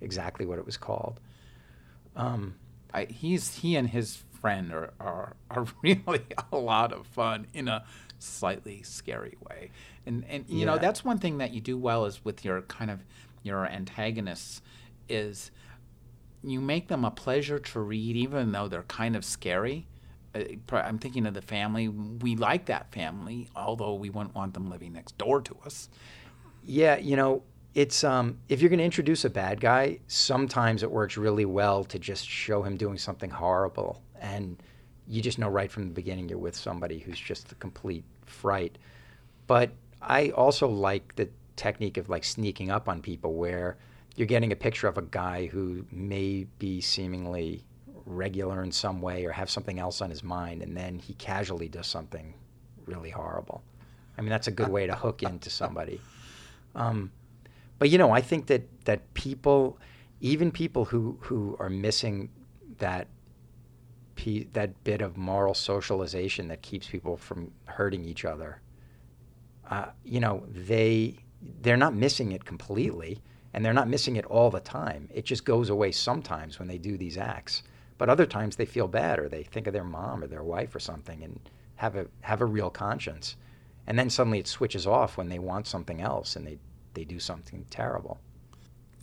exactly 0.00 0.46
what 0.46 0.58
it 0.58 0.66
was 0.66 0.76
called. 0.76 1.20
Um, 2.16 2.56
I, 2.92 3.04
he's 3.04 3.54
he 3.54 3.76
and 3.76 3.88
his 3.88 4.24
friend 4.40 4.72
are, 4.72 4.92
are 5.00 5.36
are 5.50 5.66
really 5.82 6.24
a 6.52 6.56
lot 6.56 6.92
of 6.92 7.06
fun 7.06 7.46
in 7.54 7.68
a 7.68 7.84
slightly 8.18 8.82
scary 8.82 9.36
way. 9.48 9.70
And 10.06 10.24
and 10.28 10.44
you 10.48 10.66
know 10.66 10.78
that's 10.78 11.04
one 11.04 11.18
thing 11.18 11.38
that 11.38 11.52
you 11.52 11.60
do 11.60 11.78
well 11.78 12.04
is 12.04 12.24
with 12.24 12.44
your 12.44 12.62
kind 12.62 12.90
of 12.90 13.04
your 13.42 13.66
antagonists 13.66 14.60
is 15.08 15.50
you 16.42 16.60
make 16.60 16.88
them 16.88 17.04
a 17.04 17.10
pleasure 17.10 17.58
to 17.58 17.80
read 17.80 18.16
even 18.16 18.52
though 18.52 18.68
they're 18.68 18.82
kind 18.84 19.16
of 19.16 19.24
scary. 19.24 19.86
Uh, 20.34 20.76
I'm 20.76 20.98
thinking 20.98 21.26
of 21.26 21.34
the 21.34 21.42
family. 21.42 21.88
We 21.88 22.36
like 22.36 22.66
that 22.66 22.92
family, 22.92 23.48
although 23.56 23.94
we 23.94 24.10
wouldn't 24.10 24.34
want 24.34 24.54
them 24.54 24.70
living 24.70 24.92
next 24.92 25.16
door 25.18 25.40
to 25.42 25.56
us. 25.64 25.88
yeah, 26.64 26.96
you 26.98 27.16
know, 27.16 27.42
it's 27.74 28.02
um, 28.04 28.38
if 28.48 28.60
you're 28.60 28.70
going 28.70 28.78
to 28.78 28.84
introduce 28.84 29.24
a 29.24 29.30
bad 29.30 29.60
guy, 29.60 30.00
sometimes 30.06 30.82
it 30.82 30.90
works 30.90 31.16
really 31.16 31.44
well 31.44 31.84
to 31.84 31.98
just 31.98 32.26
show 32.28 32.62
him 32.62 32.76
doing 32.76 32.98
something 32.98 33.30
horrible, 33.30 34.02
and 34.20 34.62
you 35.06 35.22
just 35.22 35.38
know 35.38 35.48
right 35.48 35.70
from 35.70 35.84
the 35.84 35.94
beginning 35.94 36.28
you're 36.28 36.38
with 36.38 36.56
somebody 36.56 36.98
who's 36.98 37.18
just 37.18 37.52
a 37.52 37.54
complete 37.56 38.04
fright. 38.26 38.78
But 39.46 39.70
I 40.02 40.30
also 40.30 40.68
like 40.68 41.14
the 41.16 41.28
technique 41.56 41.96
of 41.96 42.08
like 42.08 42.24
sneaking 42.24 42.70
up 42.70 42.88
on 42.88 43.00
people 43.00 43.34
where 43.34 43.76
you're 44.16 44.26
getting 44.26 44.52
a 44.52 44.56
picture 44.56 44.88
of 44.88 44.98
a 44.98 45.02
guy 45.02 45.46
who 45.46 45.86
may 45.90 46.44
be 46.58 46.80
seemingly 46.80 47.64
regular 48.08 48.62
in 48.62 48.72
some 48.72 49.00
way 49.00 49.24
or 49.24 49.32
have 49.32 49.50
something 49.50 49.78
else 49.78 50.00
on 50.00 50.10
his 50.10 50.22
mind, 50.22 50.62
and 50.62 50.76
then 50.76 50.98
he 50.98 51.14
casually 51.14 51.68
does 51.68 51.86
something 51.86 52.34
really 52.86 53.10
horrible. 53.10 53.62
I 54.16 54.22
mean, 54.22 54.30
that's 54.30 54.48
a 54.48 54.52
good 54.52 54.68
way 54.68 54.86
to 54.86 54.94
hook 54.94 55.22
into 55.22 55.50
somebody. 55.50 56.00
Um, 56.74 57.12
but 57.78 57.90
you 57.90 57.98
know, 57.98 58.10
I 58.10 58.20
think 58.20 58.46
that 58.46 58.62
that 58.84 59.14
people, 59.14 59.78
even 60.20 60.50
people 60.50 60.86
who 60.86 61.18
who 61.20 61.56
are 61.60 61.70
missing 61.70 62.30
that 62.78 63.06
that 64.52 64.82
bit 64.82 65.00
of 65.00 65.16
moral 65.16 65.54
socialization 65.54 66.48
that 66.48 66.60
keeps 66.60 66.88
people 66.88 67.16
from 67.16 67.52
hurting 67.66 68.04
each 68.04 68.24
other, 68.24 68.60
uh, 69.70 69.86
you 70.04 70.18
know, 70.18 70.44
they 70.50 71.14
they're 71.62 71.76
not 71.76 71.94
missing 71.94 72.32
it 72.32 72.44
completely, 72.44 73.22
and 73.54 73.64
they're 73.64 73.72
not 73.72 73.88
missing 73.88 74.16
it 74.16 74.24
all 74.26 74.50
the 74.50 74.60
time. 74.60 75.08
It 75.14 75.24
just 75.24 75.44
goes 75.44 75.70
away 75.70 75.92
sometimes 75.92 76.58
when 76.58 76.66
they 76.66 76.78
do 76.78 76.96
these 76.96 77.16
acts. 77.16 77.62
But 77.98 78.08
other 78.08 78.26
times 78.26 78.56
they 78.56 78.66
feel 78.66 78.88
bad, 78.88 79.18
or 79.18 79.28
they 79.28 79.42
think 79.42 79.66
of 79.66 79.72
their 79.72 79.84
mom 79.84 80.22
or 80.22 80.28
their 80.28 80.44
wife 80.44 80.74
or 80.74 80.78
something, 80.80 81.22
and 81.22 81.40
have 81.76 81.96
a 81.96 82.06
have 82.20 82.40
a 82.40 82.46
real 82.46 82.70
conscience. 82.70 83.36
And 83.86 83.98
then 83.98 84.10
suddenly 84.10 84.38
it 84.38 84.46
switches 84.46 84.86
off 84.86 85.16
when 85.16 85.28
they 85.28 85.38
want 85.38 85.66
something 85.66 86.00
else, 86.00 86.36
and 86.36 86.46
they 86.46 86.58
they 86.94 87.04
do 87.04 87.18
something 87.18 87.66
terrible. 87.70 88.18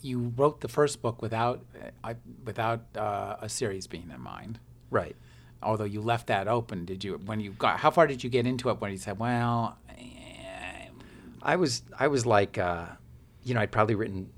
You 0.02 0.32
wrote 0.36 0.60
the 0.60 0.68
first 0.68 1.02
book 1.02 1.20
without 1.20 1.64
uh, 2.02 2.14
without 2.44 2.84
uh, 2.96 3.36
a 3.40 3.48
series 3.48 3.86
being 3.86 4.10
in 4.12 4.20
mind, 4.20 4.58
right? 4.90 5.16
Although 5.62 5.84
you 5.84 6.00
left 6.00 6.26
that 6.28 6.48
open, 6.48 6.84
did 6.84 7.02
you? 7.04 7.20
When 7.24 7.40
you 7.40 7.52
got, 7.52 7.80
how 7.80 7.90
far 7.90 8.06
did 8.06 8.22
you 8.22 8.30
get 8.30 8.46
into 8.46 8.70
it? 8.70 8.80
When 8.80 8.92
you 8.92 8.98
said, 8.98 9.18
"Well," 9.18 9.76
eh. 9.90 10.88
I 11.42 11.56
was 11.56 11.82
I 11.98 12.08
was 12.08 12.26
like, 12.26 12.58
uh, 12.58 12.86
you 13.42 13.54
know, 13.54 13.60
I'd 13.60 13.72
probably 13.72 13.94
written 13.94 14.30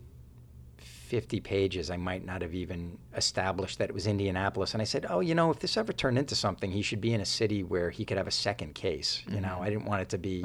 50 1.08 1.40
pages, 1.40 1.90
I 1.90 1.96
might 1.96 2.24
not 2.24 2.42
have 2.42 2.54
even 2.54 2.98
established 3.16 3.78
that 3.78 3.88
it 3.88 3.94
was 3.94 4.06
Indianapolis. 4.06 4.74
And 4.74 4.82
I 4.82 4.84
said, 4.84 5.06
oh, 5.08 5.20
you 5.20 5.34
know, 5.34 5.50
if 5.50 5.58
this 5.58 5.78
ever 5.78 5.92
turned 5.92 6.18
into 6.18 6.34
something, 6.34 6.70
he 6.70 6.82
should 6.82 7.00
be 7.00 7.14
in 7.14 7.22
a 7.22 7.24
city 7.24 7.62
where 7.62 7.88
he 7.88 8.04
could 8.04 8.18
have 8.18 8.26
a 8.26 8.32
second 8.32 8.74
case. 8.74 9.22
You 9.26 9.34
mm-hmm. 9.34 9.42
know, 9.42 9.58
I 9.62 9.70
didn't 9.70 9.86
want 9.86 10.02
it 10.02 10.10
to 10.10 10.18
be 10.18 10.44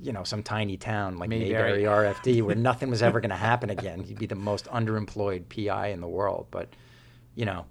you 0.00 0.12
know, 0.12 0.24
some 0.24 0.42
tiny 0.42 0.76
town 0.76 1.18
like 1.18 1.28
Mayberry, 1.28 1.82
Mayberry 1.82 2.14
RFD 2.14 2.42
where 2.42 2.54
nothing 2.70 2.90
was 2.90 3.02
ever 3.02 3.20
going 3.20 3.30
to 3.30 3.36
happen 3.36 3.70
again. 3.70 4.02
He'd 4.02 4.18
be 4.18 4.26
the 4.26 4.34
most 4.34 4.66
underemployed 4.66 5.44
PI 5.48 5.88
in 5.88 6.00
the 6.00 6.08
world. 6.08 6.46
But, 6.50 6.68
you 7.34 7.44
know, 7.44 7.66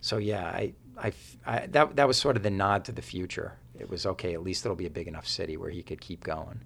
so 0.00 0.18
yeah, 0.18 0.46
I, 0.46 0.72
I, 0.96 1.12
I, 1.46 1.66
that, 1.68 1.96
that 1.96 2.06
was 2.06 2.16
sort 2.16 2.36
of 2.36 2.42
the 2.42 2.50
nod 2.50 2.84
to 2.86 2.92
the 2.92 3.02
future. 3.02 3.54
It 3.78 3.88
was 3.88 4.06
okay, 4.06 4.34
at 4.34 4.42
least 4.42 4.64
it'll 4.64 4.76
be 4.76 4.86
a 4.86 4.90
big 4.90 5.08
enough 5.08 5.26
city 5.26 5.56
where 5.56 5.70
he 5.70 5.82
could 5.82 6.00
keep 6.00 6.24
going. 6.24 6.60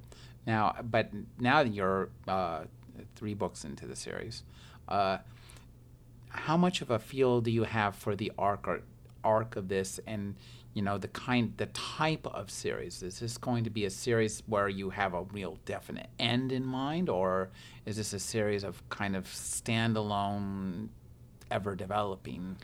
Now, 0.46 0.74
but 0.82 1.10
now 1.38 1.62
that 1.62 1.72
you're 1.72 2.10
uh, 2.26 2.62
three 3.14 3.34
books 3.34 3.64
into 3.64 3.86
the 3.86 3.96
series, 3.96 4.42
uh, 4.88 5.18
how 6.28 6.56
much 6.56 6.80
of 6.80 6.90
a 6.90 6.98
feel 6.98 7.40
do 7.40 7.50
you 7.50 7.64
have 7.64 7.94
for 7.94 8.16
the 8.16 8.32
arc 8.38 8.66
or 8.66 8.80
arc 9.22 9.56
of 9.56 9.68
this 9.68 10.00
and 10.06 10.34
you 10.74 10.82
know 10.82 10.98
the 10.98 11.08
kind 11.08 11.52
the 11.58 11.66
type 11.66 12.26
of 12.26 12.50
series? 12.50 13.02
Is 13.02 13.20
this 13.20 13.36
going 13.36 13.64
to 13.64 13.70
be 13.70 13.84
a 13.84 13.90
series 13.90 14.42
where 14.46 14.68
you 14.68 14.90
have 14.90 15.14
a 15.14 15.22
real 15.22 15.58
definite 15.64 16.08
end 16.18 16.50
in 16.52 16.64
mind 16.64 17.08
or 17.08 17.50
is 17.84 17.96
this 17.96 18.12
a 18.12 18.18
series 18.18 18.64
of 18.64 18.82
kind 18.88 19.14
of 19.14 19.26
standalone 19.26 20.88
ever 21.50 21.74
developing? 21.74 22.56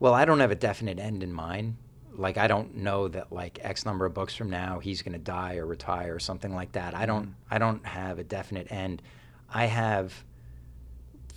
Well 0.00 0.14
i 0.14 0.24
don't 0.24 0.40
have 0.40 0.50
a 0.50 0.56
definite 0.56 0.98
end 0.98 1.22
in 1.22 1.32
mind. 1.32 1.76
Like 2.14 2.38
i 2.38 2.46
don't 2.46 2.76
know 2.76 3.08
that 3.08 3.30
like 3.32 3.58
x 3.62 3.84
number 3.84 4.06
of 4.06 4.14
books 4.14 4.34
from 4.34 4.48
now 4.50 4.78
he's 4.78 5.02
going 5.02 5.12
to 5.12 5.18
die 5.18 5.56
or 5.56 5.66
retire 5.66 6.14
or 6.14 6.18
something 6.18 6.54
like 6.54 6.72
that. 6.72 6.94
I 6.94 7.04
don't 7.04 7.26
mm. 7.26 7.34
i 7.50 7.58
don't 7.58 7.84
have 7.86 8.18
a 8.18 8.24
definite 8.24 8.72
end. 8.72 9.02
I 9.54 9.66
have 9.66 10.24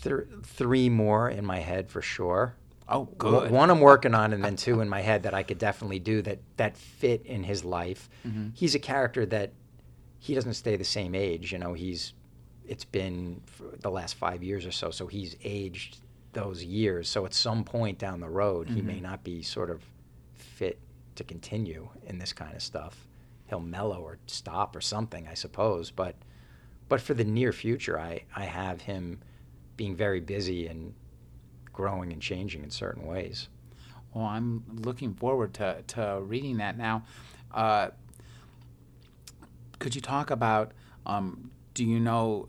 th- 0.05 0.27
three 0.43 0.89
more 0.89 1.29
in 1.29 1.45
my 1.45 1.59
head 1.59 1.89
for 1.89 2.01
sure 2.01 2.55
Oh, 2.87 3.05
good. 3.17 3.49
One 3.49 3.71
I'm 3.71 3.79
working 3.79 4.13
on, 4.13 4.31
and 4.31 4.43
then 4.43 4.55
two 4.55 4.79
in 4.81 4.89
my 4.89 5.01
head 5.01 5.23
that 5.23 5.33
I 5.33 5.41
could 5.43 5.57
definitely 5.57 5.99
do 5.99 6.21
that 6.21 6.39
that 6.57 6.77
fit 6.77 7.25
in 7.25 7.43
his 7.43 7.65
life. 7.65 8.09
Mm-hmm. 8.27 8.49
He's 8.53 8.75
a 8.75 8.79
character 8.79 9.25
that 9.25 9.53
he 10.19 10.35
doesn't 10.35 10.53
stay 10.53 10.75
the 10.75 10.83
same 10.83 11.15
age. 11.15 11.51
You 11.51 11.57
know, 11.57 11.73
he's 11.73 12.13
it's 12.67 12.85
been 12.85 13.41
the 13.79 13.89
last 13.89 14.15
five 14.15 14.43
years 14.43 14.65
or 14.65 14.71
so, 14.71 14.91
so 14.91 15.07
he's 15.07 15.35
aged 15.43 15.97
those 16.33 16.63
years. 16.63 17.09
So 17.09 17.25
at 17.25 17.33
some 17.33 17.63
point 17.63 17.97
down 17.97 18.19
the 18.19 18.29
road, 18.29 18.67
mm-hmm. 18.67 18.75
he 18.75 18.81
may 18.81 18.93
mm-hmm. 18.93 19.03
not 19.03 19.23
be 19.23 19.41
sort 19.41 19.71
of 19.71 19.81
fit 20.35 20.77
to 21.15 21.23
continue 21.23 21.89
in 22.05 22.19
this 22.19 22.33
kind 22.33 22.55
of 22.55 22.61
stuff. 22.61 23.07
He'll 23.47 23.61
mellow 23.61 24.01
or 24.01 24.19
stop 24.27 24.75
or 24.75 24.81
something, 24.81 25.27
I 25.27 25.33
suppose. 25.33 25.89
But 25.89 26.15
but 26.87 27.01
for 27.01 27.15
the 27.15 27.23
near 27.23 27.51
future, 27.51 27.99
I 27.99 28.21
I 28.35 28.43
have 28.43 28.81
him 28.81 29.21
being 29.77 29.95
very 29.95 30.19
busy 30.19 30.67
and 30.67 30.93
growing 31.73 32.13
and 32.13 32.21
changing 32.21 32.63
in 32.63 32.69
certain 32.69 33.05
ways. 33.05 33.49
Well, 34.13 34.25
I'm 34.25 34.63
looking 34.73 35.13
forward 35.13 35.53
to, 35.55 35.83
to 35.87 36.21
reading 36.21 36.57
that 36.57 36.77
now. 36.77 37.03
Uh, 37.53 37.89
could 39.79 39.93
you 39.93 40.01
talk 40.01 40.31
about? 40.31 40.71
Um, 41.05 41.51
do 41.73 41.83
you 41.83 41.99
know 41.99 42.47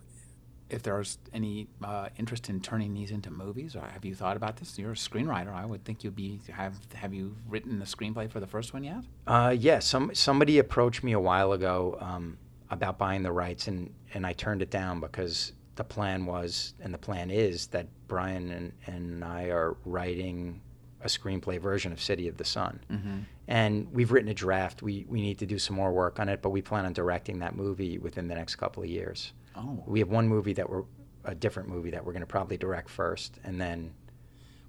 if 0.69 0.83
there's 0.83 1.19
any 1.33 1.69
uh, 1.85 2.09
interest 2.19 2.49
in 2.49 2.61
turning 2.61 2.95
these 2.95 3.11
into 3.11 3.31
movies, 3.31 3.77
or 3.77 3.81
have 3.81 4.05
you 4.05 4.15
thought 4.15 4.37
about 4.37 4.57
this? 4.57 4.79
You're 4.79 4.93
a 4.93 4.95
screenwriter. 4.95 5.53
I 5.53 5.65
would 5.67 5.85
think 5.85 6.03
you'd 6.03 6.17
be 6.17 6.41
have 6.53 6.75
have 6.95 7.13
you 7.13 7.37
written 7.49 7.79
the 7.79 7.85
screenplay 7.85 8.31
for 8.31 8.41
the 8.41 8.47
first 8.47 8.73
one 8.73 8.85
yet? 8.85 9.03
Uh, 9.27 9.51
yes. 9.55 9.63
Yeah, 9.63 9.79
some 9.81 10.15
somebody 10.15 10.59
approached 10.59 11.03
me 11.05 11.13
a 11.13 11.21
while 11.21 11.53
ago 11.53 11.99
um, 12.01 12.39
about 12.71 12.99
buying 12.99 13.23
the 13.23 13.33
rights, 13.33 13.69
and 13.69 13.93
and 14.15 14.27
I 14.27 14.33
turned 14.33 14.63
it 14.63 14.71
down 14.71 15.01
because 15.01 15.53
the 15.77 15.85
plan 15.85 16.27
was, 16.27 16.75
and 16.81 16.93
the 16.93 16.99
plan 16.99 17.31
is, 17.31 17.69
that 17.69 17.87
Brian 18.09 18.51
and, 18.51 18.73
and 18.87 19.25
I 19.25 19.45
are 19.45 19.77
writing 19.85 20.61
a 21.03 21.07
screenplay 21.07 21.61
version 21.61 21.93
of 21.93 22.01
City 22.01 22.29
of 22.29 22.37
the 22.37 22.45
Sun. 22.45 22.81
Mm-hmm. 22.91 23.19
And 23.49 23.93
we've 23.93 24.11
written 24.11 24.31
a 24.31 24.35
draft. 24.35 24.83
We, 24.83 25.07
we 25.09 25.21
need 25.21 25.39
to 25.39 25.47
do 25.47 25.59
some 25.59 25.77
more 25.77 25.93
work 25.93 26.19
on 26.19 26.29
it, 26.29 26.43
but 26.43 26.51
we 26.51 26.63
plan 26.63 26.85
on 26.85 26.93
directing 26.93 27.39
that 27.41 27.55
movie 27.55 27.99
within 27.99 28.27
the 28.29 28.35
next 28.35 28.57
couple 28.57 28.83
of 28.83 28.89
years. 28.89 29.33
Oh. 29.55 29.83
We 29.87 30.01
have 30.01 30.09
one 30.09 30.29
movie 30.29 30.55
that 30.55 30.69
we're, 30.69 30.85
a 31.25 31.35
different 31.35 31.69
movie 31.69 31.91
that 31.91 32.05
we're 32.05 32.13
going 32.13 32.21
to 32.23 32.27
probably 32.27 32.57
direct 32.57 32.89
first, 32.89 33.39
and 33.45 33.61
then 33.61 33.93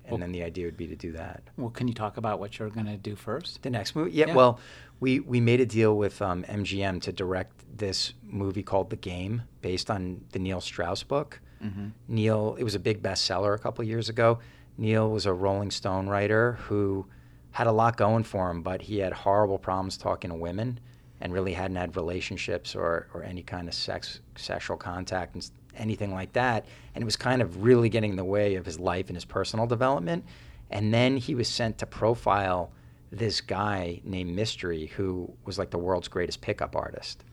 and 0.08 0.14
well, 0.14 0.20
then 0.20 0.32
the 0.32 0.44
idea 0.44 0.66
would 0.66 0.78
be 0.78 0.88
to 0.88 0.96
do 0.96 1.12
that. 1.12 1.44
Well, 1.58 1.70
can 1.70 1.88
you 1.88 1.94
talk 1.94 2.16
about 2.16 2.40
what 2.40 2.58
you're 2.58 2.70
going 2.70 2.86
to 2.86 2.96
do 2.96 3.16
first? 3.16 3.62
The 3.62 3.70
next 3.70 3.94
movie? 3.94 4.12
Yeah, 4.12 4.28
yeah. 4.28 4.36
well, 4.36 4.60
we, 5.00 5.20
we 5.20 5.40
made 5.40 5.62
a 5.62 5.66
deal 5.66 5.96
with 5.96 6.22
um, 6.22 6.44
MGM 6.44 7.02
to 7.04 7.12
direct 7.12 7.52
this 7.78 8.14
movie 8.24 8.64
called 8.64 8.90
The 8.90 8.96
Game, 8.96 9.44
based 9.62 9.92
on 9.92 10.22
the 10.32 10.40
Neil 10.40 10.62
Strauss 10.62 11.04
book. 11.04 11.40
Mm-hmm. 11.64 11.88
Neil, 12.08 12.56
it 12.60 12.64
was 12.64 12.76
a 12.76 12.80
big 12.80 13.02
bestseller 13.02 13.56
a 13.56 13.60
couple 13.60 13.84
years 13.84 14.10
ago. 14.10 14.40
Neil 14.78 15.10
was 15.10 15.26
a 15.26 15.34
Rolling 15.34 15.72
Stone 15.72 16.08
writer 16.08 16.54
who 16.64 17.06
had 17.52 17.68
a 17.68 17.72
lot 17.72 17.98
going 17.98 18.24
for 18.24 18.52
him, 18.52 18.62
but 18.62 18.82
he 18.82 19.00
had 19.00 19.14
horrible 19.14 19.58
problems 19.58 19.98
talking 19.98 20.30
to 20.30 20.36
women 20.36 20.80
and 21.20 21.34
really 21.34 21.54
hadn't 21.54 21.78
had 21.78 21.96
relationships 21.96 22.76
or, 22.76 23.08
or 23.14 23.24
any 23.24 23.42
kind 23.42 23.68
of 23.68 23.74
sex 23.74 24.20
sexual 24.36 24.78
contact 24.78 25.34
and 25.34 25.50
anything 25.76 26.14
like 26.14 26.34
that. 26.34 26.66
And 26.94 27.02
it 27.02 27.06
was 27.06 27.16
kind 27.16 27.42
of 27.42 27.64
really 27.64 27.90
getting 27.90 28.12
in 28.12 28.18
the 28.18 28.24
way 28.24 28.56
of 28.56 28.66
his 28.66 28.80
life 28.80 29.08
and 29.08 29.16
his 29.16 29.26
personal 29.26 29.66
development. 29.66 30.26
And 30.70 30.94
then 30.94 31.18
he 31.18 31.34
was 31.34 31.48
sent 31.48 31.80
to 31.80 31.86
profile 31.86 32.72
this 33.12 33.42
guy 33.42 34.02
named 34.04 34.36
Mystery, 34.36 34.88
who 34.88 35.34
was 35.46 35.58
like 35.58 35.70
the 35.70 35.78
world's 35.78 36.08
greatest 36.08 36.42
pickup 36.42 36.76
artist, 36.76 37.24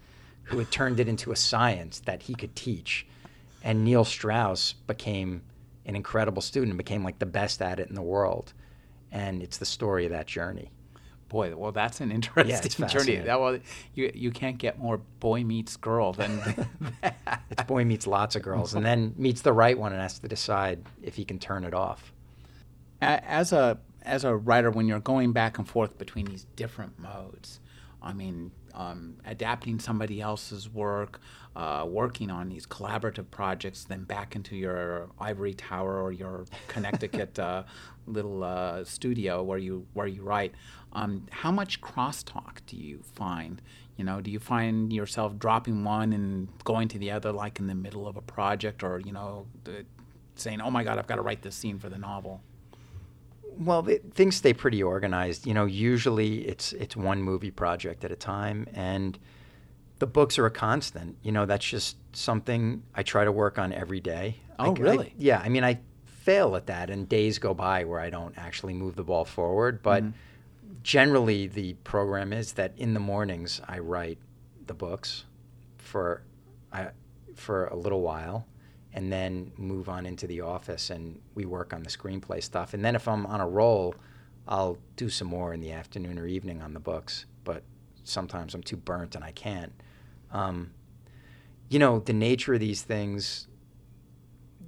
who 0.44 0.58
had 0.58 0.70
turned 0.70 1.00
it 1.00 1.08
into 1.08 1.32
a 1.32 1.36
science 1.36 2.00
that 2.00 2.22
he 2.22 2.34
could 2.34 2.54
teach. 2.54 3.06
And 3.62 3.84
Neil 3.84 4.04
Strauss 4.04 4.74
became 4.86 5.42
an 5.86 5.96
incredible 5.96 6.42
student 6.42 6.70
and 6.70 6.78
became 6.78 7.02
like 7.02 7.18
the 7.18 7.26
best 7.26 7.60
at 7.62 7.80
it 7.80 7.88
in 7.88 7.94
the 7.94 8.02
world. 8.02 8.52
And 9.10 9.42
it's 9.42 9.58
the 9.58 9.66
story 9.66 10.04
of 10.06 10.12
that 10.12 10.26
journey. 10.26 10.70
Boy, 11.28 11.56
well, 11.56 11.72
that's 11.72 12.00
an 12.00 12.12
interesting 12.12 12.84
yeah, 12.84 12.88
journey. 12.92 13.16
That, 13.16 13.40
well, 13.40 13.58
you 13.94 14.12
you 14.14 14.30
can't 14.30 14.58
get 14.58 14.78
more 14.78 14.98
boy 15.18 15.42
meets 15.42 15.76
girl 15.76 16.12
than 16.12 16.36
that. 17.02 17.42
It's 17.50 17.62
boy 17.64 17.84
meets 17.84 18.06
lots 18.06 18.36
of 18.36 18.42
girls, 18.42 18.74
and 18.74 18.84
then 18.84 19.14
meets 19.16 19.40
the 19.40 19.52
right 19.52 19.76
one 19.76 19.92
and 19.92 20.00
has 20.00 20.18
to 20.20 20.28
decide 20.28 20.84
if 21.02 21.16
he 21.16 21.24
can 21.24 21.38
turn 21.38 21.64
it 21.64 21.74
off. 21.74 22.12
As 23.00 23.52
a 23.52 23.78
as 24.05 24.24
a 24.24 24.36
writer, 24.36 24.70
when 24.70 24.86
you're 24.86 25.00
going 25.00 25.32
back 25.32 25.59
and 25.59 25.68
forth 25.68 25.98
between 25.98 26.26
these 26.26 26.46
different 26.57 26.98
modes, 26.98 27.61
I 28.02 28.12
mean, 28.12 28.50
um, 28.74 29.16
adapting 29.24 29.78
somebody 29.78 30.20
else's 30.20 30.68
work, 30.68 31.20
uh, 31.57 31.86
working 31.88 32.30
on 32.30 32.50
these 32.50 32.66
collaborative 32.66 33.30
projects, 33.30 33.84
then 33.84 34.05
back 34.05 34.36
into 34.36 34.57
your 34.57 35.09
ivory 35.18 35.55
tower 35.55 36.02
or 36.02 36.12
your 36.12 36.44
Connecticut 36.68 37.38
uh, 37.38 37.62
little 38.07 38.44
uh, 38.44 38.84
studio 38.84 39.42
where 39.42 39.59
you 39.59 39.86
where 39.94 40.07
you 40.07 40.22
write. 40.22 40.55
Um, 40.92 41.26
how 41.30 41.50
much 41.50 41.80
crosstalk 41.80 42.59
do 42.66 42.76
you 42.76 43.00
find? 43.14 43.62
You 43.96 44.05
know, 44.05 44.20
do 44.20 44.30
you 44.30 44.38
find 44.38 44.92
yourself 44.92 45.38
dropping 45.38 45.84
one 45.84 46.12
and 46.12 46.48
going 46.64 46.88
to 46.88 46.98
the 46.98 47.11
other, 47.11 47.32
like 47.32 47.59
in 47.59 47.68
the 47.68 47.74
middle 47.74 48.07
of 48.07 48.16
a 48.16 48.22
project, 48.22 48.82
or 48.82 49.00
you 49.00 49.12
know, 49.12 49.46
the, 49.64 49.86
saying, 50.34 50.61
"Oh 50.61 50.70
my 50.70 50.84
God, 50.84 50.98
I've 50.98 51.07
got 51.07 51.16
to 51.16 51.22
write 51.22 51.42
this 51.42 51.55
scene 51.55 51.78
for 51.78 51.88
the 51.88 51.98
novel." 51.98 52.42
Well, 53.59 53.82
the, 53.82 54.00
things 54.14 54.36
stay 54.36 54.52
pretty 54.52 54.82
organized. 54.82 55.46
You 55.46 55.55
know, 55.55 55.66
usually 55.66 56.46
it's 56.46 56.72
it's 56.72 56.96
one 56.96 57.22
movie 57.22 57.50
project 57.50 58.05
at 58.05 58.12
a 58.12 58.16
time, 58.16 58.66
and 58.74 59.18
the 59.98 60.07
books 60.07 60.38
are 60.38 60.46
a 60.46 60.50
constant. 60.50 61.16
You 61.22 61.32
know, 61.32 61.46
that's 61.46 61.64
just 61.64 61.96
something 62.12 62.82
I 62.94 63.02
try 63.02 63.24
to 63.24 63.32
work 63.32 63.59
on 63.59 63.72
every 63.72 64.00
day. 64.00 64.36
Oh, 64.59 64.74
I, 64.74 64.78
really? 64.78 65.07
I, 65.07 65.12
yeah. 65.18 65.40
I 65.44 65.48
mean, 65.48 65.64
I 65.64 65.80
fail 66.05 66.57
at 66.57 66.66
that, 66.66 66.90
and 66.90 67.09
days 67.09 67.38
go 67.38 67.55
by 67.55 67.84
where 67.84 68.00
I 68.00 68.11
don't 68.11 68.36
actually 68.36 68.74
move 68.74 68.96
the 68.96 69.05
ball 69.05 69.24
forward. 69.24 69.82
But 69.82 70.02
Mm-hmm. 70.05 70.74
generally, 70.82 71.46
the 71.46 71.74
program 71.84 72.32
is 72.32 72.52
that 72.55 72.72
in 72.76 72.94
the 72.94 73.00
mornings 73.00 73.61
I 73.68 73.78
write 73.78 74.18
the 74.66 74.74
books 74.74 75.24
for 75.78 76.22
I, 76.72 76.88
for 77.34 77.66
a 77.66 77.76
little 77.76 78.00
while, 78.00 78.46
and 78.95 79.12
then 79.12 79.51
move 79.59 79.88
on 79.88 80.07
into 80.07 80.26
the 80.26 80.40
office 80.40 80.88
and 80.90 81.20
we 81.34 81.45
work 81.45 81.74
on 81.74 81.82
the 81.82 81.90
screenplay 81.90 82.42
stuff. 82.42 82.74
And 82.74 82.84
then 82.84 82.95
if 82.95 83.09
I'm 83.09 83.26
on 83.26 83.40
a 83.40 83.47
roll, 83.47 83.95
I'll 84.47 84.78
do 84.97 85.11
some 85.11 85.28
more 85.28 85.53
in 85.53 85.61
the 85.61 85.72
afternoon 85.72 86.18
or 86.18 86.26
evening 86.26 86.62
on 86.62 86.72
the 86.74 86.80
books. 86.80 87.26
But 87.42 87.64
sometimes 88.05 88.55
I'm 88.55 88.62
too 88.62 88.76
burnt 88.76 89.16
and 89.16 89.24
I 89.24 89.32
can't. 89.32 89.72
Um, 90.30 90.70
you 91.68 91.80
know, 91.80 91.99
the 91.99 92.12
nature 92.12 92.55
of 92.55 92.61
these 92.61 92.82
things, 92.82 93.49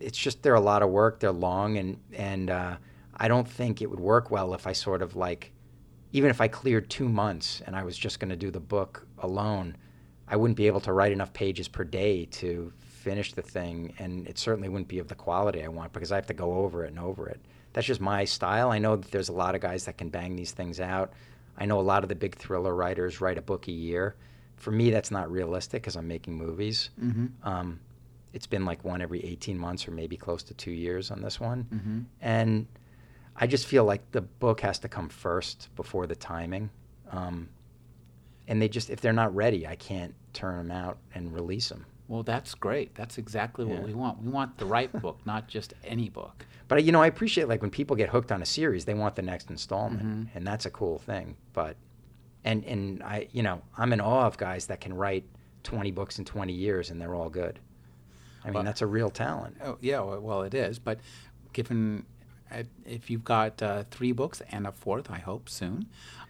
it's 0.01 0.19
just 0.19 0.43
they're 0.43 0.55
a 0.55 0.61
lot 0.61 0.83
of 0.83 0.91
work. 0.91 1.21
They're 1.21 1.31
long, 1.31 1.77
and 1.79 1.99
and 2.13 2.51
uh, 2.51 2.77
I 3.17 3.29
don't 3.29 3.49
think 3.49 3.81
it 3.81 3.89
would 3.89 4.01
work 4.01 4.31
well 4.31 4.55
if 4.55 4.67
I 4.67 4.73
sort 4.73 5.03
of 5.03 5.15
like, 5.15 5.53
even 6.13 6.31
if 6.31 6.41
I 6.41 6.49
cleared 6.49 6.91
two 6.91 7.09
months 7.09 7.63
and 7.65 7.77
I 7.77 7.85
was 7.85 7.97
just 7.97 8.19
going 8.19 8.31
to 8.31 8.37
do 8.37 8.51
the 8.51 8.61
book 8.61 9.07
alone, 9.19 9.77
I 10.27 10.37
wouldn't 10.37 10.57
be 10.57 10.67
able 10.67 10.81
to 10.81 10.93
write 10.93 11.13
enough 11.13 11.33
pages 11.33 11.69
per 11.69 11.85
day 11.85 12.25
to 12.27 12.73
finish 13.07 13.33
the 13.35 13.43
thing, 13.43 13.95
and 14.01 14.27
it 14.27 14.37
certainly 14.37 14.69
wouldn't 14.69 14.89
be 14.89 14.99
of 14.99 15.07
the 15.07 15.15
quality 15.15 15.63
I 15.63 15.69
want 15.69 15.93
because 15.93 16.11
I 16.11 16.17
have 16.17 16.27
to 16.27 16.35
go 16.35 16.55
over 16.55 16.85
it 16.85 16.89
and 16.89 16.99
over 16.99 17.29
it. 17.29 17.41
That's 17.73 17.87
just 17.87 18.01
my 18.01 18.25
style. 18.25 18.73
I 18.73 18.79
know 18.79 18.97
that 18.97 19.13
there's 19.13 19.29
a 19.29 19.33
lot 19.33 19.55
of 19.55 19.61
guys 19.61 19.85
that 19.85 19.97
can 19.97 20.09
bang 20.09 20.35
these 20.35 20.51
things 20.51 20.81
out. 20.81 21.13
I 21.57 21.67
know 21.67 21.79
a 21.79 21.87
lot 21.93 22.03
of 22.03 22.09
the 22.09 22.17
big 22.17 22.35
thriller 22.35 22.75
writers 22.75 23.21
write 23.21 23.39
a 23.39 23.43
book 23.43 23.69
a 23.69 23.73
year. 23.73 24.17
For 24.57 24.73
me, 24.73 24.91
that's 24.91 25.13
not 25.13 25.31
realistic 25.31 25.83
because 25.83 25.95
I'm 25.95 26.09
making 26.09 26.35
movies. 26.35 26.91
Mm-hmm. 27.01 27.27
Um, 27.49 27.79
it's 28.33 28.49
been 28.49 28.65
like 28.65 28.85
one 28.85 29.01
every 29.01 29.25
18 29.25 29.57
months 29.57 29.87
or 29.87 29.93
maybe 29.93 30.17
close 30.17 30.43
to 30.43 30.55
two 30.55 30.73
years 30.73 31.13
on 31.13 31.23
this 31.23 31.39
one. 31.39 31.65
Mm-hmm. 31.73 32.01
And 32.23 32.67
I 33.37 33.47
just 33.47 33.67
feel 33.67 33.85
like 33.85 34.11
the 34.11 34.23
book 34.23 34.63
has 34.63 34.81
to 34.81 34.89
come 34.89 35.09
first 35.09 35.69
before 35.77 36.09
the 36.09 36.17
timing. 36.17 36.71
Um, 37.13 37.51
and 38.49 38.61
they 38.61 38.69
just, 38.69 38.91
if 38.91 39.01
they're 39.01 39.13
not 39.13 39.33
ready, 39.33 39.65
I 39.65 39.77
can't 39.77 40.13
turn 40.33 40.57
them 40.57 40.73
out 40.73 40.99
and 41.15 41.33
release 41.33 41.69
them. 41.69 41.87
Well, 42.09 42.23
that's 42.23 42.55
great. 42.55 42.95
That's 42.95 43.19
exactly 43.19 43.65
what 43.65 43.79
Yeah. 43.81 43.85
we 43.85 43.95
want. 43.95 44.23
We 44.23 44.31
want 44.31 44.59
the 44.59 44.67
right 44.67 44.93
book, 45.01 45.19
not 45.27 45.49
just 45.49 45.75
any 45.85 46.09
book. 46.09 46.47
But 46.69 46.85
you 46.85 46.93
know, 46.93 47.03
I 47.03 47.07
appreciate 47.09 47.49
like 47.49 47.63
when 47.63 47.71
people 47.71 47.97
get 47.97 48.11
hooked 48.11 48.31
on 48.31 48.43
a 48.43 48.47
series, 48.47 48.85
they 48.85 48.95
want 48.95 49.17
the 49.17 49.23
next 49.23 49.51
installment, 49.51 50.03
Mhm. 50.03 50.29
and 50.35 50.47
that's 50.47 50.67
a 50.67 50.71
cool 50.71 50.99
thing. 50.99 51.37
But 51.53 51.77
and 52.45 52.65
and 52.65 53.03
I, 53.03 53.29
you 53.33 53.43
know, 53.43 53.63
I'm 53.77 53.93
in 53.93 54.01
awe 54.01 54.27
of 54.27 54.37
guys 54.39 54.67
that 54.67 54.81
can 54.81 54.95
write 54.95 55.25
20 55.65 55.91
books 55.91 56.19
in 56.19 56.25
20 56.25 56.53
years 56.53 56.91
and 56.91 57.01
they're 57.01 57.15
all 57.15 57.29
good. 57.31 57.59
I 58.45 58.49
mean, 58.49 58.55
Well- 58.55 58.63
that's 58.65 58.83
a 58.83 58.87
real 58.87 59.11
talent. 59.11 59.57
Oh, 59.65 59.79
yeah, 59.81 59.99
well, 60.01 60.21
well, 60.21 60.43
it 60.43 60.55
is. 60.55 60.79
But 60.79 61.01
given 61.53 62.07
uh, 62.53 62.63
if 62.85 63.11
you've 63.11 63.25
got 63.25 63.61
uh, 63.61 63.83
three 63.91 64.13
books 64.13 64.41
and 64.53 64.69
a 64.69 64.71
fourth, 64.71 65.11
I 65.11 65.19
hope 65.19 65.49
soon, 65.49 65.87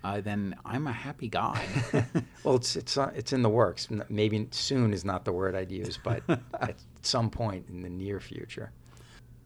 uh, 0.06 0.20
then 0.20 0.54
I'm 0.64 0.86
a 0.86 0.92
happy 0.92 1.28
guy. 1.28 1.64
well, 2.44 2.54
it's 2.54 2.76
it's 2.76 2.96
uh, 2.96 3.10
it's 3.16 3.32
in 3.32 3.42
the 3.42 3.48
works. 3.48 3.88
Maybe 4.08 4.46
soon 4.52 4.92
is 4.92 5.04
not 5.04 5.24
the 5.24 5.32
word 5.32 5.56
I'd 5.56 5.72
use, 5.72 5.98
but 6.02 6.22
at 6.60 6.76
some 7.02 7.28
point 7.28 7.66
in 7.68 7.82
the 7.82 7.90
near 7.90 8.20
future. 8.20 8.70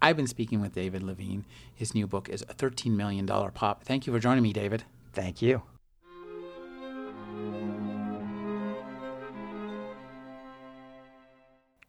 I've 0.02 0.16
been 0.16 0.26
speaking 0.26 0.60
with 0.60 0.74
David 0.74 1.02
Levien. 1.02 1.44
His 1.74 1.94
new 1.94 2.06
book 2.06 2.28
is 2.28 2.42
a 2.42 2.54
$13 2.54 2.92
million 2.92 3.26
pop. 3.26 3.84
Thank 3.84 4.06
you 4.06 4.12
for 4.12 4.18
joining 4.18 4.42
me, 4.42 4.52
David. 4.52 4.84
Thank 5.12 5.42
you. 5.42 5.62